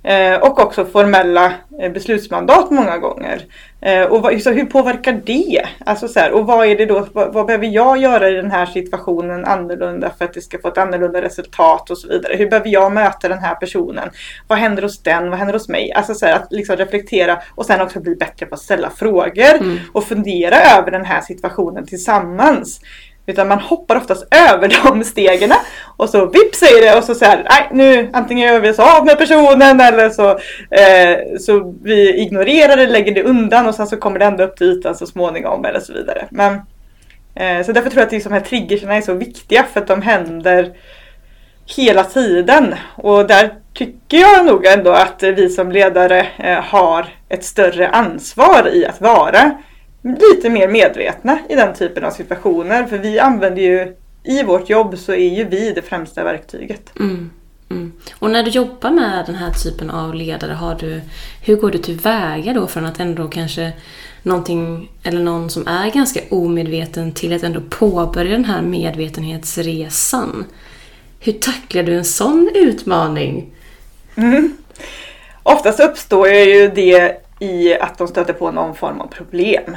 Eh, 0.04 0.36
och 0.36 0.60
också 0.60 0.84
formella 0.84 1.52
eh, 1.80 1.92
beslutsmandat 1.92 2.70
många 2.70 2.98
gånger. 2.98 3.44
Eh, 3.80 4.02
och 4.02 4.22
vad, 4.22 4.42
så 4.42 4.50
hur 4.50 4.64
påverkar 4.64 5.20
det? 5.24 5.66
Alltså 5.86 6.08
så 6.08 6.20
här, 6.20 6.32
och 6.32 6.46
vad 6.46 6.66
är 6.66 6.76
det 6.76 6.86
då, 6.86 7.06
vad, 7.12 7.32
vad 7.32 7.46
behöver 7.46 7.66
jag 7.66 7.98
göra 7.98 8.28
i 8.28 8.32
den 8.32 8.50
här 8.50 8.66
situationen 8.66 9.44
annorlunda 9.44 10.10
för 10.18 10.24
att 10.24 10.34
det 10.34 10.40
ska 10.40 10.58
få 10.58 10.68
ett 10.68 10.78
annorlunda 10.78 11.22
resultat 11.22 11.90
och 11.90 11.98
så 11.98 12.08
vidare. 12.08 12.36
Hur 12.36 12.50
behöver 12.50 12.68
jag 12.68 12.92
möta 12.92 13.28
den 13.28 13.38
här 13.38 13.54
personen? 13.54 14.10
Vad 14.48 14.58
händer 14.58 14.82
hos 14.82 15.02
den? 15.02 15.30
Vad 15.30 15.38
händer 15.38 15.54
hos 15.54 15.68
mig? 15.68 15.92
Alltså 15.92 16.14
så 16.14 16.26
här, 16.26 16.36
att 16.36 16.52
liksom 16.52 16.76
reflektera 16.76 17.42
och 17.54 17.66
sen 17.66 17.80
också 17.80 18.00
bli 18.00 18.16
bättre 18.16 18.46
på 18.46 18.54
att 18.54 18.60
ställa 18.60 18.90
frågor 18.90 19.80
och 19.92 20.04
fundera 20.04 20.56
över 20.56 20.90
den 20.90 21.04
här 21.04 21.20
situationen 21.20 21.86
tillsammans. 21.86 22.80
Utan 23.26 23.48
man 23.48 23.58
hoppar 23.58 23.96
oftast 23.96 24.34
över 24.50 24.80
de 24.84 25.04
stegen 25.04 25.52
och 25.96 26.10
så 26.10 26.26
vips 26.26 26.58
säger 26.58 26.82
det 26.82 26.98
och 26.98 27.04
så 27.04 27.14
säger 27.14 27.46
nej 27.50 27.68
nu 27.72 28.10
antingen 28.12 28.48
gör 28.48 28.60
vi 28.60 28.70
oss 28.70 28.78
av 28.78 29.06
med 29.06 29.18
personen 29.18 29.80
eller 29.80 30.10
så, 30.10 30.30
eh, 30.70 31.38
så 31.40 31.74
vi 31.82 32.20
ignorerar 32.20 32.76
det, 32.76 32.86
lägger 32.86 33.14
det 33.14 33.22
undan 33.22 33.66
och 33.66 33.74
sen 33.74 33.86
så 33.86 33.96
kommer 33.96 34.18
det 34.18 34.24
ändå 34.24 34.44
upp 34.44 34.56
till 34.56 34.70
ytan 34.70 34.94
så 34.94 35.06
småningom 35.06 35.64
eller 35.64 35.80
så 35.80 35.92
vidare. 35.92 36.26
Men, 36.30 36.54
eh, 37.34 37.66
så 37.66 37.72
därför 37.72 37.90
tror 37.90 38.00
jag 38.00 38.06
att 38.06 38.12
liksom 38.12 38.32
de 38.32 38.38
här 38.38 38.46
triggerserna 38.46 38.94
är 38.94 39.00
så 39.00 39.14
viktiga 39.14 39.64
för 39.72 39.80
att 39.80 39.86
de 39.86 40.02
händer 40.02 40.72
hela 41.76 42.04
tiden. 42.04 42.74
Och 42.96 43.26
där 43.26 43.54
tycker 43.74 44.18
jag 44.18 44.46
nog 44.46 44.66
ändå 44.66 44.90
att 44.90 45.22
vi 45.22 45.48
som 45.48 45.72
ledare 45.72 46.26
eh, 46.36 46.62
har 46.62 47.06
ett 47.28 47.44
större 47.44 47.88
ansvar 47.88 48.68
i 48.72 48.86
att 48.86 49.00
vara 49.00 49.50
lite 50.04 50.50
mer 50.50 50.68
medvetna 50.68 51.38
i 51.48 51.54
den 51.54 51.74
typen 51.74 52.04
av 52.04 52.10
situationer. 52.10 52.84
För 52.84 52.98
vi 52.98 53.18
använder 53.18 53.62
ju, 53.62 53.96
i 54.24 54.42
vårt 54.42 54.70
jobb 54.70 54.98
så 54.98 55.12
är 55.12 55.28
ju 55.28 55.44
vi 55.44 55.72
det 55.72 55.82
främsta 55.82 56.24
verktyget. 56.24 56.92
Mm. 57.00 57.30
Mm. 57.70 57.92
Och 58.18 58.30
när 58.30 58.42
du 58.42 58.50
jobbar 58.50 58.90
med 58.90 59.26
den 59.26 59.34
här 59.34 59.50
typen 59.50 59.90
av 59.90 60.14
ledare, 60.14 60.52
har 60.52 60.74
du, 60.74 61.00
hur 61.42 61.56
går 61.56 61.70
du 61.70 61.78
tillväga 61.78 62.52
då 62.52 62.66
från 62.66 62.86
att 62.86 63.00
ändå 63.00 63.28
kanske 63.28 63.72
någonting, 64.22 64.90
eller 65.02 65.20
någon 65.20 65.50
som 65.50 65.68
är 65.68 65.90
ganska 65.90 66.20
omedveten 66.30 67.12
till 67.12 67.32
att 67.32 67.42
ändå 67.42 67.60
påbörja 67.70 68.32
den 68.32 68.44
här 68.44 68.62
medvetenhetsresan? 68.62 70.44
Hur 71.20 71.32
tacklar 71.32 71.82
du 71.82 71.94
en 71.94 72.04
sån 72.04 72.50
utmaning? 72.54 73.54
Oftast 75.42 75.80
uppstår 75.80 76.28
ju 76.28 76.68
det 76.68 77.20
i 77.38 77.74
att 77.74 77.98
de 77.98 78.08
stöter 78.08 78.32
på 78.32 78.50
någon 78.50 78.74
form 78.74 79.00
av 79.00 79.06
problem. 79.06 79.76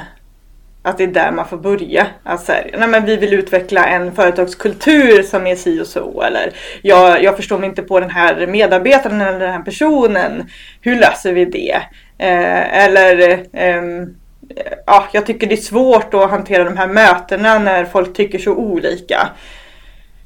Att 0.88 0.98
det 0.98 1.04
är 1.04 1.08
där 1.08 1.30
man 1.30 1.48
får 1.48 1.56
börja. 1.56 2.06
Att 2.22 2.44
så 2.44 2.52
här, 2.52 2.70
nej 2.78 2.88
men 2.88 3.04
vi 3.04 3.16
vill 3.16 3.34
utveckla 3.34 3.86
en 3.86 4.12
företagskultur 4.14 5.22
som 5.22 5.46
är 5.46 5.56
si 5.56 5.80
och 5.80 5.86
så. 5.86 6.22
Eller 6.22 6.52
jag, 6.82 7.22
jag 7.22 7.36
förstår 7.36 7.58
mig 7.58 7.68
inte 7.68 7.82
på 7.82 8.00
den 8.00 8.10
här 8.10 8.46
medarbetaren 8.46 9.20
eller 9.20 9.40
den 9.40 9.52
här 9.52 9.62
personen. 9.62 10.50
Hur 10.80 10.96
löser 10.96 11.32
vi 11.32 11.44
det? 11.44 11.74
Eh, 12.18 12.84
eller 12.84 13.30
eh, 13.52 13.82
ja, 14.86 15.08
jag 15.12 15.26
tycker 15.26 15.46
det 15.46 15.54
är 15.54 15.56
svårt 15.56 16.14
att 16.14 16.30
hantera 16.30 16.64
de 16.64 16.76
här 16.76 16.88
mötena 16.88 17.58
när 17.58 17.84
folk 17.84 18.16
tycker 18.16 18.38
så 18.38 18.54
olika. 18.54 19.28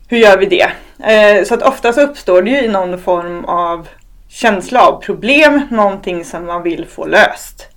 Hur 0.09 0.18
gör 0.18 0.38
vi 0.38 0.46
det? 0.46 0.72
Eh, 1.12 1.44
så 1.44 1.55
att 1.55 1.62
oftast 1.62 1.98
uppstår 1.98 2.42
det 2.42 2.51
ju 2.51 2.70
någon 2.70 2.98
form 2.98 3.44
av 3.44 3.88
känsla 4.29 4.81
av 4.81 5.01
problem, 5.01 5.61
någonting 5.70 6.25
som 6.25 6.46
man 6.46 6.62
vill 6.62 6.87
få 6.87 7.07
löst. 7.07 7.68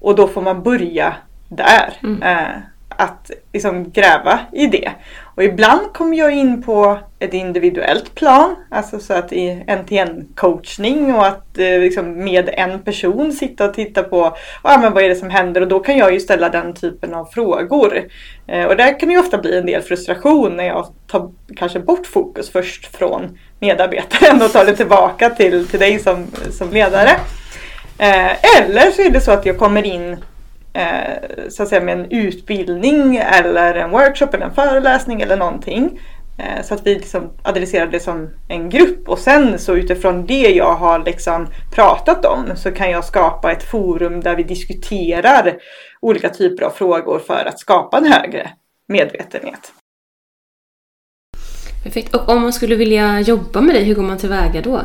Och 0.00 0.16
då 0.16 0.28
får 0.28 0.42
man 0.42 0.62
börja 0.62 1.14
där. 1.48 1.98
Eh, 2.22 2.60
att 2.96 3.30
liksom 3.52 3.90
gräva 3.90 4.40
i 4.52 4.66
det. 4.66 4.92
Och 5.34 5.44
ibland 5.44 5.92
kommer 5.92 6.16
jag 6.16 6.32
in 6.32 6.62
på 6.62 6.98
ett 7.18 7.34
individuellt 7.34 8.14
plan. 8.14 8.56
Alltså 8.70 8.98
så 8.98 9.12
att 9.14 9.32
i 9.32 9.64
en-till-en 9.66 10.28
coachning 10.34 11.14
och 11.14 11.26
att 11.26 11.58
eh, 11.58 11.78
liksom 11.78 12.24
med 12.24 12.50
en 12.52 12.82
person 12.82 13.32
sitta 13.32 13.64
och 13.64 13.74
titta 13.74 14.02
på 14.02 14.36
ah, 14.62 14.78
men 14.78 14.92
vad 14.92 15.04
är 15.04 15.08
det 15.08 15.14
som 15.14 15.30
händer 15.30 15.60
och 15.60 15.68
då 15.68 15.80
kan 15.80 15.98
jag 15.98 16.12
ju 16.12 16.20
ställa 16.20 16.48
den 16.48 16.74
typen 16.74 17.14
av 17.14 17.24
frågor. 17.24 18.02
Eh, 18.46 18.64
och 18.64 18.76
där 18.76 19.00
kan 19.00 19.08
det 19.08 19.14
ju 19.14 19.20
ofta 19.20 19.38
bli 19.38 19.58
en 19.58 19.66
del 19.66 19.82
frustration 19.82 20.56
när 20.56 20.64
jag 20.64 20.86
tar 21.06 21.30
kanske 21.56 21.80
bort 21.80 22.06
fokus 22.06 22.50
först 22.50 22.96
från 22.96 23.38
medarbetaren 23.60 24.42
och 24.42 24.52
tar 24.52 24.64
det 24.64 24.76
tillbaka 24.76 25.30
till, 25.30 25.68
till 25.68 25.80
dig 25.80 25.98
som, 25.98 26.26
som 26.50 26.70
ledare. 26.70 27.10
Eh, 27.98 28.58
eller 28.58 28.90
så 28.90 29.02
är 29.02 29.10
det 29.10 29.20
så 29.20 29.32
att 29.32 29.46
jag 29.46 29.58
kommer 29.58 29.86
in 29.86 30.16
eh, 30.76 31.48
så 31.48 31.62
att 31.62 31.68
säga 31.68 31.80
med 31.80 31.98
en 31.98 32.10
utbildning 32.10 33.16
eller 33.16 33.74
en 33.74 33.90
workshop 33.90 34.28
eller 34.32 34.46
en 34.46 34.54
föreläsning 34.54 35.20
eller 35.20 35.36
någonting. 35.36 36.00
Eh, 36.38 36.62
så 36.64 36.74
att 36.74 36.86
vi 36.86 36.94
liksom 36.94 37.30
adresserar 37.42 37.86
det 37.86 38.00
som 38.00 38.30
en 38.48 38.70
grupp 38.70 39.08
och 39.08 39.18
sen 39.18 39.58
så 39.58 39.76
utifrån 39.76 40.26
det 40.26 40.50
jag 40.50 40.74
har 40.74 41.04
liksom 41.04 41.46
pratat 41.74 42.24
om 42.24 42.56
så 42.56 42.70
kan 42.70 42.90
jag 42.90 43.04
skapa 43.04 43.52
ett 43.52 43.62
forum 43.62 44.20
där 44.20 44.36
vi 44.36 44.42
diskuterar 44.42 45.56
olika 46.00 46.28
typer 46.28 46.64
av 46.64 46.70
frågor 46.70 47.18
för 47.18 47.44
att 47.44 47.60
skapa 47.60 47.98
en 47.98 48.12
högre 48.12 48.50
medvetenhet. 48.88 49.72
Perfekt. 51.84 52.14
Och 52.14 52.28
om 52.28 52.42
man 52.42 52.52
skulle 52.52 52.76
vilja 52.76 53.20
jobba 53.20 53.60
med 53.60 53.74
dig, 53.74 53.84
hur 53.84 53.94
går 53.94 54.02
man 54.02 54.18
tillväga 54.18 54.62
då? 54.62 54.80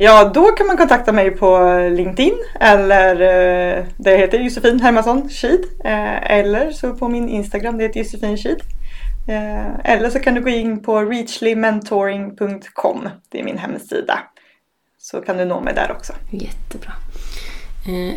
Ja, 0.00 0.30
då 0.34 0.46
kan 0.46 0.66
man 0.66 0.76
kontakta 0.76 1.12
mig 1.12 1.30
på 1.30 1.78
LinkedIn 1.96 2.34
eller 2.60 3.14
eh, 3.14 3.84
det 3.96 4.16
heter 4.16 4.38
Josefin 4.38 4.80
Hermansson 4.80 5.28
Kid. 5.28 5.64
Eh, 5.84 6.32
eller 6.32 6.70
så 6.70 6.94
på 6.94 7.08
min 7.08 7.28
Instagram, 7.28 7.78
det 7.78 7.84
heter 7.84 8.00
Josefin 8.00 8.36
Kid. 8.36 8.60
Eh, 9.28 9.92
eller 9.92 10.10
så 10.10 10.18
kan 10.18 10.34
du 10.34 10.40
gå 10.40 10.48
in 10.48 10.82
på 10.82 11.00
reachlymentoring.com. 11.00 13.08
Det 13.28 13.40
är 13.40 13.44
min 13.44 13.58
hemsida. 13.58 14.18
Så 14.98 15.20
kan 15.20 15.36
du 15.36 15.44
nå 15.44 15.60
mig 15.60 15.74
där 15.74 15.92
också. 15.92 16.12
Jättebra. 16.30 16.92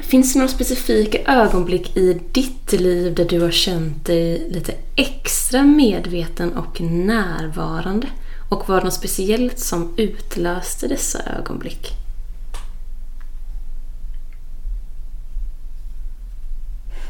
Finns 0.01 0.34
det 0.34 0.39
några 0.39 0.51
specifika 0.51 1.32
ögonblick 1.32 1.97
i 1.97 2.21
ditt 2.32 2.71
liv 2.71 3.15
där 3.15 3.25
du 3.25 3.41
har 3.41 3.51
känt 3.51 4.05
dig 4.05 4.47
lite 4.49 4.73
extra 4.95 5.63
medveten 5.63 6.57
och 6.57 6.82
närvarande? 6.82 8.07
Och 8.52 8.70
var 8.70 8.78
det 8.78 8.84
något 8.84 8.93
speciellt 8.93 9.60
som 9.60 9.93
utlöste 9.97 10.88
dessa 10.88 11.20
ögonblick? 11.38 11.91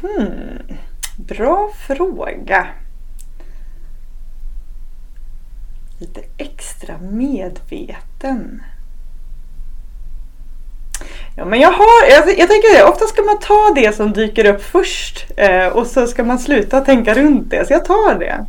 Hmm. 0.00 0.76
Bra 1.16 1.70
fråga. 1.86 2.66
Lite 5.98 6.22
extra 6.36 6.98
medveten. 6.98 8.62
Ja, 11.36 11.44
men 11.44 11.60
jag 11.60 11.72
har, 11.72 12.10
jag, 12.10 12.38
jag 12.38 12.48
tänker 12.48 12.76
det, 12.76 12.84
ofta 12.84 13.06
ska 13.06 13.22
man 13.22 13.38
ta 13.38 13.72
det 13.74 13.96
som 13.96 14.12
dyker 14.12 14.44
upp 14.44 14.62
först 14.62 15.26
eh, 15.36 15.66
och 15.66 15.86
så 15.86 16.06
ska 16.06 16.24
man 16.24 16.38
sluta 16.38 16.80
tänka 16.80 17.14
runt 17.14 17.50
det. 17.50 17.66
Så 17.66 17.72
jag 17.72 17.84
tar 17.84 18.18
det. 18.18 18.46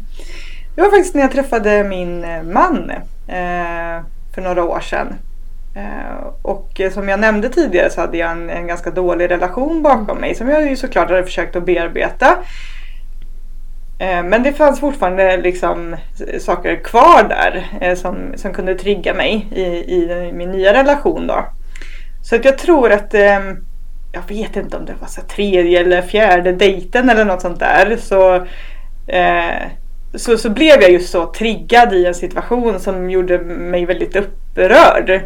Det 0.76 0.82
var 0.82 0.90
faktiskt 0.90 1.16
när 1.16 1.22
jag 1.22 1.32
träffade 1.32 1.84
min 1.84 2.24
eh, 2.24 2.44
man 2.44 2.92
eh, 3.28 4.04
för 4.36 4.42
några 4.42 4.64
år 4.64 4.80
sedan. 4.80 5.16
Eh, 5.76 6.28
och 6.42 6.82
som 6.94 7.10
jag 7.10 7.20
nämnde 7.20 7.50
tidigare 7.50 7.90
så 7.90 8.02
hade 8.02 8.18
jag 8.18 8.32
en, 8.32 8.50
en, 8.50 8.68
ganska 8.68 8.92
dålig 8.92 9.32
relation 9.32 9.84
bakom 9.84 10.18
mig 10.18 10.36
som 10.36 10.50
jag 10.50 10.70
ju 10.70 10.76
såklart 10.76 11.10
hade 11.10 11.24
försökt 11.24 11.56
att 11.56 11.66
bearbeta. 11.66 12.38
Eh, 14.00 14.24
men 14.24 14.44
det 14.44 14.54
fanns 14.54 14.80
fortfarande 14.80 15.38
liksom 15.38 15.94
eh, 15.94 16.40
saker 16.40 16.76
kvar 16.76 17.24
där 17.30 17.66
eh, 17.82 17.96
som, 17.96 18.34
som 18.36 18.54
kunde 18.54 18.76
trigga 18.76 19.14
mig 19.14 19.48
i, 19.56 19.64
i 19.96 20.32
min 20.34 20.52
nya 20.52 20.74
relation 20.74 21.28
då. 21.28 21.46
Så 22.24 22.36
att 22.36 22.46
jag 22.46 22.58
tror 22.58 22.92
att, 22.92 23.14
ehm, 23.14 23.66
jag 24.12 24.22
vet 24.28 24.56
inte 24.56 24.78
om 24.78 24.86
det 24.86 24.96
var 25.02 25.08
så 25.08 25.22
tredje 25.22 25.80
eller 25.80 26.02
fjärde 26.02 26.52
dejten 26.52 27.10
eller 27.10 27.26
något 27.26 27.42
sånt 27.42 27.60
där. 27.60 27.98
Så, 27.98 28.36
eh, 29.08 29.68
så, 30.16 30.38
så 30.38 30.50
blev 30.50 30.82
jag 30.82 30.92
just 30.92 31.12
så 31.12 31.26
triggad 31.26 31.94
i 31.94 32.06
en 32.06 32.16
situation 32.16 32.80
som 32.80 33.10
gjorde 33.10 33.40
mig 33.40 33.86
väldigt 33.86 34.16
upprörd. 34.16 35.22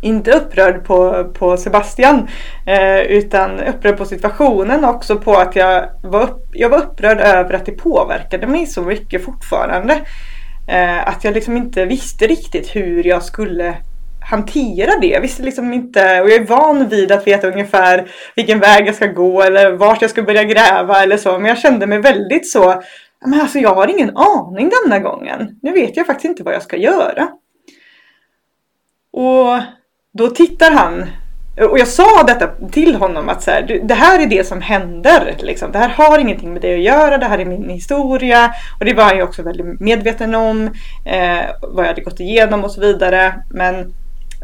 Inte 0.00 0.32
upprörd 0.32 0.84
på, 0.84 1.24
på 1.24 1.56
Sebastian 1.56 2.28
eh, 2.66 3.00
utan 3.00 3.60
upprörd 3.60 3.96
på 3.96 4.04
situationen 4.04 4.84
också 4.84 5.16
på 5.16 5.34
att 5.34 5.56
jag 5.56 5.88
var, 6.02 6.22
upp, 6.22 6.48
jag 6.52 6.68
var 6.68 6.78
upprörd 6.78 7.18
över 7.20 7.54
att 7.54 7.66
det 7.66 7.72
påverkade 7.72 8.46
mig 8.46 8.66
så 8.66 8.82
mycket 8.82 9.24
fortfarande. 9.24 10.00
Eh, 10.68 11.08
att 11.08 11.24
jag 11.24 11.34
liksom 11.34 11.56
inte 11.56 11.84
visste 11.84 12.26
riktigt 12.26 12.76
hur 12.76 13.06
jag 13.06 13.22
skulle 13.22 13.76
hantera 14.30 14.90
det. 15.00 15.06
Jag 15.06 15.20
visste 15.20 15.42
liksom 15.42 15.72
inte, 15.72 16.20
och 16.20 16.30
jag 16.30 16.36
är 16.36 16.46
van 16.46 16.88
vid 16.88 17.12
att 17.12 17.26
veta 17.26 17.48
ungefär 17.48 18.10
vilken 18.34 18.60
väg 18.60 18.88
jag 18.88 18.94
ska 18.94 19.06
gå 19.06 19.42
eller 19.42 19.70
vart 19.70 20.02
jag 20.02 20.10
ska 20.10 20.22
börja 20.22 20.44
gräva 20.44 21.02
eller 21.02 21.16
så. 21.16 21.38
Men 21.38 21.48
jag 21.48 21.58
kände 21.58 21.86
mig 21.86 22.00
väldigt 22.00 22.50
så, 22.50 22.82
men 23.24 23.40
alltså 23.40 23.58
jag 23.58 23.74
har 23.74 23.88
ingen 23.88 24.16
aning 24.16 24.70
denna 24.82 24.98
gången. 24.98 25.58
Nu 25.62 25.72
vet 25.72 25.96
jag 25.96 26.06
faktiskt 26.06 26.24
inte 26.24 26.42
vad 26.42 26.54
jag 26.54 26.62
ska 26.62 26.76
göra. 26.76 27.28
Och 29.10 29.62
då 30.12 30.28
tittar 30.28 30.70
han 30.70 31.06
och 31.70 31.78
jag 31.78 31.88
sa 31.88 32.22
detta 32.22 32.48
till 32.72 32.94
honom 32.94 33.28
att 33.28 33.42
så 33.42 33.50
här, 33.50 33.80
det 33.84 33.94
här 33.94 34.22
är 34.22 34.26
det 34.26 34.46
som 34.46 34.60
händer. 34.60 35.36
Liksom. 35.38 35.72
Det 35.72 35.78
här 35.78 35.88
har 35.88 36.18
ingenting 36.18 36.52
med 36.52 36.62
det 36.62 36.74
att 36.74 36.80
göra. 36.80 37.18
Det 37.18 37.26
här 37.26 37.38
är 37.38 37.44
min 37.44 37.70
historia. 37.70 38.54
Och 38.78 38.84
det 38.84 38.94
var 38.94 39.04
han 39.04 39.16
ju 39.16 39.22
också 39.22 39.42
väldigt 39.42 39.80
medveten 39.80 40.34
om. 40.34 40.66
Eh, 41.04 41.44
vad 41.62 41.84
jag 41.84 41.88
hade 41.88 42.00
gått 42.00 42.20
igenom 42.20 42.64
och 42.64 42.70
så 42.70 42.80
vidare. 42.80 43.34
Men 43.50 43.94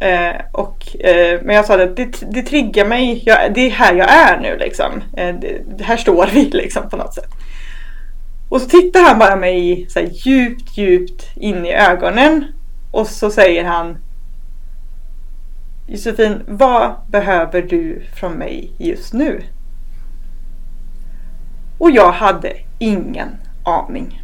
Eh, 0.03 0.35
och, 0.53 0.97
eh, 1.01 1.41
men 1.43 1.57
jag 1.57 1.65
sa 1.65 1.83
att 1.83 1.97
det, 1.97 2.33
det 2.33 2.43
triggar 2.43 2.85
mig. 2.85 3.23
Jag, 3.27 3.55
det 3.55 3.67
är 3.67 3.71
här 3.71 3.95
jag 3.95 4.13
är 4.13 4.41
nu 4.41 4.57
liksom. 4.57 5.03
Eh, 5.17 5.35
det, 5.79 5.85
här 5.85 5.97
står 5.97 6.29
vi 6.33 6.45
liksom 6.53 6.89
på 6.89 6.97
något 6.97 7.15
sätt. 7.15 7.31
Och 8.53 8.61
så 8.61 8.69
tittar 8.69 9.01
han 9.01 9.19
bara 9.19 9.37
mig 9.37 9.87
så 9.89 10.01
här, 10.01 10.09
djupt, 10.13 10.79
djupt 10.79 11.37
in 11.37 11.67
i 11.67 11.73
ögonen. 11.73 12.45
Och 12.91 13.07
så 13.07 13.31
säger 13.31 13.65
han 13.65 13.99
Josefin, 15.89 16.43
vad 16.49 16.95
behöver 17.09 17.63
du 17.63 18.03
från 18.15 18.33
mig 18.33 18.73
just 18.79 19.13
nu? 19.13 19.43
Och 21.79 21.91
jag 21.91 22.13
hade 22.13 22.57
ingen 22.79 23.29
aning. 23.65 24.23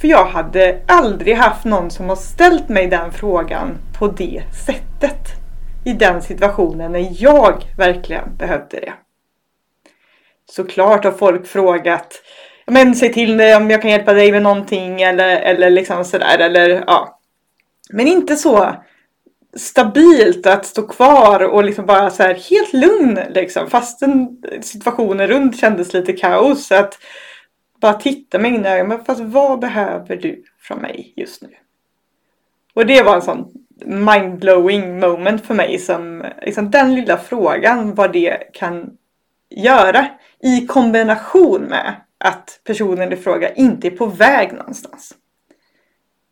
För 0.00 0.08
jag 0.08 0.26
hade 0.26 0.80
aldrig 0.86 1.36
haft 1.36 1.64
någon 1.64 1.90
som 1.90 2.08
har 2.08 2.16
ställt 2.16 2.68
mig 2.68 2.86
den 2.86 3.12
frågan 3.12 3.78
på 3.98 4.08
det 4.08 4.42
sättet. 4.66 5.32
I 5.84 5.92
den 5.92 6.22
situationen 6.22 6.92
när 6.92 7.08
jag 7.22 7.64
verkligen 7.76 8.36
behövde 8.36 8.80
det. 8.80 8.92
Såklart 10.50 11.04
har 11.04 11.12
folk 11.12 11.46
frågat 11.46 12.14
men 12.66 12.94
säg 12.94 13.12
till 13.12 13.36
mig 13.36 13.56
om 13.56 13.70
jag 13.70 13.82
kan 13.82 13.90
hjälpa 13.90 14.12
dig 14.12 14.32
med 14.32 14.42
någonting 14.42 15.02
eller, 15.02 15.36
eller 15.36 15.70
liksom 15.70 16.04
sådär. 16.04 16.38
Eller, 16.38 16.84
ja. 16.86 17.20
Men 17.90 18.06
inte 18.06 18.36
så 18.36 18.76
stabilt 19.56 20.46
att 20.46 20.66
stå 20.66 20.86
kvar 20.86 21.40
och 21.40 21.64
liksom 21.64 21.86
bara 21.86 22.10
så 22.10 22.22
här 22.22 22.34
helt 22.34 22.72
lugn 22.72 23.20
liksom. 23.30 23.70
Fastän 23.70 24.42
situationen 24.60 25.26
runt 25.26 25.60
kändes 25.60 25.92
lite 25.92 26.12
kaos. 26.12 26.72
Att 26.72 26.98
bara 27.80 27.94
titta 27.94 28.38
mig 28.38 28.54
in 28.54 28.66
i 28.66 28.68
ögonen. 28.68 29.04
Fast 29.04 29.20
vad 29.20 29.58
behöver 29.58 30.16
du 30.16 30.44
från 30.60 30.78
mig 30.78 31.12
just 31.16 31.42
nu? 31.42 31.48
Och 32.74 32.86
det 32.86 33.02
var 33.02 33.14
en 33.14 33.22
sån 33.22 33.52
mindblowing 33.84 35.00
moment 35.00 35.46
för 35.46 35.54
mig 35.54 35.78
som 35.78 36.24
liksom 36.42 36.70
den 36.70 36.94
lilla 36.94 37.18
frågan 37.18 37.94
vad 37.94 38.12
det 38.12 38.52
kan 38.52 38.90
göra 39.50 40.06
i 40.42 40.66
kombination 40.66 41.62
med 41.62 41.94
att 42.24 42.60
personen 42.66 43.12
i 43.12 43.16
fråga 43.16 43.54
inte 43.54 43.88
är 43.88 43.90
på 43.90 44.06
väg 44.06 44.52
någonstans. 44.52 45.14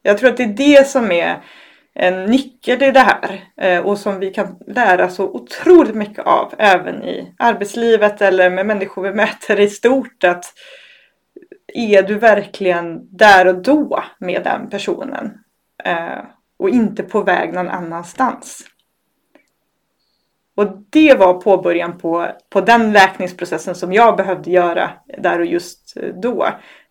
Jag 0.03 0.18
tror 0.18 0.30
att 0.30 0.36
det 0.36 0.43
är 0.43 0.47
det 0.47 0.88
som 0.88 1.12
är 1.12 1.45
en 1.95 2.24
nyckel 2.24 2.82
i 2.82 2.90
det 2.90 3.01
här 3.01 3.45
eh, 3.57 3.86
och 3.86 3.99
som 3.99 4.20
vi 4.20 4.30
kan 4.30 4.59
lära 4.66 5.09
så 5.09 5.24
otroligt 5.24 5.95
mycket 5.95 6.26
av 6.26 6.55
även 6.59 7.03
i 7.03 7.34
arbetslivet 7.38 8.22
eller 8.22 8.51
med 8.51 8.66
människor 8.66 9.03
vi 9.03 9.12
möter 9.12 9.61
i 9.61 9.68
stort. 9.68 10.24
Att 10.24 10.45
är 11.74 12.03
du 12.03 12.14
verkligen 12.14 13.16
där 13.16 13.47
och 13.47 13.62
då 13.62 14.05
med 14.18 14.45
den 14.45 14.70
personen? 14.70 15.38
Eh, 15.84 16.24
och 16.59 16.70
inte 16.70 17.03
på 17.03 17.20
väg 17.22 17.55
någon 17.55 17.68
annanstans. 17.68 18.66
Och 20.55 20.66
det 20.90 21.14
var 21.14 21.34
påbörjan 21.34 21.98
på, 21.98 22.28
på 22.50 22.61
den 22.61 22.92
läkningsprocessen 22.92 23.74
som 23.74 23.92
jag 23.92 24.16
behövde 24.16 24.50
göra 24.50 24.90
där 25.18 25.38
och 25.38 25.46
just 25.46 25.96
eh, 25.96 26.09
då. 26.22 26.46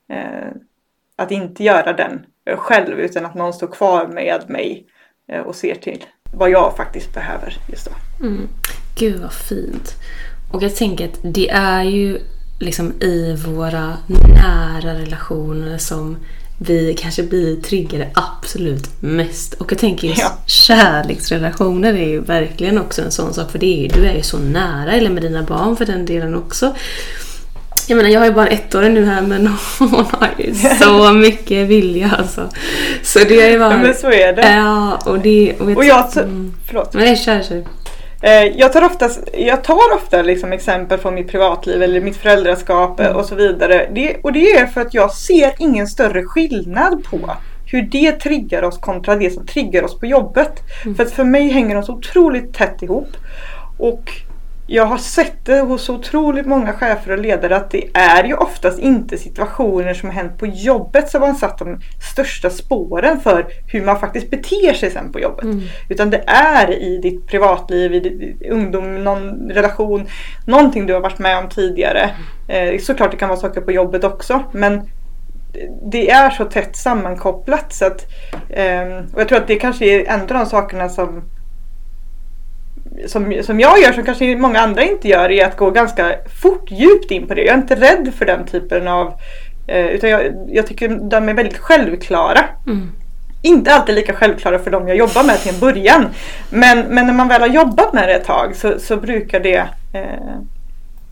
Eh, 0.10 0.48
att 1.16 1.32
inte 1.32 1.64
göra 1.64 1.94
den 1.94 2.26
eh, 2.46 2.58
själv 2.58 3.00
utan 3.00 3.26
att 3.26 3.36
någon 3.36 3.54
står 3.54 3.68
kvar 3.68 4.08
med 4.08 4.50
mig 4.50 4.88
och 5.46 5.56
ser 5.56 5.76
till 5.76 6.06
vad 6.34 6.50
jag 6.50 6.76
faktiskt 6.78 7.14
behöver 7.14 7.58
just 7.70 7.86
då. 7.86 8.26
Mm. 8.26 8.48
Gud 9.00 9.22
vad 9.22 9.34
fint. 9.34 9.96
Och 10.54 10.64
jag 10.64 10.76
tänker 10.76 11.06
att 11.06 11.20
det 11.24 11.50
är 11.50 11.84
ju 11.84 12.18
liksom 12.60 13.02
i 13.02 13.36
våra 13.48 13.98
nära 14.08 14.94
relationer 14.94 15.78
som 15.78 16.18
vi 16.64 16.94
kanske 16.94 17.24
blir 17.24 17.62
triggade 17.62 18.10
absolut 18.14 19.02
mest. 19.02 19.54
Och 19.54 19.72
jag 19.72 19.80
tänker 19.80 20.08
just 20.08 20.22
ja. 20.22 20.38
kärleksrelationer 20.46 21.94
är 21.94 22.08
ju 22.08 22.22
verkligen 22.22 22.78
också 22.78 23.02
en 23.02 23.12
sån 23.12 23.34
sak. 23.34 23.52
För 23.52 23.60
det 23.60 23.86
är, 23.86 23.90
du 23.90 24.06
är 24.06 24.14
ju 24.14 24.24
så 24.24 24.38
nära, 24.38 24.92
eller 24.92 25.10
med 25.10 25.24
dina 25.24 25.44
barn 25.44 25.76
för 25.76 25.86
den 25.86 26.06
delen 26.06 26.36
också. 26.36 26.76
Jag 27.88 27.98
menar, 27.98 28.10
jag 28.10 28.20
har 28.20 28.28
ju 28.28 28.34
bara 28.34 28.48
ett 28.48 28.76
år 28.76 28.82
nu 28.82 29.06
här 29.06 29.22
men 29.22 29.48
hon 29.80 30.06
har 30.12 30.30
ju 30.38 30.56
så 30.56 31.14
mycket 31.14 31.68
vilja 31.68 32.16
alltså. 32.20 32.50
Så 33.04 33.20
det 33.20 33.42
är 33.42 33.50
ju 33.50 33.60
bara... 33.60 33.72
Ja, 33.72 33.78
men 33.78 33.94
så 33.94 34.12
är 34.12 34.34
det. 34.34 34.56
Ja, 34.56 35.00
och 35.06 35.20
det... 35.20 35.56
Och, 35.60 35.70
och 35.70 35.86
jag... 35.86 36.18
Mm. 36.18 36.54
Förlåt. 36.68 36.94
Nej, 36.94 37.16
kör, 37.16 37.44
kör. 37.44 37.64
Eh, 38.22 38.44
jag 38.44 38.74
tar 38.74 38.86
ofta, 38.86 39.10
jag 39.34 39.64
tar 39.64 39.94
ofta 39.96 40.22
liksom 40.22 40.52
exempel 40.52 41.00
från 41.00 41.16
mitt 41.16 41.32
privatliv 41.32 41.84
eller 41.84 42.02
mitt 42.02 42.18
föräldraskap 42.18 43.00
mm. 43.00 43.16
och 43.16 43.26
så 43.26 43.36
vidare. 43.36 43.90
Det, 43.94 44.18
och 44.24 44.34
det 44.34 44.52
är 44.52 44.68
för 44.68 44.82
att 44.82 44.94
jag 44.94 45.14
ser 45.14 45.54
ingen 45.58 45.88
större 45.88 46.24
skillnad 46.24 47.04
på 47.04 47.32
hur 47.66 47.82
det 47.82 48.12
triggar 48.12 48.64
oss 48.64 48.78
kontra 48.78 49.16
det 49.16 49.34
som 49.34 49.46
triggar 49.46 49.84
oss 49.84 50.00
på 50.00 50.06
jobbet. 50.06 50.52
Mm. 50.86 50.96
För 50.96 51.04
att 51.04 51.12
för 51.12 51.24
mig 51.24 51.50
hänger 51.50 51.76
de 51.76 51.84
så 51.84 51.94
otroligt 51.94 52.54
tätt 52.54 52.82
ihop. 52.82 53.10
Och 53.78 54.12
jag 54.74 54.86
har 54.86 54.98
sett 54.98 55.46
det 55.46 55.60
hos 55.60 55.90
otroligt 55.90 56.46
många 56.46 56.74
chefer 56.74 57.12
och 57.12 57.18
ledare 57.18 57.56
att 57.56 57.72
det 57.72 57.90
är 57.94 58.24
ju 58.24 58.34
oftast 58.34 58.80
inte 58.80 59.18
situationer 59.18 59.94
som 59.94 60.10
hänt 60.10 60.38
på 60.38 60.46
jobbet 60.46 61.10
som 61.10 61.22
har 61.22 61.34
satt 61.34 61.58
de 61.58 61.80
största 62.14 62.50
spåren 62.50 63.20
för 63.20 63.48
hur 63.68 63.86
man 63.86 64.00
faktiskt 64.00 64.30
beter 64.30 64.74
sig 64.74 64.92
sen 64.92 65.12
på 65.12 65.20
jobbet. 65.20 65.44
Mm. 65.44 65.62
Utan 65.90 66.10
det 66.10 66.24
är 66.28 66.72
i 66.82 66.98
ditt 66.98 67.28
privatliv, 67.28 67.94
i 67.94 68.00
ditt 68.00 68.52
ungdom, 68.52 69.04
någon 69.04 69.50
relation, 69.50 70.08
någonting 70.46 70.86
du 70.86 70.94
har 70.94 71.02
varit 71.02 71.20
med 71.20 71.38
om 71.38 71.50
tidigare. 71.50 72.10
Eh, 72.48 72.80
såklart 72.80 73.12
det 73.12 73.18
kan 73.18 73.30
vara 73.30 73.40
saker 73.40 73.62
på 73.62 73.72
jobbet 73.72 74.04
också 74.04 74.44
men 74.52 74.82
det 75.92 76.12
är 76.12 76.30
så 76.30 76.46
tätt 76.46 76.76
sammankopplat 76.76 77.74
så 77.74 77.86
att 77.86 78.06
eh, 78.50 78.84
och 79.14 79.22
jag 79.22 79.28
tror 79.28 79.38
att 79.38 79.48
det 79.48 79.56
kanske 79.56 79.86
är 79.86 80.14
en 80.14 80.22
av 80.22 80.28
de 80.28 80.46
sakerna 80.46 80.90
som 80.90 81.24
som, 83.08 83.44
som 83.44 83.60
jag 83.60 83.80
gör 83.80 83.92
som 83.92 84.04
kanske 84.04 84.36
många 84.36 84.60
andra 84.60 84.84
inte 84.84 85.08
gör 85.08 85.32
är 85.32 85.46
att 85.46 85.58
gå 85.58 85.72
ganska 85.72 86.16
fort 86.42 86.72
djupt 86.72 87.12
in 87.12 87.28
på 87.28 87.34
det. 87.34 87.42
Jag 87.42 87.54
är 87.54 87.62
inte 87.62 87.76
rädd 87.76 88.14
för 88.18 88.26
den 88.26 88.46
typen 88.46 88.88
av 88.88 89.14
eh, 89.68 89.86
utan 89.86 90.10
jag, 90.10 90.22
jag 90.48 90.68
tycker 90.68 90.90
de 91.10 91.30
är 91.30 91.34
väldigt 91.34 91.58
självklara. 91.58 92.40
Mm. 92.68 92.92
Inte 93.42 93.74
alltid 93.74 93.96
lika 93.96 94.14
självklara 94.14 94.60
för 94.60 94.72
de 94.72 94.88
jag 94.88 94.98
jobbar 94.98 95.24
med 95.24 95.40
till 95.40 95.54
en 95.54 95.60
början. 95.60 96.08
Men, 96.50 96.80
men 96.80 97.08
när 97.08 97.14
man 97.14 97.28
väl 97.28 97.42
har 97.42 97.48
jobbat 97.48 97.94
med 97.94 98.08
det 98.08 98.14
ett 98.14 98.26
tag 98.26 98.56
så, 98.56 98.80
så 98.80 98.98
brukar 98.98 99.40
det 99.40 99.68
eh, 99.94 100.36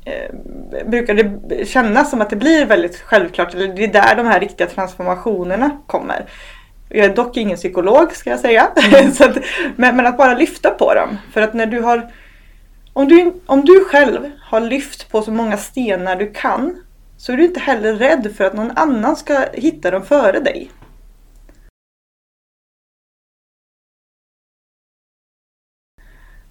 eh, 0.06 0.86
brukar 0.86 1.14
det 1.14 1.66
kännas 1.68 2.10
som 2.10 2.22
att 2.22 2.30
det 2.30 2.36
blir 2.36 2.66
väldigt 2.66 2.98
självklart. 2.98 3.54
Eller 3.54 3.68
det 3.68 3.84
är 3.84 3.94
där 3.94 4.16
de 4.16 4.28
här 4.28 4.40
riktiga 4.40 4.68
transformationerna 4.68 5.70
kommer. 5.88 6.26
Jag 6.90 7.06
är 7.06 7.16
dock 7.16 7.38
ingen 7.38 7.58
psykolog 7.58 8.16
ska 8.16 8.30
jag 8.30 8.40
säga. 8.40 8.72
Mm. 8.76 9.12
att, 9.20 9.38
men, 9.76 9.96
men, 9.96 10.06
att 10.06 10.18
bara 10.18 10.38
lyfta 10.38 10.70
på 10.70 10.94
dem. 10.94 11.18
För 11.34 11.42
att 11.42 11.54
när 11.54 11.66
du 11.66 11.82
har 11.82 12.12
om 12.94 13.08
du, 13.08 13.34
om 13.46 13.66
du 13.66 13.86
själv 13.86 14.32
har 14.42 14.62
lyft 14.62 15.12
på 15.12 15.22
så 15.22 15.32
många 15.32 15.58
stenar 15.58 16.16
du 16.16 16.32
kan 16.34 16.84
så 17.18 17.34
är 17.34 17.38
du 17.38 17.46
inte 17.46 17.60
heller 17.60 17.94
rädd 17.94 18.34
för 18.38 18.44
att 18.44 18.54
någon 18.54 18.72
annan 18.72 19.16
ska 19.16 19.46
hitta 19.54 19.92
dem 19.92 20.06
före 20.06 20.40
dig. 20.40 20.72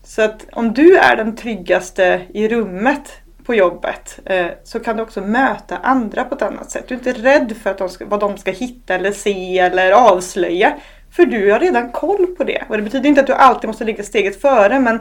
Så 0.03 0.23
att 0.23 0.47
om 0.53 0.73
du 0.73 0.97
är 0.97 1.17
den 1.17 1.37
tryggaste 1.37 2.27
i 2.35 2.49
rummet 2.49 3.13
på 3.49 3.55
jobbet 3.55 4.19
eh, 4.25 4.47
så 4.65 4.81
kan 4.81 4.97
du 4.97 5.03
också 5.03 5.21
möta 5.21 5.77
andra 5.77 6.25
på 6.25 6.35
ett 6.35 6.43
annat 6.43 6.71
sätt. 6.71 6.85
Du 6.89 6.95
är 6.95 6.99
inte 6.99 7.13
rädd 7.13 7.55
för 7.63 7.71
att 7.71 7.79
de 7.79 7.89
ska, 7.89 8.07
vad 8.07 8.21
de 8.21 8.39
ska 8.39 8.51
hitta 8.51 8.95
eller 8.95 9.13
se 9.13 9.59
eller 9.59 9.93
avslöja. 9.93 10.77
För 11.11 11.27
du 11.27 11.53
har 11.53 11.61
redan 11.61 11.93
koll 11.93 12.27
på 12.27 12.45
det. 12.45 12.65
Och 12.69 12.77
det 12.77 12.83
betyder 12.83 13.09
inte 13.09 13.21
att 13.21 13.27
du 13.27 13.33
alltid 13.33 13.69
måste 13.69 13.85
ligga 13.85 14.03
steget 14.03 14.41
före 14.41 14.81
men, 14.81 15.01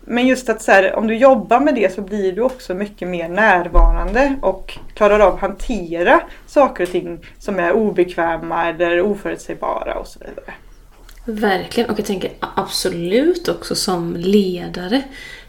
men 0.00 0.26
just 0.26 0.48
att 0.48 0.62
så 0.62 0.72
här, 0.72 0.94
om 0.94 1.06
du 1.06 1.16
jobbar 1.16 1.60
med 1.60 1.74
det 1.74 1.94
så 1.94 2.00
blir 2.00 2.32
du 2.32 2.42
också 2.42 2.74
mycket 2.74 3.08
mer 3.08 3.28
närvarande 3.28 4.36
och 4.42 4.78
klarar 4.94 5.20
av 5.20 5.34
att 5.34 5.40
hantera 5.40 6.20
saker 6.46 6.84
och 6.84 6.90
ting 6.90 7.18
som 7.38 7.58
är 7.58 7.72
obekväma 7.72 8.68
eller 8.68 9.00
oförutsägbara 9.00 9.94
och 9.94 10.06
så 10.06 10.18
vidare. 10.18 10.54
Verkligen, 11.28 11.90
och 11.90 11.98
jag 11.98 12.06
tänker 12.06 12.30
absolut 12.40 13.48
också 13.48 13.74
som 13.74 14.16
ledare. 14.16 15.02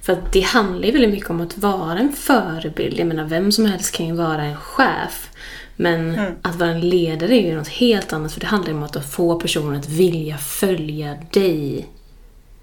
För 0.07 0.13
att 0.13 0.33
det 0.33 0.41
handlar 0.41 0.85
ju 0.85 0.91
väldigt 0.91 1.11
mycket 1.11 1.29
om 1.29 1.41
att 1.41 1.57
vara 1.57 1.99
en 1.99 2.13
förebild. 2.13 2.99
Jag 2.99 3.07
menar, 3.07 3.25
vem 3.25 3.51
som 3.51 3.65
helst 3.65 3.95
kan 3.95 4.05
ju 4.05 4.13
vara 4.13 4.43
en 4.43 4.57
chef. 4.57 5.29
Men 5.75 6.15
mm. 6.15 6.33
att 6.41 6.55
vara 6.55 6.69
en 6.69 6.89
ledare 6.89 7.35
är 7.35 7.47
ju 7.47 7.55
något 7.55 7.67
helt 7.67 8.13
annat. 8.13 8.33
För 8.33 8.39
det 8.39 8.45
handlar 8.45 8.71
ju 8.71 8.77
om 8.77 8.83
att 8.83 9.05
få 9.05 9.39
personen 9.39 9.79
att 9.79 9.89
vilja 9.89 10.37
följa 10.37 11.17
dig. 11.33 11.87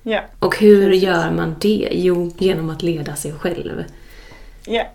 Yeah. 0.04 0.24
Och 0.38 0.58
hur 0.58 0.92
gör 0.92 1.30
man 1.30 1.56
det? 1.60 1.88
Jo, 1.92 2.32
genom 2.38 2.70
att 2.70 2.82
leda 2.82 3.16
sig 3.16 3.32
själv. 3.32 3.84
Yeah. 4.66 4.86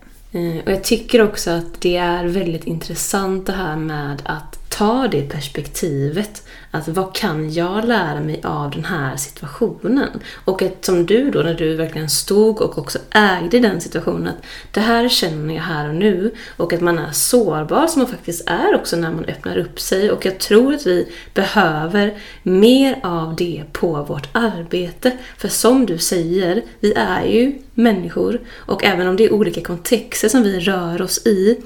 Och 0.64 0.72
jag 0.72 0.84
tycker 0.84 1.22
också 1.22 1.50
att 1.50 1.80
det 1.80 1.96
är 1.96 2.24
väldigt 2.24 2.64
intressant 2.64 3.46
det 3.46 3.52
här 3.52 3.76
med 3.76 4.22
att 4.24 4.59
ta 4.80 5.08
det 5.08 5.22
perspektivet. 5.22 6.42
Att 6.70 6.88
vad 6.88 7.14
kan 7.14 7.52
jag 7.52 7.84
lära 7.84 8.20
mig 8.20 8.40
av 8.44 8.70
den 8.70 8.84
här 8.84 9.16
situationen? 9.16 10.08
Och 10.44 10.62
att 10.62 10.84
som 10.84 11.06
du 11.06 11.30
då, 11.30 11.42
när 11.42 11.54
du 11.54 11.74
verkligen 11.74 12.08
stod 12.08 12.60
och 12.60 12.78
också 12.78 12.98
ägde 13.10 13.58
den 13.58 13.80
situationen, 13.80 14.28
att 14.28 14.44
det 14.72 14.80
här 14.80 15.08
känner 15.08 15.54
jag 15.54 15.62
här 15.62 15.88
och 15.88 15.94
nu. 15.94 16.34
Och 16.56 16.72
att 16.72 16.80
man 16.80 16.98
är 16.98 17.12
sårbar 17.12 17.86
som 17.86 18.02
man 18.02 18.10
faktiskt 18.10 18.48
är 18.50 18.74
också 18.74 18.96
när 18.96 19.10
man 19.12 19.24
öppnar 19.24 19.58
upp 19.58 19.80
sig. 19.80 20.10
Och 20.10 20.26
jag 20.26 20.38
tror 20.38 20.74
att 20.74 20.86
vi 20.86 21.12
behöver 21.34 22.14
mer 22.42 23.00
av 23.02 23.36
det 23.36 23.64
på 23.72 24.02
vårt 24.02 24.28
arbete. 24.32 25.18
För 25.36 25.48
som 25.48 25.86
du 25.86 25.98
säger, 25.98 26.62
vi 26.80 26.92
är 26.96 27.24
ju 27.24 27.58
människor. 27.74 28.40
Och 28.54 28.84
även 28.84 29.08
om 29.08 29.16
det 29.16 29.24
är 29.24 29.32
olika 29.32 29.60
kontexter 29.60 30.28
som 30.28 30.42
vi 30.42 30.60
rör 30.60 31.02
oss 31.02 31.26
i 31.26 31.56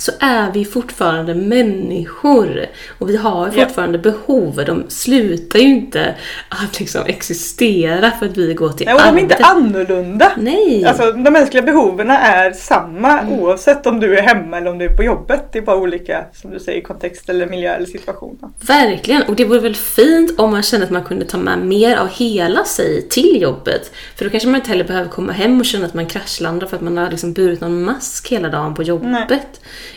så 0.00 0.12
är 0.20 0.52
vi 0.52 0.64
fortfarande 0.64 1.34
människor. 1.34 2.66
Och 2.98 3.10
vi 3.10 3.16
har 3.16 3.50
fortfarande 3.50 3.98
ja. 3.98 4.02
behov. 4.02 4.62
De 4.66 4.84
slutar 4.88 5.58
ju 5.58 5.64
inte 5.64 6.14
att 6.48 6.80
liksom 6.80 7.02
existera 7.06 8.10
för 8.10 8.26
att 8.26 8.36
vi 8.36 8.54
går 8.54 8.68
till 8.68 8.86
Nej, 8.86 8.94
och 8.94 9.00
de 9.00 9.16
är 9.18 9.22
inte 9.22 9.36
annorlunda. 9.44 10.32
Nej. 10.36 10.84
Alltså, 10.84 11.12
de 11.12 11.30
mänskliga 11.30 11.62
behoven 11.62 12.10
är 12.10 12.52
samma 12.52 13.20
mm. 13.20 13.40
oavsett 13.40 13.86
om 13.86 14.00
du 14.00 14.18
är 14.18 14.22
hemma 14.22 14.56
eller 14.56 14.70
om 14.70 14.78
du 14.78 14.84
är 14.84 14.96
på 14.96 15.02
jobbet. 15.02 15.52
Det 15.52 15.58
är 15.58 15.62
bara 15.62 15.76
olika, 15.76 16.24
som 16.32 16.50
du 16.50 16.60
säger, 16.60 16.82
kontext 16.82 17.28
eller 17.28 17.46
miljö 17.46 17.74
eller 17.74 17.86
situation. 17.86 18.38
Verkligen. 18.60 19.22
Och 19.22 19.36
det 19.36 19.44
vore 19.44 19.60
väl 19.60 19.76
fint 19.76 20.40
om 20.40 20.50
man 20.50 20.62
kände 20.62 20.86
att 20.86 20.92
man 20.92 21.04
kunde 21.04 21.24
ta 21.24 21.38
med 21.38 21.58
mer 21.58 21.96
av 21.96 22.08
hela 22.08 22.64
sig 22.64 23.08
till 23.08 23.42
jobbet. 23.42 23.92
För 24.16 24.24
då 24.24 24.30
kanske 24.30 24.48
man 24.48 24.60
inte 24.60 24.70
heller 24.70 24.84
behöver 24.84 25.10
komma 25.10 25.32
hem 25.32 25.60
och 25.60 25.66
känna 25.66 25.86
att 25.86 25.94
man 25.94 26.06
kraschlandar 26.06 26.66
för 26.66 26.76
att 26.76 26.82
man 26.82 26.96
har 26.96 27.10
liksom 27.10 27.32
burit 27.32 27.60
någon 27.60 27.82
mask 27.82 28.28
hela 28.28 28.48
dagen 28.48 28.74
på 28.74 28.82
jobbet. 28.82 29.10
Nej. 29.30 29.40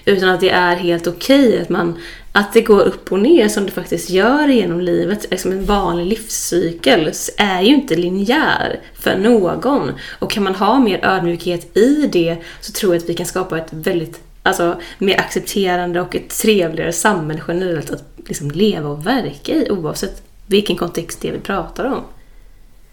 Utan 0.05 0.29
att 0.29 0.39
det 0.39 0.49
är 0.49 0.75
helt 0.75 1.07
okej 1.07 1.47
okay, 1.47 1.61
att, 1.61 1.69
man, 1.69 1.97
att 2.31 2.53
det 2.53 2.61
går 2.61 2.81
upp 2.81 3.11
och 3.11 3.19
ner 3.19 3.47
som 3.47 3.65
det 3.65 3.71
faktiskt 3.71 4.09
gör 4.09 4.47
genom 4.47 4.81
livet. 4.81 5.25
Liksom 5.31 5.51
en 5.51 5.65
vanlig 5.65 6.05
livscykel 6.05 7.11
är 7.37 7.61
ju 7.61 7.75
inte 7.75 7.95
linjär 7.95 8.79
för 8.99 9.17
någon. 9.17 9.91
Och 10.19 10.31
kan 10.31 10.43
man 10.43 10.55
ha 10.55 10.79
mer 10.79 11.05
ödmjukhet 11.05 11.77
i 11.77 12.07
det 12.11 12.37
så 12.61 12.71
tror 12.71 12.95
jag 12.95 13.01
att 13.03 13.09
vi 13.09 13.13
kan 13.13 13.25
skapa 13.25 13.57
ett 13.57 13.73
väldigt 13.73 14.21
alltså, 14.43 14.81
mer 14.97 15.19
accepterande 15.19 16.01
och 16.01 16.15
ett 16.15 16.29
trevligare 16.29 16.93
samhälle 16.93 17.41
generellt 17.47 17.91
att 17.91 18.03
liksom 18.27 18.51
leva 18.51 18.89
och 18.89 19.05
verka 19.07 19.51
i 19.51 19.71
oavsett 19.71 20.21
vilken 20.47 20.75
kontext 20.75 21.21
det 21.21 21.27
är 21.27 21.31
vi 21.31 21.39
pratar 21.39 21.85
om. 21.85 22.01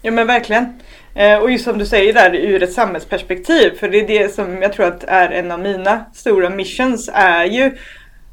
Ja 0.01 0.11
men 0.11 0.27
verkligen. 0.27 0.79
Eh, 1.15 1.37
och 1.37 1.51
just 1.51 1.63
som 1.63 1.77
du 1.77 1.85
säger 1.85 2.13
där 2.13 2.35
ur 2.35 2.63
ett 2.63 2.73
samhällsperspektiv, 2.73 3.71
för 3.75 3.89
det 3.89 3.99
är 3.99 4.07
det 4.07 4.33
som 4.33 4.61
jag 4.61 4.73
tror 4.73 4.85
att 4.85 5.03
är 5.03 5.29
en 5.29 5.51
av 5.51 5.59
mina 5.59 6.05
stora 6.13 6.49
missions, 6.49 7.09
är 7.13 7.45
ju 7.45 7.77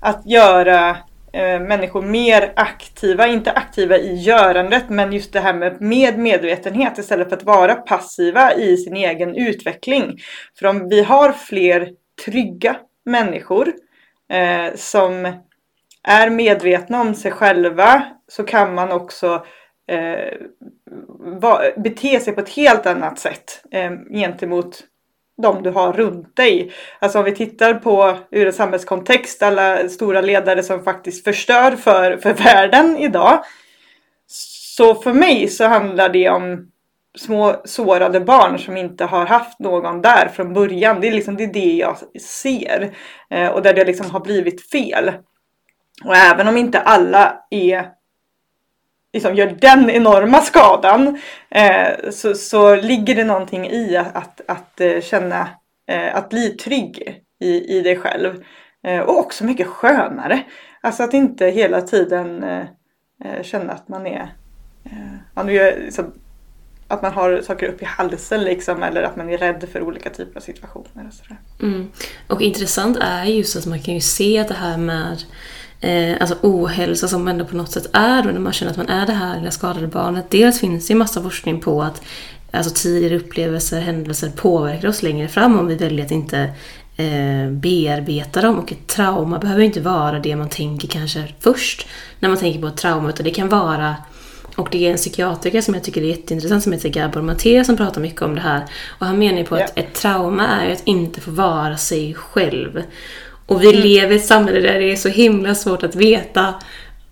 att 0.01 0.27
göra 0.27 0.91
eh, 1.33 1.61
människor 1.61 2.03
mer 2.03 2.53
aktiva, 2.57 3.27
inte 3.27 3.53
aktiva 3.53 3.99
i 3.99 4.15
görandet, 4.15 4.85
men 4.89 5.13
just 5.13 5.33
det 5.33 5.41
här 5.41 5.55
med, 5.55 5.81
med 5.81 6.19
medvetenhet 6.19 6.99
istället 6.99 7.29
för 7.29 7.37
att 7.37 7.45
vara 7.45 7.75
passiva 7.75 8.55
i 8.55 8.77
sin 8.77 8.97
egen 8.97 9.35
utveckling. 9.37 10.19
För 10.59 10.67
om 10.67 10.89
vi 10.89 11.03
har 11.03 11.33
fler 11.33 11.89
trygga 12.25 12.77
människor 13.05 13.73
eh, 14.33 14.75
som 14.77 15.33
är 16.03 16.31
medvetna 16.31 17.01
om 17.01 17.15
sig 17.15 17.31
själva 17.31 18.03
så 18.29 18.45
kan 18.45 18.75
man 18.75 18.93
också 18.93 19.45
eh, 19.89 20.35
va, 21.41 21.63
bete 21.77 22.21
sig 22.21 22.33
på 22.33 22.41
ett 22.41 22.49
helt 22.49 22.87
annat 22.87 23.19
sätt 23.19 23.65
eh, 23.71 23.91
gentemot 24.11 24.85
de 25.43 25.63
du 25.63 25.71
har 25.71 25.93
runt 25.93 26.37
dig. 26.37 26.73
Alltså 26.99 27.19
om 27.19 27.25
vi 27.25 27.35
tittar 27.35 27.75
på 27.75 28.17
ur 28.31 28.47
en 28.47 28.53
samhällskontext, 28.53 29.43
alla 29.43 29.89
stora 29.89 30.21
ledare 30.21 30.63
som 30.63 30.85
faktiskt 30.85 31.25
förstör 31.25 31.77
för, 31.77 32.17
för 32.17 32.35
världen 32.35 32.97
idag. 32.97 33.45
Så 34.27 34.95
för 34.95 35.13
mig 35.13 35.49
så 35.49 35.65
handlar 35.65 36.09
det 36.09 36.29
om 36.29 36.71
små 37.19 37.61
sårade 37.65 38.21
barn 38.21 38.59
som 38.59 38.77
inte 38.77 39.05
har 39.05 39.27
haft 39.27 39.59
någon 39.59 40.03
där 40.03 40.29
från 40.29 40.55
början. 40.55 41.01
Det 41.01 41.09
är 41.09 41.13
liksom 41.13 41.37
det, 41.37 41.45
är 41.45 41.53
det 41.53 41.73
jag 41.73 41.97
ser. 42.21 42.95
Eh, 43.31 43.49
och 43.49 43.63
där 43.63 43.75
det 43.75 43.85
liksom 43.85 44.11
har 44.11 44.21
blivit 44.21 44.71
fel. 44.71 45.13
Och 46.05 46.17
även 46.17 46.49
om 46.49 46.57
inte 46.57 46.81
alla 46.81 47.45
är 47.51 47.98
liksom 49.13 49.35
gör 49.35 49.57
den 49.61 49.91
enorma 49.91 50.41
skadan 50.41 51.19
eh, 51.51 52.11
så, 52.11 52.35
så 52.35 52.77
ligger 52.77 53.15
det 53.15 53.25
någonting 53.25 53.67
i 53.71 53.97
att, 53.97 54.17
att, 54.17 54.41
att 54.47 55.05
känna, 55.05 55.49
eh, 55.91 56.17
att 56.17 56.29
bli 56.29 56.51
trygg 56.51 57.23
i, 57.41 57.79
i 57.79 57.81
dig 57.81 57.97
själv. 57.97 58.45
Eh, 58.87 59.01
och 59.01 59.19
också 59.19 59.45
mycket 59.45 59.67
skönare. 59.67 60.43
Alltså 60.81 61.03
att 61.03 61.15
inte 61.15 61.47
hela 61.47 61.81
tiden 61.81 62.43
eh, 62.45 62.65
eh 63.25 63.43
känna 63.43 63.73
att 63.73 63.89
man 63.89 64.07
är, 64.07 64.35
eh, 64.85 65.47
är 65.49 65.81
liksom, 65.85 66.13
att 66.89 67.03
man 67.03 67.13
har 67.13 67.41
saker 67.41 67.67
upp 67.67 67.83
i 67.83 67.85
halsen 67.85 68.45
liksom 68.45 68.83
eller 68.83 69.03
att 69.03 69.17
man 69.17 69.31
är 69.31 69.39
rädd 69.39 69.69
för 69.73 69.83
olika 69.83 70.11
typer 70.11 70.37
av 70.37 70.41
situationer. 70.41 71.07
Och, 71.09 71.15
sådär. 71.15 71.37
Mm. 71.63 71.91
och 72.29 72.43
intressant 72.43 72.97
är 73.01 73.25
just 73.25 73.57
att 73.57 73.67
man 73.67 73.79
kan 73.79 73.95
ju 73.95 74.01
se 74.01 74.45
det 74.49 74.55
här 74.55 74.77
med 74.77 75.23
eh, 75.81 76.17
alltså 76.21 76.37
ohälsa 76.43 77.09
som 77.09 77.29
ändå 77.29 77.45
på 77.45 77.57
något 77.57 77.71
sätt 77.71 77.91
är 77.93 78.23
då 78.23 78.31
när 78.31 78.41
man 78.41 78.53
känner 78.53 78.73
att 78.73 78.77
man 78.77 78.89
är 78.89 79.07
det 79.07 79.13
här 79.13 79.39
lilla 79.39 79.51
skadade 79.51 79.87
barnet. 79.87 80.31
Dels 80.31 80.61
finns 80.61 80.87
det 80.87 80.93
ju 80.93 80.99
massa 80.99 81.23
forskning 81.23 81.61
på 81.61 81.83
att 81.83 82.03
alltså 82.51 82.75
tidigare 82.75 83.17
upplevelser, 83.17 83.81
händelser 83.81 84.31
påverkar 84.37 84.89
oss 84.89 85.03
längre 85.03 85.29
fram 85.29 85.59
om 85.59 85.67
vi 85.67 85.75
väljer 85.75 86.05
att 86.05 86.11
inte 86.11 86.39
eh, 86.97 87.51
bearbeta 87.51 88.41
dem. 88.41 88.59
Och 88.59 88.73
ett 88.73 88.87
trauma 88.87 89.39
behöver 89.39 89.63
inte 89.63 89.81
vara 89.81 90.19
det 90.19 90.37
man 90.37 90.49
tänker 90.49 90.89
kanske 90.89 91.25
först 91.41 91.87
när 92.21 92.29
man 92.29 92.39
tänker 92.39 92.61
på 92.61 92.67
ett 92.67 92.77
trauma, 92.77 93.09
utan 93.09 93.25
det 93.25 93.31
kan 93.31 93.49
vara 93.49 93.97
och 94.59 94.69
det 94.71 94.87
är 94.87 94.91
en 94.91 94.97
psykiatriker 94.97 95.61
som 95.61 95.75
jag 95.75 95.85
tycker 95.85 96.03
är 96.03 96.07
jätteintressant 96.07 96.63
som 96.63 96.73
heter 96.73 96.89
Gabor 96.89 97.23
Maté 97.23 97.65
som 97.65 97.77
pratar 97.77 98.01
mycket 98.01 98.23
om 98.23 98.35
det 98.35 98.41
här. 98.41 98.65
Och 98.89 99.07
han 99.07 99.19
menar 99.19 99.39
ju 99.39 99.45
på 99.45 99.55
att 99.55 99.79
ett 99.79 99.95
trauma 99.95 100.47
är 100.47 100.73
att 100.73 100.83
inte 100.85 101.21
få 101.21 101.31
vara 101.31 101.77
sig 101.77 102.15
själv. 102.15 102.83
Och 103.49 103.63
vi 103.63 103.69
mm. 103.69 103.83
lever 103.83 104.13
i 104.13 104.17
ett 104.17 104.27
samhälle 104.27 104.61
där 104.61 104.79
det 104.79 104.93
är 104.93 104.97
så 104.97 105.09
himla 105.09 105.55
svårt 105.55 105.83
att 105.83 105.95
veta 105.95 106.55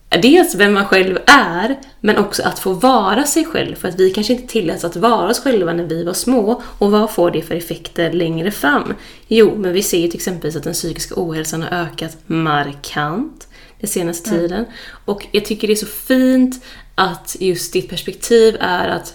dels 0.08 0.54
vem 0.54 0.74
man 0.74 0.86
själv 0.86 1.18
är, 1.26 1.76
men 2.00 2.16
också 2.16 2.42
att 2.42 2.58
få 2.58 2.72
vara 2.72 3.24
sig 3.24 3.44
själv. 3.44 3.74
För 3.74 3.88
att 3.88 4.00
vi 4.00 4.10
kanske 4.10 4.32
inte 4.32 4.46
tilläts 4.46 4.84
att 4.84 4.96
vara 4.96 5.30
oss 5.30 5.40
själva 5.40 5.72
när 5.72 5.84
vi 5.84 6.04
var 6.04 6.12
små. 6.12 6.62
Och 6.78 6.90
vad 6.90 7.10
får 7.10 7.30
det 7.30 7.42
för 7.42 7.54
effekter 7.54 8.12
längre 8.12 8.50
fram? 8.50 8.94
Jo, 9.28 9.54
men 9.56 9.72
vi 9.72 9.82
ser 9.82 9.98
ju 9.98 10.08
till 10.08 10.18
exempel 10.18 10.56
att 10.56 10.62
den 10.62 10.72
psykiska 10.72 11.14
ohälsan 11.16 11.62
har 11.62 11.70
ökat 11.70 12.16
markant 12.26 13.48
den 13.80 13.88
senaste 13.88 14.30
mm. 14.30 14.40
tiden. 14.40 14.64
Och 15.04 15.26
jag 15.32 15.44
tycker 15.44 15.68
det 15.68 15.74
är 15.74 15.76
så 15.76 15.86
fint 15.86 16.64
att 16.94 17.36
just 17.40 17.72
ditt 17.72 17.88
perspektiv 17.88 18.56
är 18.60 18.88
att 18.88 19.14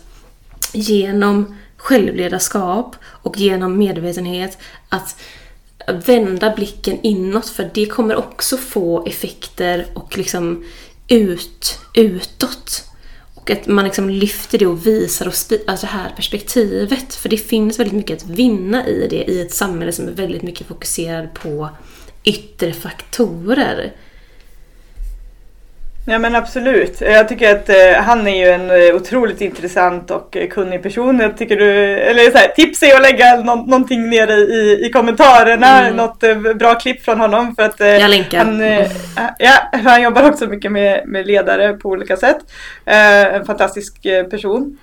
genom 0.73 1.55
självledarskap 1.77 2.95
och 3.03 3.37
genom 3.37 3.77
medvetenhet 3.77 4.57
att 4.89 5.15
vända 5.93 6.53
blicken 6.55 6.99
inåt 7.01 7.49
för 7.49 7.71
det 7.73 7.85
kommer 7.85 8.15
också 8.15 8.57
få 8.57 9.05
effekter 9.05 9.85
och 9.93 10.17
liksom 10.17 10.65
ut, 11.07 11.79
utåt. 11.93 12.83
Och 13.35 13.49
att 13.49 13.67
man 13.67 13.85
liksom 13.85 14.09
lyfter 14.09 14.57
det 14.57 14.67
och 14.67 14.87
visar 14.87 15.27
och 15.27 15.33
alltså 15.67 15.85
det 15.85 15.91
här 15.91 16.09
perspektivet. 16.15 17.15
För 17.15 17.29
det 17.29 17.37
finns 17.37 17.79
väldigt 17.79 17.95
mycket 17.95 18.23
att 18.23 18.29
vinna 18.29 18.87
i 18.87 19.07
det 19.09 19.31
i 19.31 19.41
ett 19.41 19.53
samhälle 19.53 19.91
som 19.91 20.07
är 20.07 20.11
väldigt 20.11 20.41
mycket 20.41 20.67
fokuserad 20.67 21.33
på 21.33 21.69
yttre 22.23 22.73
faktorer. 22.73 23.93
Ja 26.05 26.19
men 26.19 26.35
absolut. 26.35 27.01
Jag 27.01 27.29
tycker 27.29 27.55
att 27.55 27.69
eh, 27.69 28.03
han 28.03 28.27
är 28.27 28.35
ju 28.35 28.51
en 28.51 28.71
eh, 28.71 28.95
otroligt 28.95 29.41
intressant 29.41 30.11
och 30.11 30.37
eh, 30.37 30.47
kunnig 30.47 30.83
person. 30.83 31.19
Jag 31.19 31.37
tycker 31.37 31.57
du, 31.57 31.97
eller 31.97 32.31
så 32.31 32.37
här, 32.37 32.47
tips 32.47 32.83
är 32.83 32.95
att 32.95 33.01
lägga 33.01 33.35
no 33.35 33.55
någonting 33.55 34.09
nere 34.09 34.33
i, 34.33 34.85
i 34.85 34.89
kommentarerna. 34.89 35.81
Mm. 35.81 35.95
Något 35.95 36.23
eh, 36.23 36.35
bra 36.35 36.75
klipp 36.75 37.03
från 37.05 37.19
honom. 37.19 37.55
För 37.55 37.63
att, 37.63 37.81
eh, 37.81 37.87
Jag 37.87 38.09
länkar. 38.09 38.37
Han, 38.37 38.61
eh, 38.61 38.91
ja, 39.37 39.79
han 39.83 40.01
jobbar 40.01 40.29
också 40.29 40.45
mycket 40.45 40.71
med, 40.71 41.07
med 41.07 41.27
ledare 41.27 41.73
på 41.73 41.89
olika 41.89 42.17
sätt. 42.17 42.37
en 42.85 43.45
fantastisk 43.45 44.01
person. 44.29 44.77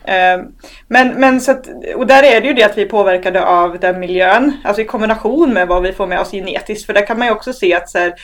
men, 0.88 1.08
men 1.08 1.40
så 1.40 1.50
att, 1.50 1.66
och 1.94 2.06
där 2.06 2.22
är 2.22 2.40
det 2.40 2.46
ju 2.46 2.54
det 2.54 2.62
att 2.62 2.78
vi 2.78 2.82
är 2.82 2.88
påverkade 2.88 3.44
av 3.44 3.78
den 3.78 4.00
miljön. 4.00 4.52
Alltså 4.64 4.82
i 4.82 4.84
kombination 4.84 5.52
med 5.52 5.68
vad 5.68 5.82
vi 5.82 5.92
får 5.92 6.06
med 6.06 6.20
oss 6.20 6.30
genetiskt. 6.30 6.86
För 6.86 6.92
där 6.92 7.06
kan 7.06 7.18
man 7.18 7.26
ju 7.28 7.32
också 7.32 7.52
se 7.52 7.74
att 7.74 7.90
så 7.90 7.98
här, 7.98 8.14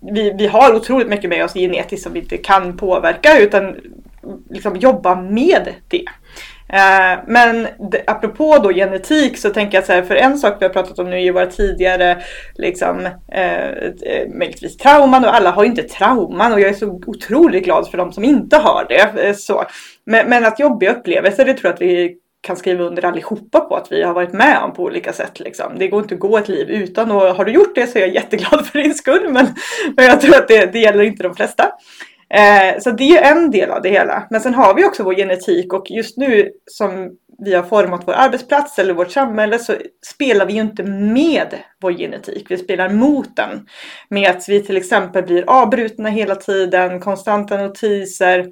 vi, 0.00 0.30
vi 0.30 0.46
har 0.46 0.74
otroligt 0.74 1.08
mycket 1.08 1.30
med 1.30 1.44
oss 1.44 1.54
genetiskt 1.54 2.02
som 2.02 2.12
vi 2.12 2.20
inte 2.20 2.36
kan 2.36 2.76
påverka 2.76 3.38
utan 3.38 3.76
liksom 4.50 4.76
jobba 4.76 5.14
med 5.14 5.74
det. 5.88 6.04
Eh, 6.68 7.18
men 7.26 7.68
apropå 8.06 8.58
då 8.58 8.72
genetik 8.72 9.38
så 9.38 9.50
tänker 9.50 9.78
jag 9.78 9.84
så 9.84 9.92
här, 9.92 10.02
för 10.02 10.14
en 10.14 10.38
sak 10.38 10.56
vi 10.60 10.64
har 10.64 10.72
pratat 10.72 10.98
om 10.98 11.10
nu 11.10 11.20
i 11.20 11.30
våra 11.30 11.46
tidigare 11.46 12.18
liksom, 12.54 13.06
eh, 13.32 13.68
eh, 13.68 14.28
möjligtvis 14.34 14.76
trauman 14.76 15.24
och 15.24 15.34
alla 15.34 15.50
har 15.50 15.64
ju 15.64 15.70
inte 15.70 15.82
trauman 15.82 16.52
och 16.52 16.60
jag 16.60 16.68
är 16.68 16.74
så 16.74 17.00
otroligt 17.06 17.64
glad 17.64 17.90
för 17.90 17.98
de 17.98 18.12
som 18.12 18.24
inte 18.24 18.56
har 18.56 18.86
det. 18.88 19.28
Eh, 19.28 19.34
så. 19.34 19.64
Men, 20.04 20.28
men 20.28 20.44
att 20.44 20.60
jobbiga 20.60 20.92
upplevelser, 20.92 21.44
det 21.44 21.54
tror 21.54 21.66
jag 21.66 21.74
att 21.74 21.80
vi 21.80 22.16
kan 22.46 22.56
skriva 22.56 22.84
under 22.84 23.04
allihopa 23.04 23.60
på 23.60 23.76
att 23.76 23.92
vi 23.92 24.02
har 24.02 24.14
varit 24.14 24.32
med 24.32 24.58
om 24.62 24.72
på 24.72 24.82
olika 24.82 25.12
sätt. 25.12 25.40
Liksom. 25.40 25.72
Det 25.78 25.88
går 25.88 26.02
inte 26.02 26.14
att 26.14 26.20
gå 26.20 26.38
ett 26.38 26.48
liv 26.48 26.70
utan 26.70 27.10
och 27.10 27.20
har 27.20 27.44
du 27.44 27.52
gjort 27.52 27.74
det 27.74 27.86
så 27.86 27.98
är 27.98 28.02
jag 28.02 28.14
jätteglad 28.14 28.66
för 28.66 28.78
din 28.78 28.94
skull 28.94 29.28
men, 29.32 29.46
men 29.96 30.04
jag 30.04 30.20
tror 30.20 30.36
att 30.36 30.48
det, 30.48 30.72
det 30.72 30.78
gäller 30.78 31.04
inte 31.04 31.22
de 31.22 31.34
flesta. 31.34 31.72
Eh, 32.30 32.80
så 32.80 32.90
det 32.90 33.04
är 33.04 33.08
ju 33.08 33.18
en 33.18 33.50
del 33.50 33.70
av 33.70 33.82
det 33.82 33.88
hela. 33.88 34.26
Men 34.30 34.40
sen 34.40 34.54
har 34.54 34.74
vi 34.74 34.84
också 34.84 35.02
vår 35.02 35.14
genetik 35.14 35.72
och 35.72 35.90
just 35.90 36.16
nu 36.16 36.50
som 36.66 37.10
vi 37.38 37.54
har 37.54 37.62
format 37.62 38.02
vår 38.06 38.12
arbetsplats 38.12 38.78
eller 38.78 38.94
vårt 38.94 39.10
samhälle 39.10 39.58
så 39.58 39.74
spelar 40.06 40.46
vi 40.46 40.52
ju 40.52 40.60
inte 40.60 40.82
med 40.82 41.54
vår 41.82 41.92
genetik. 41.92 42.46
Vi 42.48 42.56
spelar 42.56 42.88
mot 42.88 43.36
den. 43.36 43.66
Med 44.08 44.30
att 44.30 44.48
vi 44.48 44.62
till 44.62 44.76
exempel 44.76 45.22
blir 45.22 45.44
avbrutna 45.46 46.08
hela 46.08 46.34
tiden, 46.34 47.00
konstanta 47.00 47.56
notiser, 47.56 48.46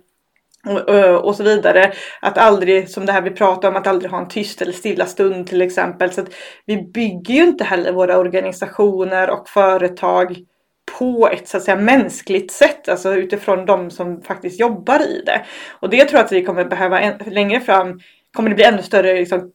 och, 0.66 0.94
eh, 0.94 1.14
och 1.14 1.36
så 1.36 1.42
vidare. 1.42 1.92
Att 2.20 2.38
aldrig, 2.38 2.90
som 2.90 3.06
det 3.06 3.12
här 3.12 3.22
vi 3.22 3.30
pratar 3.30 3.68
om, 3.68 3.76
att 3.76 3.86
aldrig 3.86 4.10
ha 4.10 4.20
en 4.20 4.28
tyst 4.28 4.62
eller 4.62 4.72
stilla 4.72 5.06
stund 5.06 5.46
till 5.46 5.62
exempel. 5.62 6.12
Så 6.12 6.20
att 6.20 6.28
vi 6.66 6.82
bygger 6.82 7.34
ju 7.34 7.42
inte 7.42 7.64
heller 7.64 7.92
våra 7.92 8.18
organisationer 8.18 9.30
och 9.30 9.48
företag 9.48 10.36
på 10.98 11.28
ett 11.32 11.48
så 11.48 11.56
att 11.56 11.62
säga 11.62 11.76
mänskligt 11.76 12.52
sätt, 12.52 12.88
alltså 12.88 13.14
utifrån 13.14 13.66
de 13.66 13.90
som 13.90 14.22
faktiskt 14.22 14.60
jobbar 14.60 15.02
i 15.02 15.22
det. 15.26 15.44
Och 15.80 15.90
det 15.90 16.04
tror 16.04 16.18
jag 16.18 16.24
att 16.24 16.32
vi 16.32 16.44
kommer 16.44 16.64
behöva 16.64 17.00
en, 17.00 17.32
längre 17.32 17.60
fram, 17.60 18.00
kommer 18.32 18.48
det 18.48 18.54
bli 18.54 18.64
ännu 18.64 18.82
större 18.82 19.14
liksom, 19.14 19.52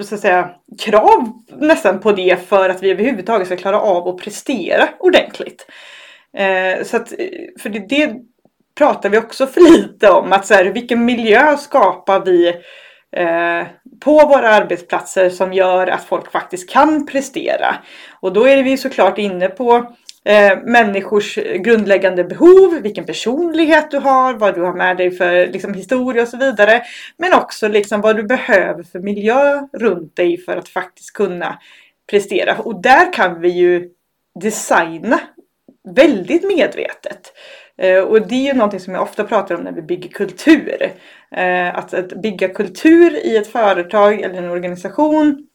så 0.00 0.14
att 0.14 0.20
säga, 0.20 0.50
krav 0.84 1.32
nästan 1.48 2.00
på 2.00 2.12
det 2.12 2.48
för 2.48 2.68
att 2.68 2.82
vi 2.82 2.90
överhuvudtaget 2.90 3.46
ska 3.46 3.56
klara 3.56 3.80
av 3.80 4.08
att 4.08 4.18
prestera 4.18 4.88
ordentligt. 4.98 5.66
Eh, 6.36 6.84
så 6.84 6.96
att, 6.96 7.12
eh, 7.12 7.28
för 7.62 7.68
det, 7.68 7.88
det 7.88 8.16
pratar 8.74 9.08
vi 9.08 9.18
också 9.18 9.46
för 9.46 9.60
lite 9.60 10.10
om. 10.10 10.32
Att 10.32 10.46
så 10.46 10.54
här, 10.54 10.64
vilken 10.64 11.04
miljö 11.04 11.56
skapar 11.56 12.24
vi 12.24 12.48
eh, 13.16 13.66
på 14.00 14.26
våra 14.26 14.48
arbetsplatser 14.48 15.30
som 15.30 15.52
gör 15.52 15.86
att 15.86 16.04
folk 16.04 16.32
faktiskt 16.32 16.70
kan 16.70 17.06
prestera. 17.06 17.74
Och 18.20 18.32
då 18.32 18.48
är 18.48 18.62
vi 18.62 18.76
såklart 18.76 19.18
inne 19.18 19.48
på 19.48 19.94
eh, 20.24 20.58
människors 20.64 21.38
grundläggande 21.58 22.24
behov, 22.24 22.80
vilken 22.82 23.04
personlighet 23.04 23.90
du 23.90 23.98
har, 23.98 24.34
vad 24.34 24.54
du 24.54 24.60
har 24.60 24.74
med 24.74 24.96
dig 24.96 25.10
för 25.10 25.46
liksom, 25.46 25.74
historia 25.74 26.22
och 26.22 26.28
så 26.28 26.36
vidare. 26.36 26.82
Men 27.16 27.34
också 27.34 27.68
liksom, 27.68 28.00
vad 28.00 28.16
du 28.16 28.22
behöver 28.22 28.82
för 28.82 28.98
miljö 28.98 29.66
runt 29.72 30.16
dig 30.16 30.38
för 30.38 30.56
att 30.56 30.68
faktiskt 30.68 31.12
kunna 31.12 31.58
prestera. 32.10 32.58
Och 32.58 32.82
där 32.82 33.12
kan 33.12 33.40
vi 33.40 33.48
ju 33.48 33.88
designa 34.40 35.20
väldigt 35.88 36.44
medvetet. 36.44 37.32
Eh, 37.82 38.00
och 38.00 38.26
det 38.26 38.34
är 38.34 38.52
ju 38.52 38.54
någonting 38.54 38.80
som 38.80 38.94
jag 38.94 39.02
ofta 39.02 39.24
pratar 39.24 39.54
om 39.54 39.62
när 39.62 39.72
vi 39.72 39.82
bygger 39.82 40.08
kultur. 40.08 40.92
Eh, 41.30 41.78
att, 41.78 41.94
att 41.94 42.22
bygga 42.22 42.48
kultur 42.48 43.26
i 43.26 43.36
ett 43.36 43.46
företag 43.46 44.20
eller 44.20 44.34
en 44.34 44.50
organisation 44.50 45.46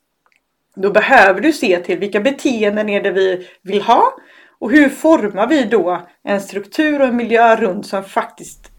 då 0.75 0.91
behöver 0.91 1.41
du 1.41 1.53
se 1.53 1.79
till 1.79 1.99
vilka 1.99 2.19
beteenden 2.19 2.89
är 2.89 3.01
det 3.01 3.11
vi 3.11 3.47
vill 3.61 3.81
ha 3.81 4.03
och 4.59 4.71
hur 4.71 4.89
formar 4.89 5.47
vi 5.47 5.63
då 5.63 6.01
en 6.23 6.41
struktur 6.41 7.01
och 7.01 7.07
en 7.07 7.15
miljö 7.15 7.55
runt 7.55 7.85
som 7.85 8.03
faktiskt 8.03 8.71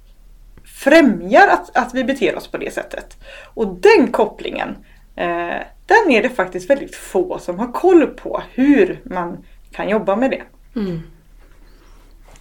främjar 0.84 1.48
att, 1.48 1.76
att 1.76 1.94
vi 1.94 2.04
beter 2.04 2.36
oss 2.36 2.48
på 2.48 2.58
det 2.58 2.74
sättet. 2.74 3.16
Och 3.54 3.76
den 3.80 4.12
kopplingen, 4.12 4.68
eh, 5.16 5.56
den 5.86 6.10
är 6.10 6.22
det 6.22 6.28
faktiskt 6.28 6.70
väldigt 6.70 6.94
få 6.94 7.38
som 7.38 7.58
har 7.58 7.72
koll 7.72 8.06
på 8.06 8.42
hur 8.52 9.00
man 9.04 9.44
kan 9.72 9.88
jobba 9.88 10.16
med 10.16 10.30
det. 10.30 10.42
Mm. 10.80 11.02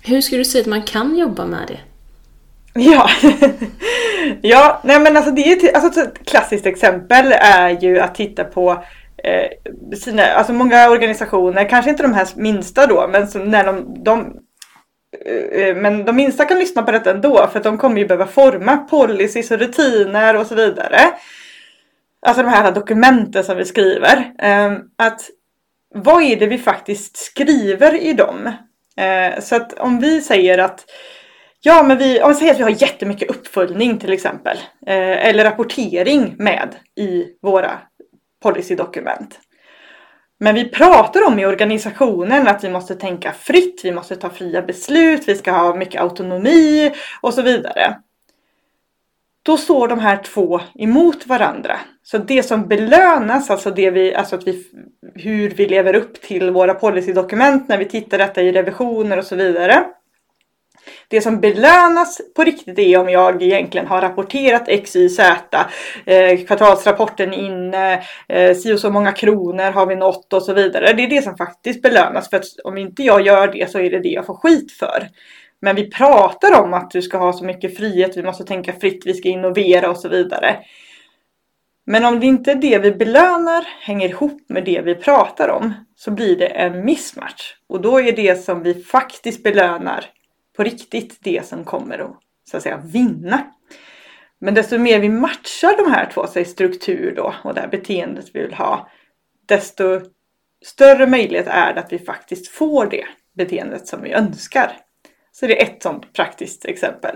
Hur 0.07 0.21
skulle 0.21 0.41
du 0.41 0.45
säga 0.45 0.61
att 0.61 0.67
man 0.67 0.83
kan 0.83 1.17
jobba 1.17 1.45
med 1.45 1.67
det? 1.67 1.79
Ja, 2.81 3.09
ja 4.41 4.81
nej 4.83 4.99
men 4.99 5.17
alltså 5.17 5.31
det 5.31 5.41
är 5.41 5.75
alltså 5.75 6.01
ett 6.01 6.25
klassiskt 6.25 6.65
exempel 6.65 7.33
är 7.39 7.69
ju 7.69 7.99
att 7.99 8.15
titta 8.15 8.43
på 8.43 8.83
eh, 9.23 9.97
sina, 9.97 10.23
alltså 10.23 10.53
många 10.53 10.89
organisationer, 10.89 11.69
kanske 11.69 11.91
inte 11.91 12.03
de 12.03 12.13
här 12.13 12.27
minsta 12.35 12.87
då, 12.87 13.07
men 13.07 13.49
när 13.49 13.65
de, 13.65 14.03
de 14.03 14.39
eh, 15.25 15.61
eh, 15.61 15.75
men 15.75 16.05
de 16.05 16.15
minsta 16.15 16.45
kan 16.45 16.59
lyssna 16.59 16.83
på 16.83 16.91
detta 16.91 17.11
ändå 17.11 17.47
för 17.51 17.57
att 17.57 17.63
de 17.63 17.77
kommer 17.77 18.01
ju 18.01 18.07
behöva 18.07 18.27
forma 18.27 18.77
policies 18.77 19.51
och 19.51 19.59
rutiner 19.59 20.37
och 20.37 20.47
så 20.47 20.55
vidare. 20.55 20.99
Alltså 22.21 22.43
de 22.43 22.49
här 22.49 22.71
dokumenten 22.71 23.43
som 23.43 23.57
vi 23.57 23.65
skriver. 23.65 24.33
Ehm, 24.39 24.81
att 24.95 25.21
vad 25.95 26.23
är 26.23 26.35
det 26.35 26.47
vi 26.47 26.57
faktiskt 26.57 27.17
skriver 27.17 27.95
i 27.95 28.13
dem? 28.13 28.51
Eh, 28.97 29.39
så 29.39 29.55
att 29.55 29.73
om 29.73 29.99
vi 29.99 30.21
säger 30.21 30.57
att 30.57 30.85
Ja, 31.61 31.83
men 31.83 31.97
vi, 31.97 32.21
om 32.21 32.29
vi 32.29 32.35
säger 32.35 32.51
att 32.51 32.59
vi 32.59 32.63
har 32.63 32.81
jättemycket 32.81 33.29
uppföljning 33.29 33.99
till 33.99 34.13
exempel. 34.13 34.57
Eh, 34.87 35.27
eller 35.27 35.43
rapportering 35.43 36.35
med 36.37 36.75
i 36.95 37.25
våra 37.41 37.71
policydokument. 38.43 39.39
Men 40.39 40.55
vi 40.55 40.69
pratar 40.69 41.27
om 41.27 41.39
i 41.39 41.45
organisationen 41.45 42.47
att 42.47 42.63
vi 42.63 42.69
måste 42.69 42.95
tänka 42.95 43.31
fritt, 43.31 43.81
vi 43.83 43.91
måste 43.91 44.15
ta 44.15 44.29
fria 44.29 44.61
beslut, 44.61 45.27
vi 45.27 45.35
ska 45.35 45.51
ha 45.51 45.75
mycket 45.75 46.01
autonomi 46.01 46.91
och 47.21 47.33
så 47.33 47.41
vidare. 47.41 47.97
Då 49.47 49.57
står 49.57 49.87
de 49.87 49.99
här 49.99 50.17
två 50.17 50.61
emot 50.75 51.27
varandra. 51.27 51.79
Så 52.03 52.17
det 52.17 52.43
som 52.43 52.67
belönas, 52.67 53.49
alltså, 53.49 53.71
det 53.71 53.91
vi, 53.91 54.15
alltså 54.15 54.35
att 54.35 54.47
vi, 54.47 54.63
hur 55.15 55.49
vi 55.49 55.65
lever 55.65 55.95
upp 55.95 56.21
till 56.21 56.51
våra 56.51 56.73
policydokument 56.73 57.67
när 57.67 57.77
vi 57.77 57.85
tittar 57.85 58.17
detta 58.17 58.41
i 58.41 58.51
revisioner 58.51 59.17
och 59.17 59.25
så 59.25 59.35
vidare. 59.35 59.85
Det 61.07 61.21
som 61.21 61.39
belönas 61.39 62.21
på 62.35 62.43
riktigt 62.43 62.79
är 62.79 62.97
om 62.97 63.09
jag 63.09 63.43
egentligen 63.43 63.87
har 63.87 64.01
rapporterat 64.01 64.63
X, 64.67 64.95
Y, 64.95 65.09
Z. 65.09 65.65
Eh, 66.05 66.45
kvartalsrapporten 66.45 67.33
inne, 67.33 68.03
eh, 68.27 68.55
si 68.55 68.73
och 68.73 68.79
så 68.79 68.89
många 68.89 69.11
kronor 69.11 69.71
har 69.71 69.85
vi 69.85 69.95
nått 69.95 70.33
och 70.33 70.43
så 70.43 70.53
vidare. 70.53 70.93
Det 70.93 71.03
är 71.03 71.09
det 71.09 71.21
som 71.21 71.37
faktiskt 71.37 71.81
belönas 71.81 72.29
för 72.29 72.37
att 72.37 72.45
om 72.63 72.77
inte 72.77 73.03
jag 73.03 73.21
gör 73.25 73.47
det 73.47 73.71
så 73.71 73.79
är 73.79 73.89
det 73.89 73.99
det 73.99 74.09
jag 74.09 74.25
får 74.25 74.35
skit 74.35 74.71
för. 74.71 75.07
Men 75.59 75.75
vi 75.75 75.91
pratar 75.91 76.61
om 76.61 76.73
att 76.73 76.91
du 76.91 77.01
ska 77.01 77.17
ha 77.17 77.33
så 77.33 77.45
mycket 77.45 77.77
frihet, 77.77 78.17
vi 78.17 78.23
måste 78.23 78.43
tänka 78.43 78.73
fritt, 78.73 79.05
vi 79.05 79.13
ska 79.13 79.29
innovera 79.29 79.89
och 79.89 79.97
så 79.97 80.09
vidare. 80.09 80.59
Men 81.85 82.05
om 82.05 82.19
det 82.19 82.25
inte 82.25 82.51
är 82.51 82.55
det 82.55 82.79
vi 82.79 82.91
belönar 82.91 83.67
hänger 83.79 84.09
ihop 84.09 84.41
med 84.49 84.65
det 84.65 84.81
vi 84.81 84.95
pratar 84.95 85.49
om 85.49 85.73
så 85.95 86.11
blir 86.11 86.35
det 86.35 86.47
en 86.47 86.85
mismatch. 86.85 87.53
Och 87.67 87.81
då 87.81 88.01
är 88.01 88.11
det 88.11 88.43
som 88.43 88.63
vi 88.63 88.73
faktiskt 88.73 89.43
belönar 89.43 90.05
på 90.57 90.63
riktigt 90.63 91.17
det 91.21 91.47
som 91.47 91.63
kommer 91.63 91.99
att, 91.99 92.17
så 92.51 92.57
att 92.57 92.63
säga, 92.63 92.81
vinna. 92.85 93.51
Men 94.39 94.53
desto 94.53 94.77
mer 94.77 94.99
vi 94.99 95.09
matchar 95.09 95.77
de 95.77 95.91
här 95.91 96.09
två, 96.13 96.27
säg 96.27 96.45
struktur 96.45 97.13
då 97.15 97.33
och 97.43 97.53
det 97.53 97.61
här 97.61 97.67
beteendet 97.67 98.25
vi 98.33 98.41
vill 98.41 98.53
ha, 98.53 98.89
desto 99.45 100.01
större 100.65 101.07
möjlighet 101.07 101.47
är 101.47 101.73
det 101.73 101.79
att 101.79 101.93
vi 101.93 101.99
faktiskt 101.99 102.47
får 102.47 102.85
det 102.85 103.05
beteendet 103.33 103.87
som 103.87 104.01
vi 104.01 104.11
önskar. 104.11 104.71
Så 105.39 105.47
det 105.47 105.61
är 105.61 105.65
ett 105.65 105.83
sånt 105.83 106.13
praktiskt 106.13 106.65
exempel. 106.65 107.15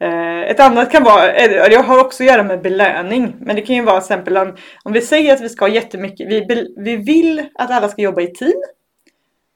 Eh, 0.00 0.40
ett 0.40 0.60
annat 0.60 0.92
kan 0.92 1.04
vara, 1.04 1.32
eh, 1.32 1.68
det 1.70 1.76
har 1.76 2.00
också 2.00 2.22
att 2.22 2.30
göra 2.30 2.42
med 2.42 2.62
belöning, 2.62 3.34
men 3.40 3.56
det 3.56 3.62
kan 3.62 3.76
ju 3.76 3.82
vara 3.82 4.00
till 4.00 4.04
exempel 4.04 4.36
om, 4.36 4.56
om 4.84 4.92
vi 4.92 5.00
säger 5.00 5.34
att 5.34 5.40
vi 5.40 5.48
ska 5.48 5.64
ha 5.64 5.72
jättemycket, 5.72 6.28
vi, 6.28 6.66
vi 6.76 6.96
vill 6.96 7.46
att 7.54 7.70
alla 7.70 7.88
ska 7.88 8.02
jobba 8.02 8.20
i 8.20 8.26
team, 8.26 8.62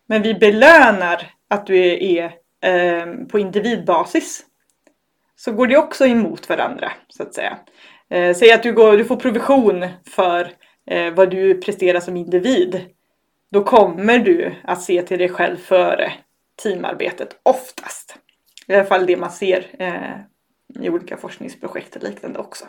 men 0.09 0.23
vi 0.23 0.35
belönar 0.35 1.31
att 1.49 1.67
du 1.67 1.77
är, 1.79 2.33
är 2.61 3.27
på 3.27 3.39
individbasis. 3.39 4.45
Så 5.37 5.53
går 5.53 5.67
det 5.67 5.77
också 5.77 6.07
emot 6.07 6.49
varandra, 6.49 6.93
så 7.09 7.23
att 7.23 7.35
säga. 7.35 7.59
Säg 8.35 8.53
att 8.53 8.63
du, 8.63 8.73
går, 8.73 8.97
du 8.97 9.05
får 9.05 9.17
provision 9.17 9.87
för 10.11 10.51
vad 11.15 11.31
du 11.31 11.61
presterar 11.61 12.01
som 12.01 12.17
individ. 12.17 12.81
Då 13.53 13.65
kommer 13.65 14.19
du 14.19 14.55
att 14.65 14.83
se 14.83 15.03
till 15.03 15.19
dig 15.19 15.29
själv 15.29 15.57
före 15.57 16.13
teamarbetet 16.63 17.41
oftast. 17.43 18.17
I 18.67 18.75
alla 18.75 18.85
fall 18.85 19.07
det 19.07 19.17
man 19.17 19.31
ser 19.31 19.67
eh, 19.79 20.21
i 20.85 20.91
olika 20.91 21.17
forskningsprojekt 21.17 21.97
och 21.97 22.03
liknande 22.03 22.39
också. 22.39 22.65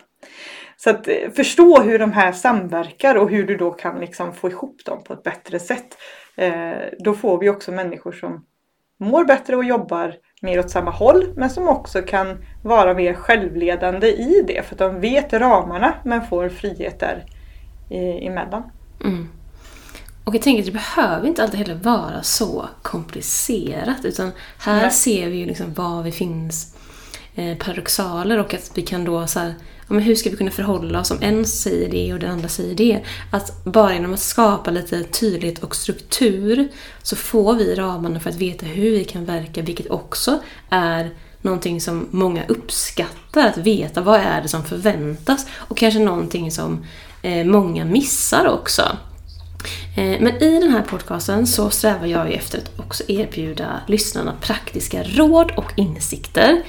Så 0.78 0.90
att 0.90 1.08
eh, 1.08 1.32
förstå 1.36 1.82
hur 1.82 2.00
de 2.00 2.12
här 2.12 2.32
samverkar 2.32 3.16
och 3.16 3.30
hur 3.30 3.48
du 3.48 3.58
då 3.58 3.72
kan 3.72 4.00
liksom 4.00 4.34
få 4.34 4.50
ihop 4.50 4.86
dem 4.86 5.04
på 5.04 5.14
ett 5.14 5.24
bättre 5.24 5.60
sätt. 5.60 5.98
Eh, 6.36 6.78
då 7.00 7.14
får 7.14 7.40
vi 7.40 7.50
också 7.50 7.72
människor 7.72 8.12
som 8.12 8.46
mår 8.98 9.26
bättre 9.26 9.56
och 9.56 9.64
jobbar 9.64 10.16
mer 10.42 10.60
åt 10.60 10.70
samma 10.70 10.92
håll 10.92 11.34
men 11.36 11.50
som 11.50 11.68
också 11.68 12.02
kan 12.02 12.38
vara 12.64 12.94
mer 12.94 13.14
självledande 13.14 14.08
i 14.08 14.44
det 14.48 14.66
för 14.66 14.76
att 14.76 14.80
de 14.80 15.00
vet 15.00 15.34
ramarna 15.34 15.94
men 16.06 16.28
får 16.28 16.50
frihet 16.50 17.00
där 17.00 17.26
eh, 17.90 18.28
emellan. 18.28 18.64
Mm. 19.04 19.28
Och 20.26 20.36
jag 20.36 20.42
tänker 20.42 20.62
att 20.62 20.66
det 20.66 20.72
behöver 20.72 21.28
inte 21.28 21.44
alltid 21.44 21.60
heller 21.60 21.76
vara 21.76 22.24
så 22.24 22.70
komplicerat. 22.82 24.06
Utan 24.06 24.32
här 24.58 24.82
Nej. 24.82 24.92
ser 24.92 25.30
vi 25.30 25.38
ju 25.38 25.46
liksom 25.46 25.74
var 25.74 26.04
vi 26.04 26.12
finns 26.12 26.76
eh, 27.36 27.58
paradoxaler 27.58 28.38
och 28.38 28.54
att 28.54 28.72
vi 28.74 28.82
kan 28.82 29.06
då 29.06 29.28
så 29.28 29.40
här, 29.40 29.56
ja, 29.78 29.94
men 29.94 30.04
hur 30.04 30.16
ska 30.16 30.30
vi 30.30 30.38
kunna 30.38 30.52
förhålla 30.52 31.00
oss 31.00 31.12
om 31.12 31.18
en 31.22 31.46
säger 31.46 31.90
det 31.92 32.14
och 32.14 32.20
den 32.20 32.32
andra 32.32 32.48
säger 32.48 32.76
det? 32.76 33.02
Att 33.32 33.64
bara 33.64 33.94
genom 33.94 34.14
att 34.14 34.20
skapa 34.20 34.72
lite 34.72 35.04
tydlighet 35.04 35.64
och 35.64 35.76
struktur 35.76 36.68
så 37.04 37.16
får 37.16 37.54
vi 37.54 37.76
ramarna 37.76 38.20
för 38.20 38.30
att 38.30 38.36
veta 38.36 38.66
hur 38.66 38.92
vi 38.92 39.04
kan 39.04 39.26
verka, 39.26 39.62
vilket 39.62 39.92
också 39.92 40.40
är 40.70 41.10
någonting 41.42 41.82
som 41.82 42.08
många 42.12 42.46
uppskattar, 42.48 43.48
att 43.48 43.58
veta 43.58 44.02
vad 44.02 44.20
är 44.20 44.42
det 44.42 44.48
som 44.48 44.64
förväntas 44.64 45.46
och 45.54 45.78
kanske 45.78 46.00
någonting 46.00 46.52
som 46.52 46.86
eh, 47.22 47.46
många 47.46 47.86
missar 47.86 48.48
också. 48.48 48.98
Eh, 49.98 50.22
men 50.22 50.44
i 50.44 50.60
den 50.60 50.72
här 50.72 50.82
podcasten 50.82 51.48
så 51.48 51.70
strävar 51.70 52.06
jag 52.06 52.34
efter 52.34 52.58
att 52.58 52.80
också 52.80 53.04
erbjuda 53.08 53.82
lyssnarna 53.88 54.34
praktiska 54.42 55.04
råd 55.04 55.52
och 55.58 55.72
insikter. 55.78 56.62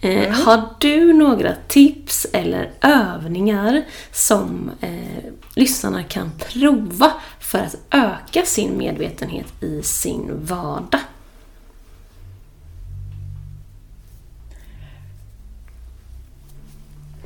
Eh, 0.00 0.10
mm. 0.10 0.32
Har 0.32 0.68
du 0.78 1.12
några 1.12 1.54
tips 1.68 2.26
eller 2.32 2.70
övningar 2.80 3.84
som 4.12 4.70
eh, 4.80 5.32
lyssnarna 5.54 6.02
kan 6.02 6.30
prova 6.38 7.12
för 7.40 7.58
att 7.58 7.76
öka 7.90 8.42
sin 8.46 8.78
medvetenhet 8.78 9.62
i 9.62 9.82
sin 9.82 10.30
vardag? 10.46 11.00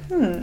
Hmm. 0.08 0.42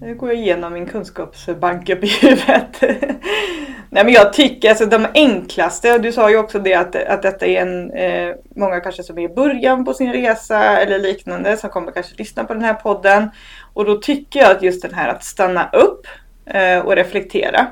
Nu 0.00 0.14
går 0.14 0.28
jag 0.28 0.38
igenom 0.38 0.72
min 0.72 0.86
kunskapsbank 0.86 1.88
upp 1.88 2.04
i 2.04 2.06
huvudet. 2.06 2.80
Nej 3.90 4.04
men 4.04 4.08
jag 4.08 4.32
tycker 4.32 4.68
alltså 4.68 4.86
de 4.86 5.06
enklaste, 5.14 5.94
och 5.94 6.00
du 6.00 6.12
sa 6.12 6.30
ju 6.30 6.36
också 6.36 6.58
det 6.58 6.74
att, 6.74 6.96
att 6.96 7.22
detta 7.22 7.46
är 7.46 7.62
en, 7.62 7.90
eh, 7.90 8.34
många 8.56 8.80
kanske 8.80 9.02
som 9.02 9.18
är 9.18 9.22
i 9.22 9.34
början 9.34 9.84
på 9.84 9.94
sin 9.94 10.12
resa 10.12 10.78
eller 10.78 10.98
liknande 10.98 11.56
som 11.56 11.70
kommer 11.70 11.92
kanske 11.92 12.14
lyssna 12.16 12.44
på 12.44 12.52
den 12.54 12.62
här 12.62 12.74
podden. 12.74 13.30
Och 13.74 13.84
då 13.84 13.96
tycker 13.96 14.40
jag 14.40 14.50
att 14.50 14.62
just 14.62 14.82
den 14.82 14.94
här 14.94 15.08
att 15.08 15.24
stanna 15.24 15.70
upp 15.72 16.06
eh, 16.46 16.78
och 16.78 16.96
reflektera 16.96 17.66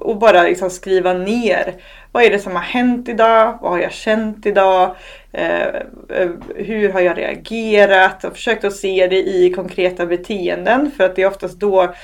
och 0.00 0.18
bara 0.18 0.42
liksom 0.42 0.70
skriva 0.70 1.12
ner. 1.12 1.74
Vad 2.12 2.22
är 2.22 2.30
det 2.30 2.38
som 2.38 2.52
har 2.52 2.62
hänt 2.62 3.08
idag? 3.08 3.58
Vad 3.62 3.70
har 3.70 3.78
jag 3.78 3.92
känt 3.92 4.46
idag? 4.46 4.96
Eh, 5.34 5.66
eh, 6.08 6.30
hur 6.56 6.92
har 6.92 7.00
jag 7.00 7.18
reagerat? 7.18 8.24
Och 8.24 8.32
försökt 8.32 8.64
att 8.64 8.76
se 8.76 9.06
det 9.06 9.16
i 9.16 9.52
konkreta 9.56 10.06
beteenden. 10.06 10.90
För 10.96 11.04
att 11.04 11.16
det 11.16 11.22
är 11.22 11.28
oftast 11.28 11.60
då 11.60 11.94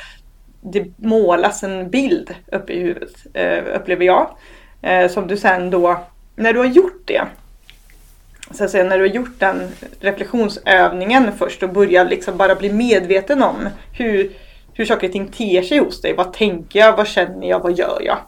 det 0.61 0.85
målas 0.97 1.63
en 1.63 1.91
bild 1.91 2.35
uppe 2.53 2.73
i 2.73 2.81
huvudet, 2.81 3.13
eh, 3.35 3.65
upplever 3.75 4.05
jag. 4.05 4.31
Eh, 4.83 5.11
som 5.11 5.27
du 5.27 5.37
sen 5.37 5.71
då, 5.71 6.01
när 6.37 6.53
du 6.53 6.59
har 6.59 6.67
gjort 6.67 7.03
det. 7.05 7.23
Så 8.51 8.65
att 8.65 8.71
säga, 8.71 8.85
när 8.85 8.99
du 8.99 9.09
har 9.09 9.15
gjort 9.15 9.39
den 9.39 9.69
reflektionsövningen 10.01 11.33
först 11.39 11.63
och 11.63 11.73
börjar 11.73 12.05
liksom 12.05 12.37
bara 12.37 12.55
bli 12.55 12.73
medveten 12.73 13.43
om 13.43 13.69
hur 13.93 14.31
hur 14.75 14.85
saker 14.85 15.07
och 15.07 15.13
ting 15.13 15.29
ter 15.29 15.63
sig 15.63 15.79
hos 15.79 16.01
dig. 16.01 16.15
Vad 16.15 16.33
tänker 16.33 16.79
jag? 16.79 16.97
Vad 16.97 17.09
känner 17.09 17.49
jag? 17.49 17.61
Vad 17.61 17.79
gör 17.79 18.03
jag? 18.05 18.19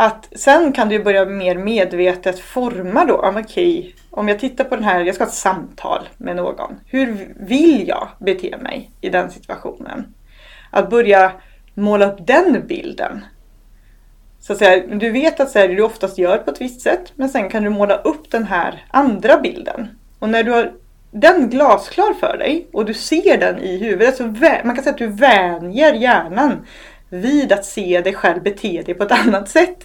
Att 0.00 0.28
sen 0.32 0.72
kan 0.72 0.88
du 0.88 1.04
börja 1.04 1.24
mer 1.24 1.54
medvetet 1.56 2.40
forma 2.40 3.04
då. 3.04 3.14
Ah, 3.22 3.30
okej, 3.30 3.78
okay, 3.78 3.92
om 4.10 4.28
jag 4.28 4.38
tittar 4.38 4.64
på 4.64 4.74
den 4.76 4.84
här, 4.84 5.00
jag 5.00 5.14
ska 5.14 5.24
ha 5.24 5.28
ett 5.28 5.34
samtal 5.34 6.08
med 6.16 6.36
någon. 6.36 6.80
Hur 6.86 7.34
vill 7.40 7.88
jag 7.88 8.08
bete 8.18 8.56
mig 8.60 8.90
i 9.00 9.08
den 9.08 9.30
situationen? 9.30 10.14
Att 10.70 10.90
börja 10.90 11.32
måla 11.74 12.12
upp 12.12 12.26
den 12.26 12.66
bilden. 12.66 13.24
Så 14.40 14.52
att 14.52 14.58
säga, 14.58 14.86
du 14.86 15.10
vet 15.10 15.40
att 15.40 15.50
så 15.50 15.58
här, 15.58 15.68
du 15.68 15.82
oftast 15.82 16.18
gör 16.18 16.38
på 16.38 16.50
ett 16.50 16.60
visst 16.60 16.80
sätt, 16.80 17.12
men 17.14 17.28
sen 17.28 17.50
kan 17.50 17.62
du 17.62 17.70
måla 17.70 17.96
upp 17.96 18.30
den 18.30 18.44
här 18.44 18.84
andra 18.90 19.40
bilden. 19.40 19.88
Och 20.18 20.28
när 20.28 20.42
du 20.42 20.50
har 20.50 20.72
den 21.10 21.50
glasklar 21.50 22.14
för 22.14 22.38
dig 22.38 22.66
och 22.72 22.84
du 22.84 22.94
ser 22.94 23.38
den 23.38 23.58
i 23.58 23.76
huvudet. 23.76 24.16
Så 24.16 24.22
man 24.64 24.74
kan 24.74 24.84
säga 24.84 24.92
att 24.92 24.98
du 24.98 25.06
vänjer 25.06 25.94
hjärnan 25.94 26.66
vid 27.08 27.52
att 27.52 27.64
se 27.64 28.00
dig 28.00 28.14
själv 28.14 28.42
bete 28.42 28.82
dig 28.82 28.94
på 28.94 29.04
ett 29.04 29.12
annat 29.12 29.48
sätt. 29.48 29.84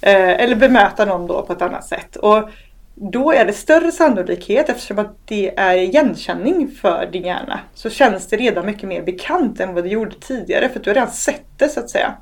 Eh, 0.00 0.30
eller 0.30 0.56
bemöta 0.56 1.04
någon 1.04 1.26
då 1.26 1.42
på 1.42 1.52
ett 1.52 1.62
annat 1.62 1.84
sätt. 1.84 2.16
Och 2.16 2.48
då 2.94 3.32
är 3.32 3.44
det 3.44 3.52
större 3.52 3.92
sannolikhet 3.92 4.68
eftersom 4.68 4.98
att 4.98 5.16
det 5.24 5.58
är 5.58 5.76
igenkänning 5.76 6.70
för 6.80 7.08
din 7.12 7.24
hjärna. 7.24 7.60
Så 7.74 7.90
känns 7.90 8.26
det 8.26 8.36
redan 8.36 8.66
mycket 8.66 8.88
mer 8.88 9.02
bekant 9.02 9.60
än 9.60 9.74
vad 9.74 9.84
det 9.84 9.90
gjorde 9.90 10.14
tidigare 10.20 10.68
för 10.68 10.78
att 10.78 10.84
du 10.84 10.90
har 10.90 10.94
redan 10.94 11.10
sett 11.10 11.46
det 11.56 11.68
så 11.68 11.80
att 11.80 11.90
säga. 11.90 12.14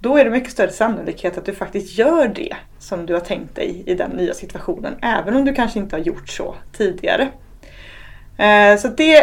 Då 0.00 0.16
är 0.16 0.24
det 0.24 0.30
mycket 0.30 0.52
större 0.52 0.70
sannolikhet 0.70 1.38
att 1.38 1.44
du 1.44 1.54
faktiskt 1.54 1.98
gör 1.98 2.28
det 2.28 2.56
som 2.78 3.06
du 3.06 3.12
har 3.12 3.20
tänkt 3.20 3.56
dig 3.56 3.82
i 3.86 3.94
den 3.94 4.10
nya 4.10 4.34
situationen. 4.34 4.94
Även 5.02 5.36
om 5.36 5.44
du 5.44 5.54
kanske 5.54 5.78
inte 5.78 5.96
har 5.96 6.00
gjort 6.00 6.28
så 6.28 6.54
tidigare. 6.72 7.28
Eh, 8.38 8.76
så 8.78 8.88
det 8.88 9.16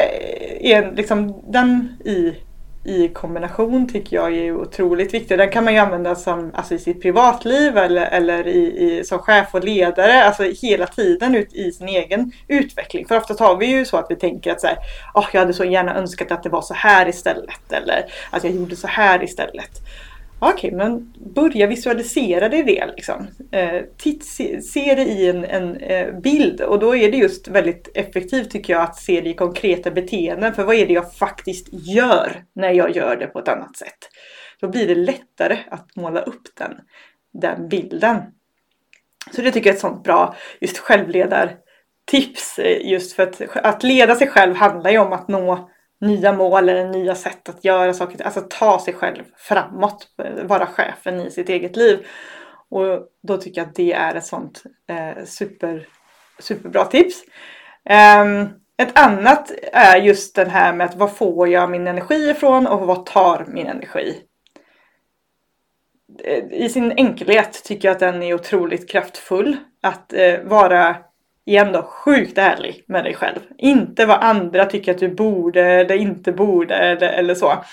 är 0.73 0.91
liksom 0.91 1.43
den 1.47 1.97
i, 2.05 2.35
i 2.87 3.09
kombination 3.09 3.89
tycker 3.89 4.15
jag 4.15 4.35
är 4.35 4.55
otroligt 4.55 5.13
viktig. 5.13 5.37
Den 5.37 5.51
kan 5.51 5.63
man 5.63 5.73
ju 5.73 5.79
använda 5.79 6.15
som, 6.15 6.51
alltså 6.53 6.73
i 6.73 6.79
sitt 6.79 7.01
privatliv 7.01 7.77
eller, 7.77 8.05
eller 8.05 8.47
i, 8.47 8.59
i, 8.59 9.03
som 9.03 9.19
chef 9.19 9.47
och 9.51 9.63
ledare. 9.63 10.23
Alltså 10.23 10.43
hela 10.43 10.87
tiden 10.87 11.35
ut 11.35 11.53
i 11.53 11.71
sin 11.71 11.87
egen 11.87 12.31
utveckling. 12.47 13.07
För 13.07 13.17
oftast 13.17 13.39
har 13.39 13.57
vi 13.57 13.65
ju 13.65 13.85
så 13.85 13.97
att 13.97 14.05
vi 14.09 14.15
tänker 14.15 14.51
att 14.51 14.61
så 14.61 14.67
här, 14.67 14.77
oh, 15.13 15.25
jag 15.33 15.39
hade 15.39 15.53
så 15.53 15.65
gärna 15.65 15.95
önskat 15.95 16.31
att 16.31 16.43
det 16.43 16.49
var 16.49 16.61
så 16.61 16.73
här 16.73 17.09
istället. 17.09 17.71
Eller 17.71 18.05
att 18.29 18.43
jag 18.43 18.53
gjorde 18.53 18.75
så 18.75 18.87
här 18.87 19.23
istället. 19.23 19.81
Okej, 20.39 20.53
okay, 20.53 20.71
men 20.71 21.13
börja 21.35 21.67
visualisera 21.67 22.49
dig 22.49 22.63
det. 22.63 22.85
Liksom. 22.95 23.27
Eh, 23.51 23.81
titt, 23.97 24.25
se, 24.25 24.61
se, 24.61 24.95
det 24.95 25.03
i 25.03 25.29
en, 25.29 25.45
en 25.45 25.77
eh, 25.77 26.19
bild 26.19 26.61
och 26.61 26.79
då 26.79 26.95
är 26.95 27.11
det 27.11 27.17
just 27.17 27.47
väldigt 27.47 27.91
effektivt 27.93 28.51
tycker 28.51 28.73
jag 28.73 28.81
att 28.81 28.95
se 28.95 29.21
det 29.21 29.29
i 29.29 29.33
konkreta 29.33 29.91
beteenden. 29.91 30.53
För 30.53 30.63
vad 30.63 30.75
är 30.75 30.87
det 30.87 30.93
jag 30.93 31.13
faktiskt 31.13 31.67
gör 31.71 32.43
när 32.53 32.71
jag 32.71 32.95
gör 32.95 33.15
det 33.15 33.27
på 33.27 33.39
ett 33.39 33.47
annat 33.47 33.77
sätt? 33.77 34.09
Då 34.61 34.67
blir 34.67 34.87
det 34.87 34.95
lättare 34.95 35.57
att 35.71 35.95
måla 35.95 36.21
upp 36.21 36.43
den, 36.57 36.73
den 37.33 37.69
bilden. 37.69 38.17
Så 39.35 39.41
det 39.41 39.51
tycker 39.51 39.69
jag 39.69 39.73
är 39.73 39.77
ett 39.77 39.81
sånt 39.81 40.03
bra 40.03 40.35
just 40.59 40.77
självledartips. 40.77 42.59
Eh, 42.59 42.91
just 42.91 43.13
för 43.13 43.23
att, 43.23 43.41
att 43.55 43.83
leda 43.83 44.15
sig 44.15 44.27
själv 44.27 44.55
handlar 44.55 44.91
ju 44.91 44.97
om 44.97 45.13
att 45.13 45.27
nå 45.27 45.69
nya 46.01 46.33
mål 46.33 46.69
eller 46.69 46.89
nya 46.89 47.15
sätt 47.15 47.49
att 47.49 47.65
göra 47.65 47.93
saker. 47.93 48.25
Alltså 48.25 48.41
ta 48.49 48.79
sig 48.79 48.93
själv 48.93 49.23
framåt. 49.37 50.07
Vara 50.43 50.65
chefen 50.65 51.19
i 51.21 51.31
sitt 51.31 51.49
eget 51.49 51.75
liv. 51.75 52.05
Och 52.69 53.07
då 53.23 53.37
tycker 53.37 53.61
jag 53.61 53.67
att 53.67 53.75
det 53.75 53.93
är 53.93 54.15
ett 54.15 54.25
sånt 54.25 54.63
eh, 54.89 55.25
super, 55.25 55.87
superbra 56.39 56.85
tips. 56.85 57.23
Um, 58.21 58.49
ett 58.77 58.99
annat 58.99 59.51
är 59.71 59.97
just 59.97 60.35
den 60.35 60.49
här 60.49 60.73
med 60.73 60.85
att 60.85 60.95
var 60.95 61.07
får 61.07 61.47
jag 61.47 61.69
min 61.69 61.87
energi 61.87 62.29
ifrån 62.29 62.67
och 62.67 62.87
vad 62.87 63.05
tar 63.05 63.45
min 63.47 63.67
energi? 63.67 64.21
Eh, 66.23 66.43
I 66.51 66.69
sin 66.69 66.91
enkelhet 66.91 67.63
tycker 67.63 67.87
jag 67.87 67.93
att 67.93 67.99
den 67.99 68.23
är 68.23 68.33
otroligt 68.33 68.89
kraftfull. 68.89 69.57
Att 69.81 70.13
eh, 70.13 70.39
vara, 70.43 70.95
igen 71.47 71.71
då, 71.71 71.83
sjukt 71.83 72.37
ärlig 72.37 72.83
med 72.87 73.03
dig 73.03 73.13
själv. 73.13 73.39
Inte 73.57 74.05
vad 74.05 74.23
andra 74.23 74.65
tycker 74.65 74.91
att 74.91 74.99
du 74.99 75.09
borde 75.09 75.61
eller 75.61 75.95
inte 75.95 76.31
borde 76.31 76.75
eller, 76.75 77.09
eller 77.09 77.35
så. 77.35 77.63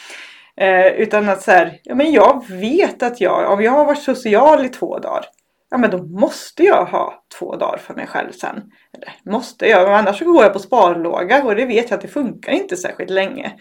Eh, 0.57 0.87
utan 0.87 1.29
att 1.29 1.43
så 1.43 1.51
här, 1.51 1.79
ja 1.83 1.95
men 1.95 2.12
jag 2.12 2.49
vet 2.49 3.03
att 3.03 3.20
jag, 3.20 3.53
om 3.53 3.62
jag 3.62 3.72
har 3.72 3.85
varit 3.85 4.03
social 4.03 4.66
i 4.66 4.68
två 4.68 4.99
dagar, 4.99 5.25
ja 5.70 5.79
men 5.79 5.91
då 5.91 6.03
måste 6.03 6.62
jag 6.62 6.85
ha 6.85 7.25
två 7.39 7.57
dagar 7.57 7.79
för 7.79 7.95
mig 7.95 8.07
själv 8.07 8.33
sen. 8.33 8.57
Eller 8.97 9.33
måste 9.33 9.66
jag, 9.66 9.93
annars 9.93 10.18
så 10.18 10.25
går 10.25 10.43
jag 10.43 10.53
på 10.53 10.59
sparlåga 10.59 11.45
och 11.45 11.57
det 11.57 11.64
vet 11.64 11.91
jag 11.91 11.97
att 11.97 12.03
det 12.03 12.09
funkar 12.09 12.53
inte 12.53 12.77
särskilt 12.77 13.11
länge. 13.11 13.53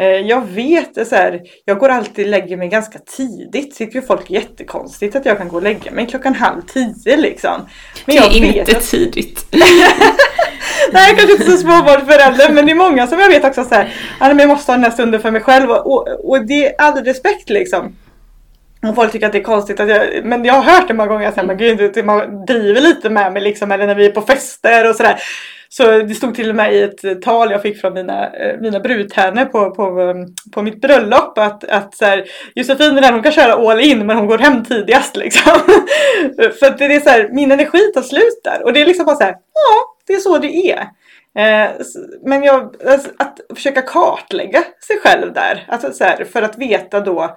Eh, 0.00 0.06
Jag 0.06 0.46
vet 0.46 1.08
så 1.08 1.14
här, 1.14 1.40
jag 1.64 1.78
går 1.78 1.88
alltid 1.88 2.24
och 2.24 2.30
lägger 2.30 2.56
mig 2.56 2.68
ganska 2.68 2.98
tidigt. 2.98 3.76
Tycker 3.76 4.00
folk 4.00 4.30
är 4.30 4.34
jättekonstigt 4.34 5.16
att 5.16 5.26
jag 5.26 5.38
kan 5.38 5.48
gå 5.48 5.56
och 5.56 5.62
lägga 5.62 5.90
mig 5.90 6.06
klockan 6.06 6.34
halv 6.34 6.60
tio 6.62 7.16
liksom. 7.16 7.66
Men 8.06 8.16
det 8.16 8.22
är 8.22 8.58
inte 8.58 8.76
att- 8.76 8.82
tidigt. 8.90 9.46
Nej, 10.92 11.14
kanske 11.16 11.32
inte 11.32 11.44
så 11.50 11.56
småbarnsförälder, 11.56 12.52
men 12.52 12.66
det 12.66 12.72
är 12.72 12.76
många 12.76 13.06
som 13.06 13.18
jag 13.20 13.28
vet 13.28 13.44
också 13.44 13.64
så 13.64 13.74
här, 13.74 13.94
"Ja, 14.20 14.28
men 14.28 14.38
jag 14.38 14.48
måste 14.48 14.72
ha 14.72 14.76
den 14.76 14.84
här 14.84 14.90
stunden 14.90 15.20
för 15.20 15.30
mig 15.30 15.40
själv 15.40 15.70
och, 15.70 15.86
och, 15.92 16.28
och 16.30 16.46
det 16.46 16.66
är 16.66 16.74
all 16.78 17.04
respekt 17.04 17.50
liksom. 17.50 17.96
Och 18.88 18.94
folk 18.94 19.12
tycker 19.12 19.26
att 19.26 19.32
det 19.32 19.38
är 19.38 19.42
konstigt 19.42 19.80
att 19.80 19.88
jag, 19.88 20.24
men 20.24 20.44
jag 20.44 20.54
har 20.54 20.62
hört 20.72 20.88
det 20.88 20.94
många 20.94 21.08
gånger, 21.08 21.54
gud, 21.54 21.90
det- 21.94 22.02
man 22.02 22.44
driver 22.46 22.80
lite 22.80 23.10
med 23.10 23.32
mig 23.32 23.42
liksom, 23.42 23.72
eller 23.72 23.86
när 23.86 23.94
vi 23.94 24.06
är 24.06 24.10
på 24.10 24.22
fester 24.22 24.88
och 24.90 24.96
sådär. 24.96 25.16
Så 25.76 25.98
det 25.98 26.14
stod 26.14 26.34
till 26.34 26.50
och 26.50 26.56
med 26.56 26.74
i 26.74 26.82
ett 26.82 27.04
eh, 27.04 27.14
tal 27.14 27.50
jag 27.50 27.62
fick 27.62 27.80
från 27.80 27.94
mina, 27.94 28.30
eh, 28.32 28.60
mina 28.60 28.80
brudtärnor 28.80 29.44
på, 29.44 29.70
på, 29.70 30.00
ehm, 30.00 30.26
på 30.52 30.62
mitt 30.62 30.80
bröllop 30.80 31.38
att, 31.38 31.64
att 31.64 31.94
så 31.94 32.04
här, 32.04 32.24
Josefin 32.54 32.94
den 32.94 33.04
här, 33.04 33.12
hon 33.12 33.22
kan 33.22 33.32
köra 33.32 33.70
all 33.70 33.80
in 33.80 34.06
men 34.06 34.16
hon 34.16 34.26
går 34.26 34.38
hem 34.38 34.64
tidigast 34.64 35.16
liksom. 35.24 35.58
För 36.36 36.66
att 36.66 36.78
det 36.78 36.84
är 36.84 37.00
så 37.00 37.10
här, 37.10 37.28
min 37.32 37.52
energi 37.52 37.92
tar 37.94 38.02
slut 38.02 38.40
där 38.44 38.64
och 38.64 38.72
det 38.72 38.82
är 38.82 38.86
liksom 38.86 39.06
bara 39.06 39.16
så 39.16 39.24
här, 39.24 39.32
ja 39.32 39.94
det 40.06 40.12
är 40.12 40.18
så 40.18 40.38
det 40.38 40.70
är. 40.70 40.80
Eh, 41.38 41.70
men 42.22 42.42
jag, 42.42 42.74
alltså, 42.86 43.10
att 43.18 43.40
försöka 43.54 43.82
kartlägga 43.82 44.64
sig 44.86 44.98
själv 45.02 45.32
där, 45.32 45.66
alltså 45.68 45.92
så 45.92 46.04
här, 46.04 46.24
för 46.24 46.42
att 46.42 46.58
veta 46.58 47.00
då 47.00 47.36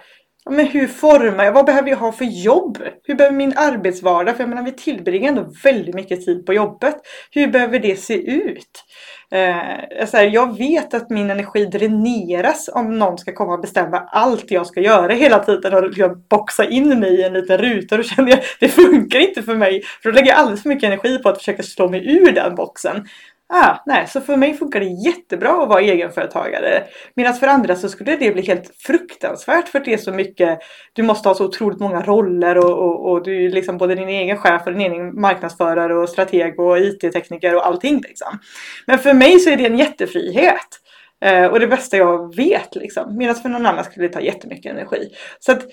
men 0.49 0.67
hur 0.67 0.87
formar 0.87 1.43
jag? 1.43 1.51
Vad 1.51 1.65
behöver 1.65 1.89
jag 1.89 1.97
ha 1.97 2.11
för 2.11 2.25
jobb? 2.25 2.77
Hur 3.03 3.15
behöver 3.15 3.35
min 3.35 3.53
arbetsvardag? 3.57 4.35
För 4.35 4.43
jag 4.43 4.49
menar, 4.49 4.63
vi 4.63 4.71
tillbringar 4.71 5.29
ändå 5.29 5.53
väldigt 5.63 5.95
mycket 5.95 6.25
tid 6.25 6.45
på 6.45 6.53
jobbet. 6.53 6.95
Hur 7.31 7.47
behöver 7.47 7.79
det 7.79 7.95
se 7.95 8.31
ut? 8.31 8.83
Eh, 9.31 10.05
så 10.07 10.17
här, 10.17 10.23
jag 10.23 10.57
vet 10.57 10.93
att 10.93 11.09
min 11.09 11.29
energi 11.29 11.65
dräneras 11.65 12.69
om 12.73 12.99
någon 12.99 13.17
ska 13.17 13.33
komma 13.33 13.53
och 13.53 13.61
bestämma 13.61 13.97
allt 13.97 14.51
jag 14.51 14.67
ska 14.67 14.81
göra 14.81 15.13
hela 15.13 15.39
tiden 15.39 15.73
och 15.73 15.97
jag 15.97 16.17
boxa 16.29 16.65
in 16.65 16.99
mig 16.99 17.19
i 17.19 17.23
en 17.23 17.33
liten 17.33 17.57
ruta. 17.57 17.97
Då 17.97 18.03
känner 18.03 18.29
jag 18.29 18.39
det 18.59 18.67
funkar 18.67 19.19
inte 19.19 19.43
för 19.43 19.55
mig. 19.55 19.81
För 20.03 20.11
då 20.11 20.15
lägger 20.15 20.27
jag 20.27 20.37
alldeles 20.37 20.61
för 20.61 20.69
mycket 20.69 20.87
energi 20.87 21.17
på 21.17 21.29
att 21.29 21.37
försöka 21.37 21.63
slå 21.63 21.89
mig 21.89 22.17
ur 22.17 22.31
den 22.31 22.55
boxen. 22.55 23.07
Ah, 23.53 23.77
nej, 23.85 24.07
så 24.07 24.21
för 24.21 24.37
mig 24.37 24.53
funkar 24.53 24.79
det 24.79 24.85
jättebra 24.85 25.63
att 25.63 25.69
vara 25.69 25.81
egenföretagare. 25.81 26.83
Medan 27.13 27.33
för 27.33 27.47
andra 27.47 27.75
så 27.75 27.89
skulle 27.89 28.15
det 28.15 28.31
bli 28.31 28.41
helt 28.41 28.71
fruktansvärt 28.77 29.67
för 29.67 29.79
att 29.79 29.85
det 29.85 29.93
är 29.93 29.97
så 29.97 30.11
mycket, 30.11 30.59
du 30.93 31.03
måste 31.03 31.29
ha 31.29 31.35
så 31.35 31.45
otroligt 31.45 31.79
många 31.79 32.01
roller 32.01 32.57
och, 32.57 32.77
och, 32.79 33.11
och 33.11 33.23
du 33.23 33.45
är 33.45 33.49
liksom 33.49 33.77
både 33.77 33.95
din 33.95 34.09
egen 34.09 34.37
chef 34.37 34.61
och 34.65 34.71
din 34.71 34.91
egen 34.91 35.21
marknadsförare 35.21 35.97
och 35.97 36.09
strateg 36.09 36.59
och 36.59 36.79
IT-tekniker 36.79 37.55
och 37.55 37.67
allting 37.67 38.01
liksom. 38.01 38.39
Men 38.85 38.99
för 38.99 39.13
mig 39.13 39.39
så 39.39 39.49
är 39.49 39.57
det 39.57 39.65
en 39.65 39.77
jättefrihet. 39.77 40.79
Eh, 41.21 41.45
och 41.45 41.59
det 41.59 41.67
bästa 41.67 41.97
jag 41.97 42.35
vet 42.35 42.75
liksom. 42.75 43.17
Medan 43.17 43.35
för 43.35 43.49
någon 43.49 43.65
annan 43.65 43.83
skulle 43.83 44.07
det 44.07 44.13
ta 44.13 44.21
jättemycket 44.21 44.71
energi. 44.71 45.09
Så 45.39 45.51
att 45.51 45.63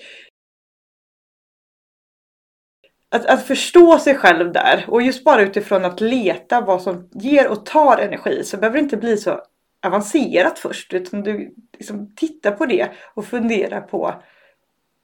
att, 3.09 3.25
att 3.25 3.47
förstå 3.47 3.99
sig 3.99 4.15
själv 4.15 4.51
där 4.51 4.85
och 4.87 5.01
just 5.01 5.23
bara 5.23 5.41
utifrån 5.41 5.85
att 5.85 6.01
leta 6.01 6.61
vad 6.61 6.81
som 6.81 7.09
ger 7.13 7.47
och 7.47 7.65
tar 7.65 7.97
energi 7.97 8.43
så 8.43 8.57
behöver 8.57 8.77
det 8.77 8.83
inte 8.83 8.97
bli 8.97 9.17
så 9.17 9.41
avancerat 9.85 10.59
först 10.59 10.93
utan 10.93 11.23
du 11.23 11.53
liksom 11.77 12.15
tittar 12.15 12.51
på 12.51 12.65
det 12.65 12.89
och 13.13 13.25
funderar 13.25 13.81
på 13.81 14.13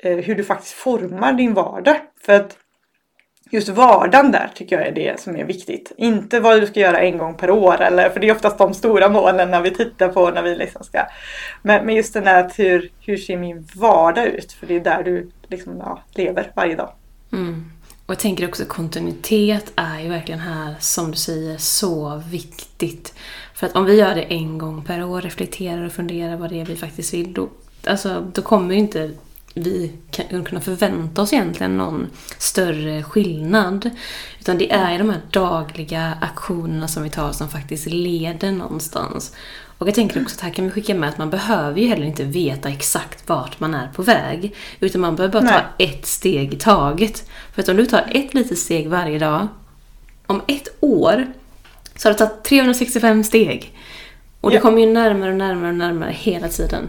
eh, 0.04 0.18
hur 0.18 0.36
du 0.36 0.44
faktiskt 0.44 0.74
formar 0.74 1.34
din 1.34 1.54
vardag. 1.54 1.96
För 2.22 2.34
att 2.34 2.58
just 3.50 3.70
vardagen 3.70 4.32
där 4.32 4.52
tycker 4.56 4.78
jag 4.80 4.88
är 4.88 4.92
det 4.92 5.20
som 5.20 5.36
är 5.36 5.46
viktigt. 5.46 5.92
Inte 5.98 6.40
vad 6.40 6.62
du 6.62 6.68
ska 6.68 6.80
göra 6.80 7.00
en 7.00 7.18
gång 7.18 7.36
per 7.36 7.50
år 7.50 7.82
eller 7.82 8.10
för 8.10 8.20
det 8.20 8.30
är 8.30 8.36
oftast 8.36 8.58
de 8.58 8.74
stora 8.74 9.10
målen 9.10 9.52
när 9.52 9.62
vi 9.62 9.72
tittar 9.72 10.10
på 10.10 10.30
när 10.30 10.42
vi 10.42 10.56
liksom 10.56 10.84
ska. 10.84 11.06
Men, 11.62 11.86
men 11.86 11.96
just 11.96 12.14
den 12.14 12.24
där 12.24 12.44
att 12.44 12.60
hur, 12.60 12.92
hur 13.00 13.18
ser 13.18 13.38
min 13.38 13.68
vardag 13.76 14.26
ut? 14.26 14.52
För 14.52 14.68
det 14.68 14.76
är 14.76 14.80
där 14.80 15.04
du 15.04 15.32
liksom, 15.48 15.78
ja, 15.78 16.02
lever 16.16 16.52
varje 16.56 16.76
dag. 16.76 16.90
Mm. 17.32 17.66
Och 18.06 18.12
jag 18.12 18.20
tänker 18.20 18.48
också 18.48 18.66
kontinuitet 18.66 19.72
är 19.76 20.00
ju 20.00 20.10
verkligen 20.10 20.40
här, 20.40 20.76
som 20.80 21.12
du 21.12 21.18
säger, 21.18 21.58
så 21.58 22.22
viktigt. 22.30 23.14
För 23.54 23.68
att 23.68 23.76
om 23.76 23.86
vi 23.86 23.96
gör 23.96 24.16
det 24.16 24.22
en 24.34 24.58
gång 24.58 24.84
per 24.84 25.04
år, 25.04 25.22
reflekterar 25.22 25.86
och 25.86 25.92
funderar 25.92 26.36
vad 26.38 26.50
det 26.50 26.62
är 26.62 26.66
vi 26.66 26.76
faktiskt 26.76 27.14
vill, 27.14 27.34
då, 27.34 27.50
alltså, 27.88 28.32
då 28.34 28.42
kommer 28.42 28.74
ju 28.74 28.80
inte 28.80 29.12
vi 29.56 29.92
kan- 30.12 30.44
kunna 30.46 30.62
förvänta 30.62 31.22
oss 31.22 31.34
egentligen 31.34 31.78
någon 31.78 32.08
större 32.38 33.04
skillnad. 33.04 33.90
Utan 34.40 34.58
det 34.58 34.72
är 34.72 34.92
ju 34.92 34.98
de 34.98 35.10
här 35.10 35.22
dagliga 35.32 36.18
aktionerna 36.22 36.88
som 36.88 37.04
vi 37.04 37.10
tar 37.10 37.32
som 37.32 37.50
faktiskt 37.50 37.86
leder 37.86 38.52
någonstans. 38.52 39.34
Och 39.84 39.90
jag 39.90 39.96
tänker 39.96 40.22
också 40.22 40.36
att 40.36 40.42
här 40.42 40.50
kan 40.50 40.66
vi 40.66 40.72
skicka 40.72 40.96
med 40.96 41.10
att 41.10 41.18
man 41.18 41.30
behöver 41.30 41.82
ju 41.82 41.88
heller 41.88 42.06
inte 42.06 42.24
veta 42.24 42.70
exakt 42.70 43.30
vart 43.30 43.60
man 43.60 43.74
är 43.74 43.88
på 43.96 44.02
väg. 44.02 44.56
Utan 44.80 45.02
man 45.02 45.16
behöver 45.16 45.42
bara 45.42 45.50
ta 45.52 45.62
Nej. 45.78 45.90
ett 45.90 46.06
steg 46.06 46.54
i 46.54 46.58
taget. 46.58 47.30
För 47.54 47.62
att 47.62 47.70
om 47.70 47.78
du 47.78 47.86
tar 47.86 48.04
ett 48.12 48.34
litet 48.34 48.60
steg 48.60 48.88
varje 48.90 49.20
dag, 49.20 49.48
om 50.28 50.42
ett 50.48 50.68
år 50.80 51.28
så 51.96 52.08
har 52.08 52.14
du 52.14 52.18
tagit 52.18 52.44
365 52.44 53.24
steg. 53.24 53.74
Och 54.42 54.50
du 54.50 54.56
Ja. 54.56 54.62
kommer 54.62 54.82
ju 54.82 54.86
närmare 54.94 55.30
och 55.32 55.38
närmare 55.38 55.70
och 55.70 55.76
närmare 55.76 56.12
hela 56.12 56.48
tiden. 56.48 56.84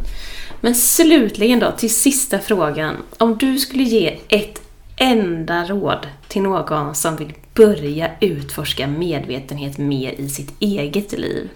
Men 0.61 0.75
slutligen 0.75 1.59
då, 1.59 1.71
till 1.71 1.95
sista 1.95 2.39
frågan. 2.39 2.97
Om 3.19 3.39
du 3.39 3.59
skulle 3.59 3.83
ge 3.83 4.19
ett 4.29 4.63
enda 4.97 5.65
råd 5.65 6.07
till 6.29 6.43
någon 6.43 6.95
som 6.95 7.17
vill 7.17 7.35
börja 7.55 8.11
utforska 8.21 8.87
medvetenhet 8.87 9.79
mer 9.79 10.13
i 10.13 10.29
sitt 10.29 10.53
eget 10.61 11.13
liv. 11.13 11.49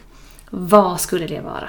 Vad 0.51 1.01
skulle 1.01 1.27
det 1.27 1.41
vara? 1.41 1.69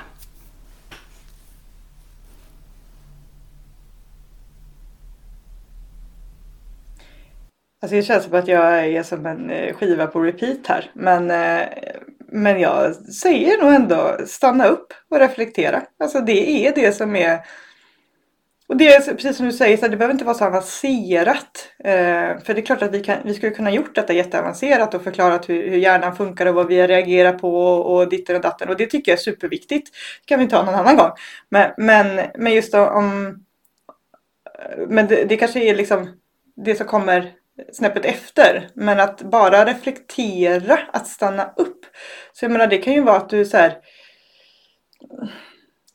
Alltså 7.81 7.95
det 7.95 8.03
känns 8.03 8.23
som 8.23 8.33
att 8.33 8.47
jag 8.47 8.85
är 8.85 9.03
som 9.03 9.25
en 9.25 9.49
eh, 9.49 9.73
skiva 9.75 10.07
på 10.07 10.21
repeat 10.21 10.67
här. 10.67 10.91
Men, 10.93 11.31
eh, 11.31 11.67
men 12.31 12.59
jag 12.59 12.95
säger 12.95 13.63
nog 13.63 13.73
ändå 13.73 14.17
stanna 14.27 14.65
upp 14.65 14.93
och 15.09 15.19
reflektera. 15.19 15.81
Alltså 15.99 16.19
det 16.19 16.67
är 16.67 16.75
det 16.75 16.91
som 16.91 17.15
är 17.15 17.39
och 18.69 18.77
det 18.77 18.93
är 18.93 19.13
precis 19.13 19.37
som 19.37 19.45
du 19.45 19.51
säger, 19.51 19.77
så 19.77 19.87
det 19.87 19.97
behöver 19.97 20.13
inte 20.13 20.25
vara 20.25 20.35
så 20.35 20.45
avancerat. 20.45 21.69
Eh, 21.83 22.43
för 22.43 22.53
det 22.53 22.59
är 22.59 22.65
klart 22.65 22.81
att 22.81 22.91
vi, 22.91 22.99
kan, 22.99 23.17
vi 23.25 23.33
skulle 23.33 23.51
kunna 23.51 23.71
gjort 23.71 23.95
detta 23.95 24.13
jätteavancerat 24.13 24.93
och 24.93 25.03
förklarat 25.03 25.49
hur, 25.49 25.69
hur 25.69 25.77
hjärnan 25.77 26.15
funkar 26.15 26.45
och 26.45 26.55
vad 26.55 26.67
vi 26.67 26.87
reagerar 26.87 27.33
på 27.33 27.55
och, 27.55 27.95
och 27.95 28.09
ditten 28.09 28.35
och 28.35 28.41
datten. 28.41 28.69
Och 28.69 28.77
det 28.77 28.85
tycker 28.85 29.11
jag 29.11 29.17
är 29.19 29.23
superviktigt. 29.23 29.91
Det 30.21 30.25
kan 30.25 30.39
vi 30.39 30.47
ta 30.47 30.63
någon 30.63 30.75
annan 30.75 30.97
gång. 30.97 31.11
Men, 31.49 31.71
men, 31.77 32.21
men 32.37 32.53
just 32.53 32.71
då, 32.71 32.85
om... 32.87 33.39
Men 34.87 35.07
det, 35.07 35.23
det 35.23 35.37
kanske 35.37 35.59
är 35.59 35.75
liksom 35.75 36.07
det 36.55 36.75
som 36.75 36.87
kommer 36.87 37.31
snäppet 37.73 38.05
efter. 38.05 38.69
Men 38.73 38.99
att 38.99 39.21
bara 39.21 39.65
reflektera, 39.65 40.79
att 40.93 41.07
stanna 41.07 41.53
upp. 41.55 41.85
Så 42.33 42.45
jag 42.45 42.51
menar 42.51 42.67
det 42.67 42.77
kan 42.77 42.93
ju 42.93 43.01
vara 43.01 43.17
att 43.17 43.29
du 43.29 43.45
så 43.45 43.57
här 43.57 43.77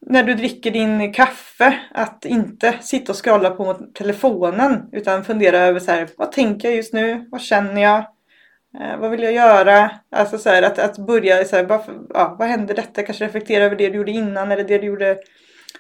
när 0.07 0.23
du 0.23 0.35
dricker 0.35 0.71
din 0.71 1.13
kaffe 1.13 1.81
att 1.91 2.25
inte 2.25 2.79
sitta 2.81 3.13
och 3.13 3.25
scrolla 3.25 3.51
på 3.51 3.75
telefonen 3.75 4.89
utan 4.93 5.25
fundera 5.25 5.59
över 5.59 5.81
så 5.81 5.91
här, 5.91 6.09
vad 6.17 6.33
tänker 6.33 6.69
jag 6.69 6.77
just 6.77 6.93
nu? 6.93 7.29
Vad 7.31 7.41
känner 7.41 7.83
jag? 7.83 7.99
Eh, 8.81 8.99
vad 8.99 9.11
vill 9.11 9.23
jag 9.23 9.33
göra? 9.33 9.91
Alltså 10.11 10.39
så 10.39 10.49
här, 10.51 10.63
att, 10.63 10.79
att 10.79 10.99
börja 10.99 11.45
så 11.45 11.57
här, 11.57 11.65
bara, 11.65 11.83
ja, 12.15 12.37
vad 12.39 12.49
hände 12.49 12.75
detta? 12.75 13.03
Kanske 13.03 13.25
reflektera 13.25 13.65
över 13.65 13.77
det 13.77 13.89
du 13.89 13.97
gjorde 13.97 14.11
innan 14.11 14.53
eller 14.53 14.65
det 14.65 14.79
du 14.79 14.87
gjorde 14.87 15.19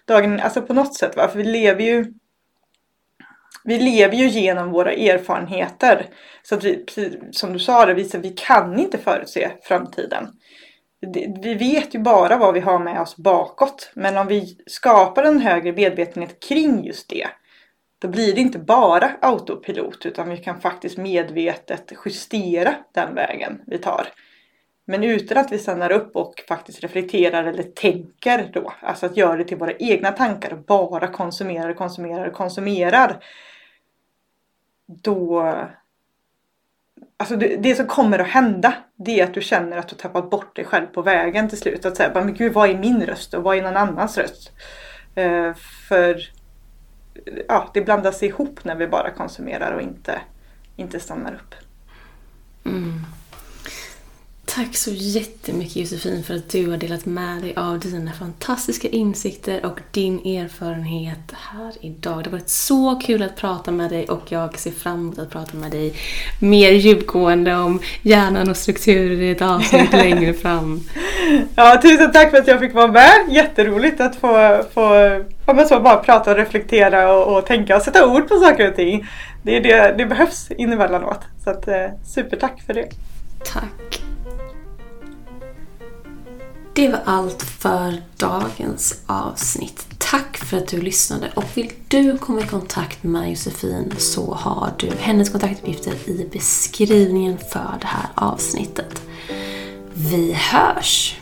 dagen 0.06 0.40
Alltså 0.40 0.62
på 0.62 0.74
något 0.74 0.94
sätt 0.94 1.16
va? 1.16 1.28
För 1.28 1.38
vi 1.38 1.44
lever 1.44 1.82
ju 1.82 2.04
vi 3.64 3.78
lever 3.78 4.16
ju 4.16 4.28
genom 4.28 4.70
våra 4.70 4.92
erfarenheter. 4.92 6.06
Så 6.42 6.54
att 6.54 6.64
vi, 6.64 6.84
som 7.30 7.52
du 7.52 7.58
sa, 7.58 7.86
det 7.86 8.14
vi 8.18 8.30
kan 8.30 8.78
inte 8.78 8.98
förutse 8.98 9.50
framtiden. 9.62 10.28
Vi 11.42 11.54
vet 11.54 11.94
ju 11.94 11.98
bara 11.98 12.36
vad 12.36 12.54
vi 12.54 12.60
har 12.60 12.78
med 12.78 13.00
oss 13.00 13.16
bakåt. 13.16 13.92
Men 13.94 14.16
om 14.16 14.26
vi 14.26 14.58
skapar 14.66 15.22
en 15.22 15.40
högre 15.40 15.72
medvetenhet 15.72 16.40
kring 16.48 16.84
just 16.84 17.08
det. 17.08 17.28
Då 17.98 18.08
blir 18.08 18.34
det 18.34 18.40
inte 18.40 18.58
bara 18.58 19.10
autopilot 19.20 20.06
utan 20.06 20.28
vi 20.30 20.36
kan 20.36 20.60
faktiskt 20.60 20.98
medvetet 20.98 21.92
justera 22.04 22.74
den 22.92 23.14
vägen 23.14 23.60
vi 23.66 23.78
tar. 23.78 24.06
Men 24.86 25.04
utan 25.04 25.38
att 25.38 25.52
vi 25.52 25.58
stannar 25.58 25.92
upp 25.92 26.16
och 26.16 26.44
faktiskt 26.48 26.82
reflekterar 26.82 27.44
eller 27.44 27.62
tänker 27.62 28.50
då. 28.52 28.72
Alltså 28.80 29.06
att 29.06 29.16
göra 29.16 29.36
det 29.36 29.44
till 29.44 29.56
våra 29.56 29.72
egna 29.72 30.12
tankar 30.12 30.52
och 30.52 30.58
bara 30.58 31.08
konsumerar, 31.08 31.72
konsumerar, 31.72 32.30
konsumerar. 32.30 33.24
Då... 34.86 35.52
Alltså 37.16 37.36
det, 37.36 37.56
det, 37.56 37.74
som 37.74 37.86
kommer 37.86 38.18
att 38.18 38.28
hända 38.28 38.74
det 38.96 39.20
är 39.20 39.24
att 39.24 39.34
du 39.34 39.40
känner 39.40 39.76
att 39.76 39.88
du 39.88 39.96
tappat 39.96 40.30
bort 40.30 40.56
dig 40.56 40.64
själv 40.64 40.86
på 40.86 41.02
vägen 41.02 41.48
till 41.48 41.58
slut. 41.58 41.84
Att 41.84 41.96
säga, 41.96 42.10
men 42.14 42.34
gud 42.34 42.52
vad 42.52 42.70
är 42.70 42.78
min 42.78 43.06
röst 43.06 43.34
och 43.34 43.42
vad 43.42 43.56
är 43.56 43.62
någon 43.62 43.76
annans 43.76 44.18
röst? 44.18 44.52
Eh, 45.14 45.54
för 45.88 46.30
ja, 47.48 47.70
det 47.74 47.80
blandas 47.80 48.22
ihop 48.22 48.64
när 48.64 48.74
vi 48.74 48.86
bara 48.86 49.10
konsumerar 49.10 49.72
och 49.72 49.82
inte, 49.82 50.20
inte 50.76 51.00
stannar 51.00 51.34
upp. 51.34 51.54
Mm. 52.66 53.00
Tack 54.54 54.76
så 54.76 54.90
jättemycket 54.90 55.76
Josefin 55.76 56.24
för 56.24 56.34
att 56.34 56.48
du 56.48 56.70
har 56.70 56.76
delat 56.76 57.06
med 57.06 57.42
dig 57.42 57.54
av 57.56 57.78
dina 57.78 58.12
fantastiska 58.12 58.88
insikter 58.88 59.66
och 59.66 59.80
din 59.90 60.18
erfarenhet 60.18 61.32
här 61.32 61.72
idag. 61.80 62.24
Det 62.24 62.30
har 62.30 62.38
varit 62.38 62.48
så 62.48 63.00
kul 63.06 63.22
att 63.22 63.36
prata 63.36 63.70
med 63.70 63.90
dig 63.90 64.08
och 64.08 64.22
jag 64.28 64.58
ser 64.58 64.70
fram 64.70 64.98
emot 64.98 65.18
att 65.18 65.30
prata 65.30 65.56
med 65.56 65.70
dig 65.70 65.94
mer 66.40 66.72
djupgående 66.72 67.54
om 67.54 67.80
hjärnan 68.02 68.50
och 68.50 68.56
strukturer 68.56 69.22
i 69.22 69.30
ett 69.30 69.42
avsnitt 69.42 69.92
längre 70.04 70.34
fram. 70.34 70.80
Ja, 71.54 71.80
tusen 71.82 72.12
tack 72.12 72.30
för 72.30 72.38
att 72.38 72.48
jag 72.48 72.60
fick 72.60 72.74
vara 72.74 72.92
med. 72.92 73.28
Jätteroligt 73.28 74.00
att 74.00 74.16
få, 74.16 74.62
få 74.74 74.94
ja, 75.46 75.64
så 75.68 75.80
bara 75.80 75.96
prata 75.96 76.30
och 76.30 76.36
reflektera 76.36 77.12
och, 77.12 77.36
och 77.36 77.46
tänka 77.46 77.76
och 77.76 77.82
sätta 77.82 78.06
ord 78.06 78.28
på 78.28 78.34
saker 78.34 78.68
och 78.68 78.76
ting. 78.76 79.08
Det, 79.42 79.56
är 79.56 79.60
det, 79.60 79.94
det 79.98 80.06
behövs 80.06 80.48
emellanåt. 80.58 81.20
Så 81.44 81.50
att, 81.50 81.68
eh, 81.68 81.86
supertack 82.14 82.62
för 82.66 82.74
det. 82.74 82.88
Tack. 83.52 84.03
Det 86.76 86.88
var 86.88 87.00
allt 87.04 87.42
för 87.42 88.02
dagens 88.16 89.02
avsnitt. 89.06 89.86
Tack 89.98 90.36
för 90.36 90.56
att 90.56 90.68
du 90.68 90.80
lyssnade 90.80 91.30
och 91.34 91.44
vill 91.54 91.72
du 91.88 92.18
komma 92.18 92.40
i 92.40 92.46
kontakt 92.46 93.02
med 93.02 93.30
Josefin 93.30 93.94
så 93.98 94.34
har 94.34 94.72
du 94.78 94.90
hennes 94.98 95.30
kontaktuppgifter 95.30 95.92
i 96.08 96.28
beskrivningen 96.32 97.38
för 97.38 97.78
det 97.80 97.86
här 97.86 98.08
avsnittet. 98.14 99.02
Vi 99.94 100.32
hörs! 100.32 101.16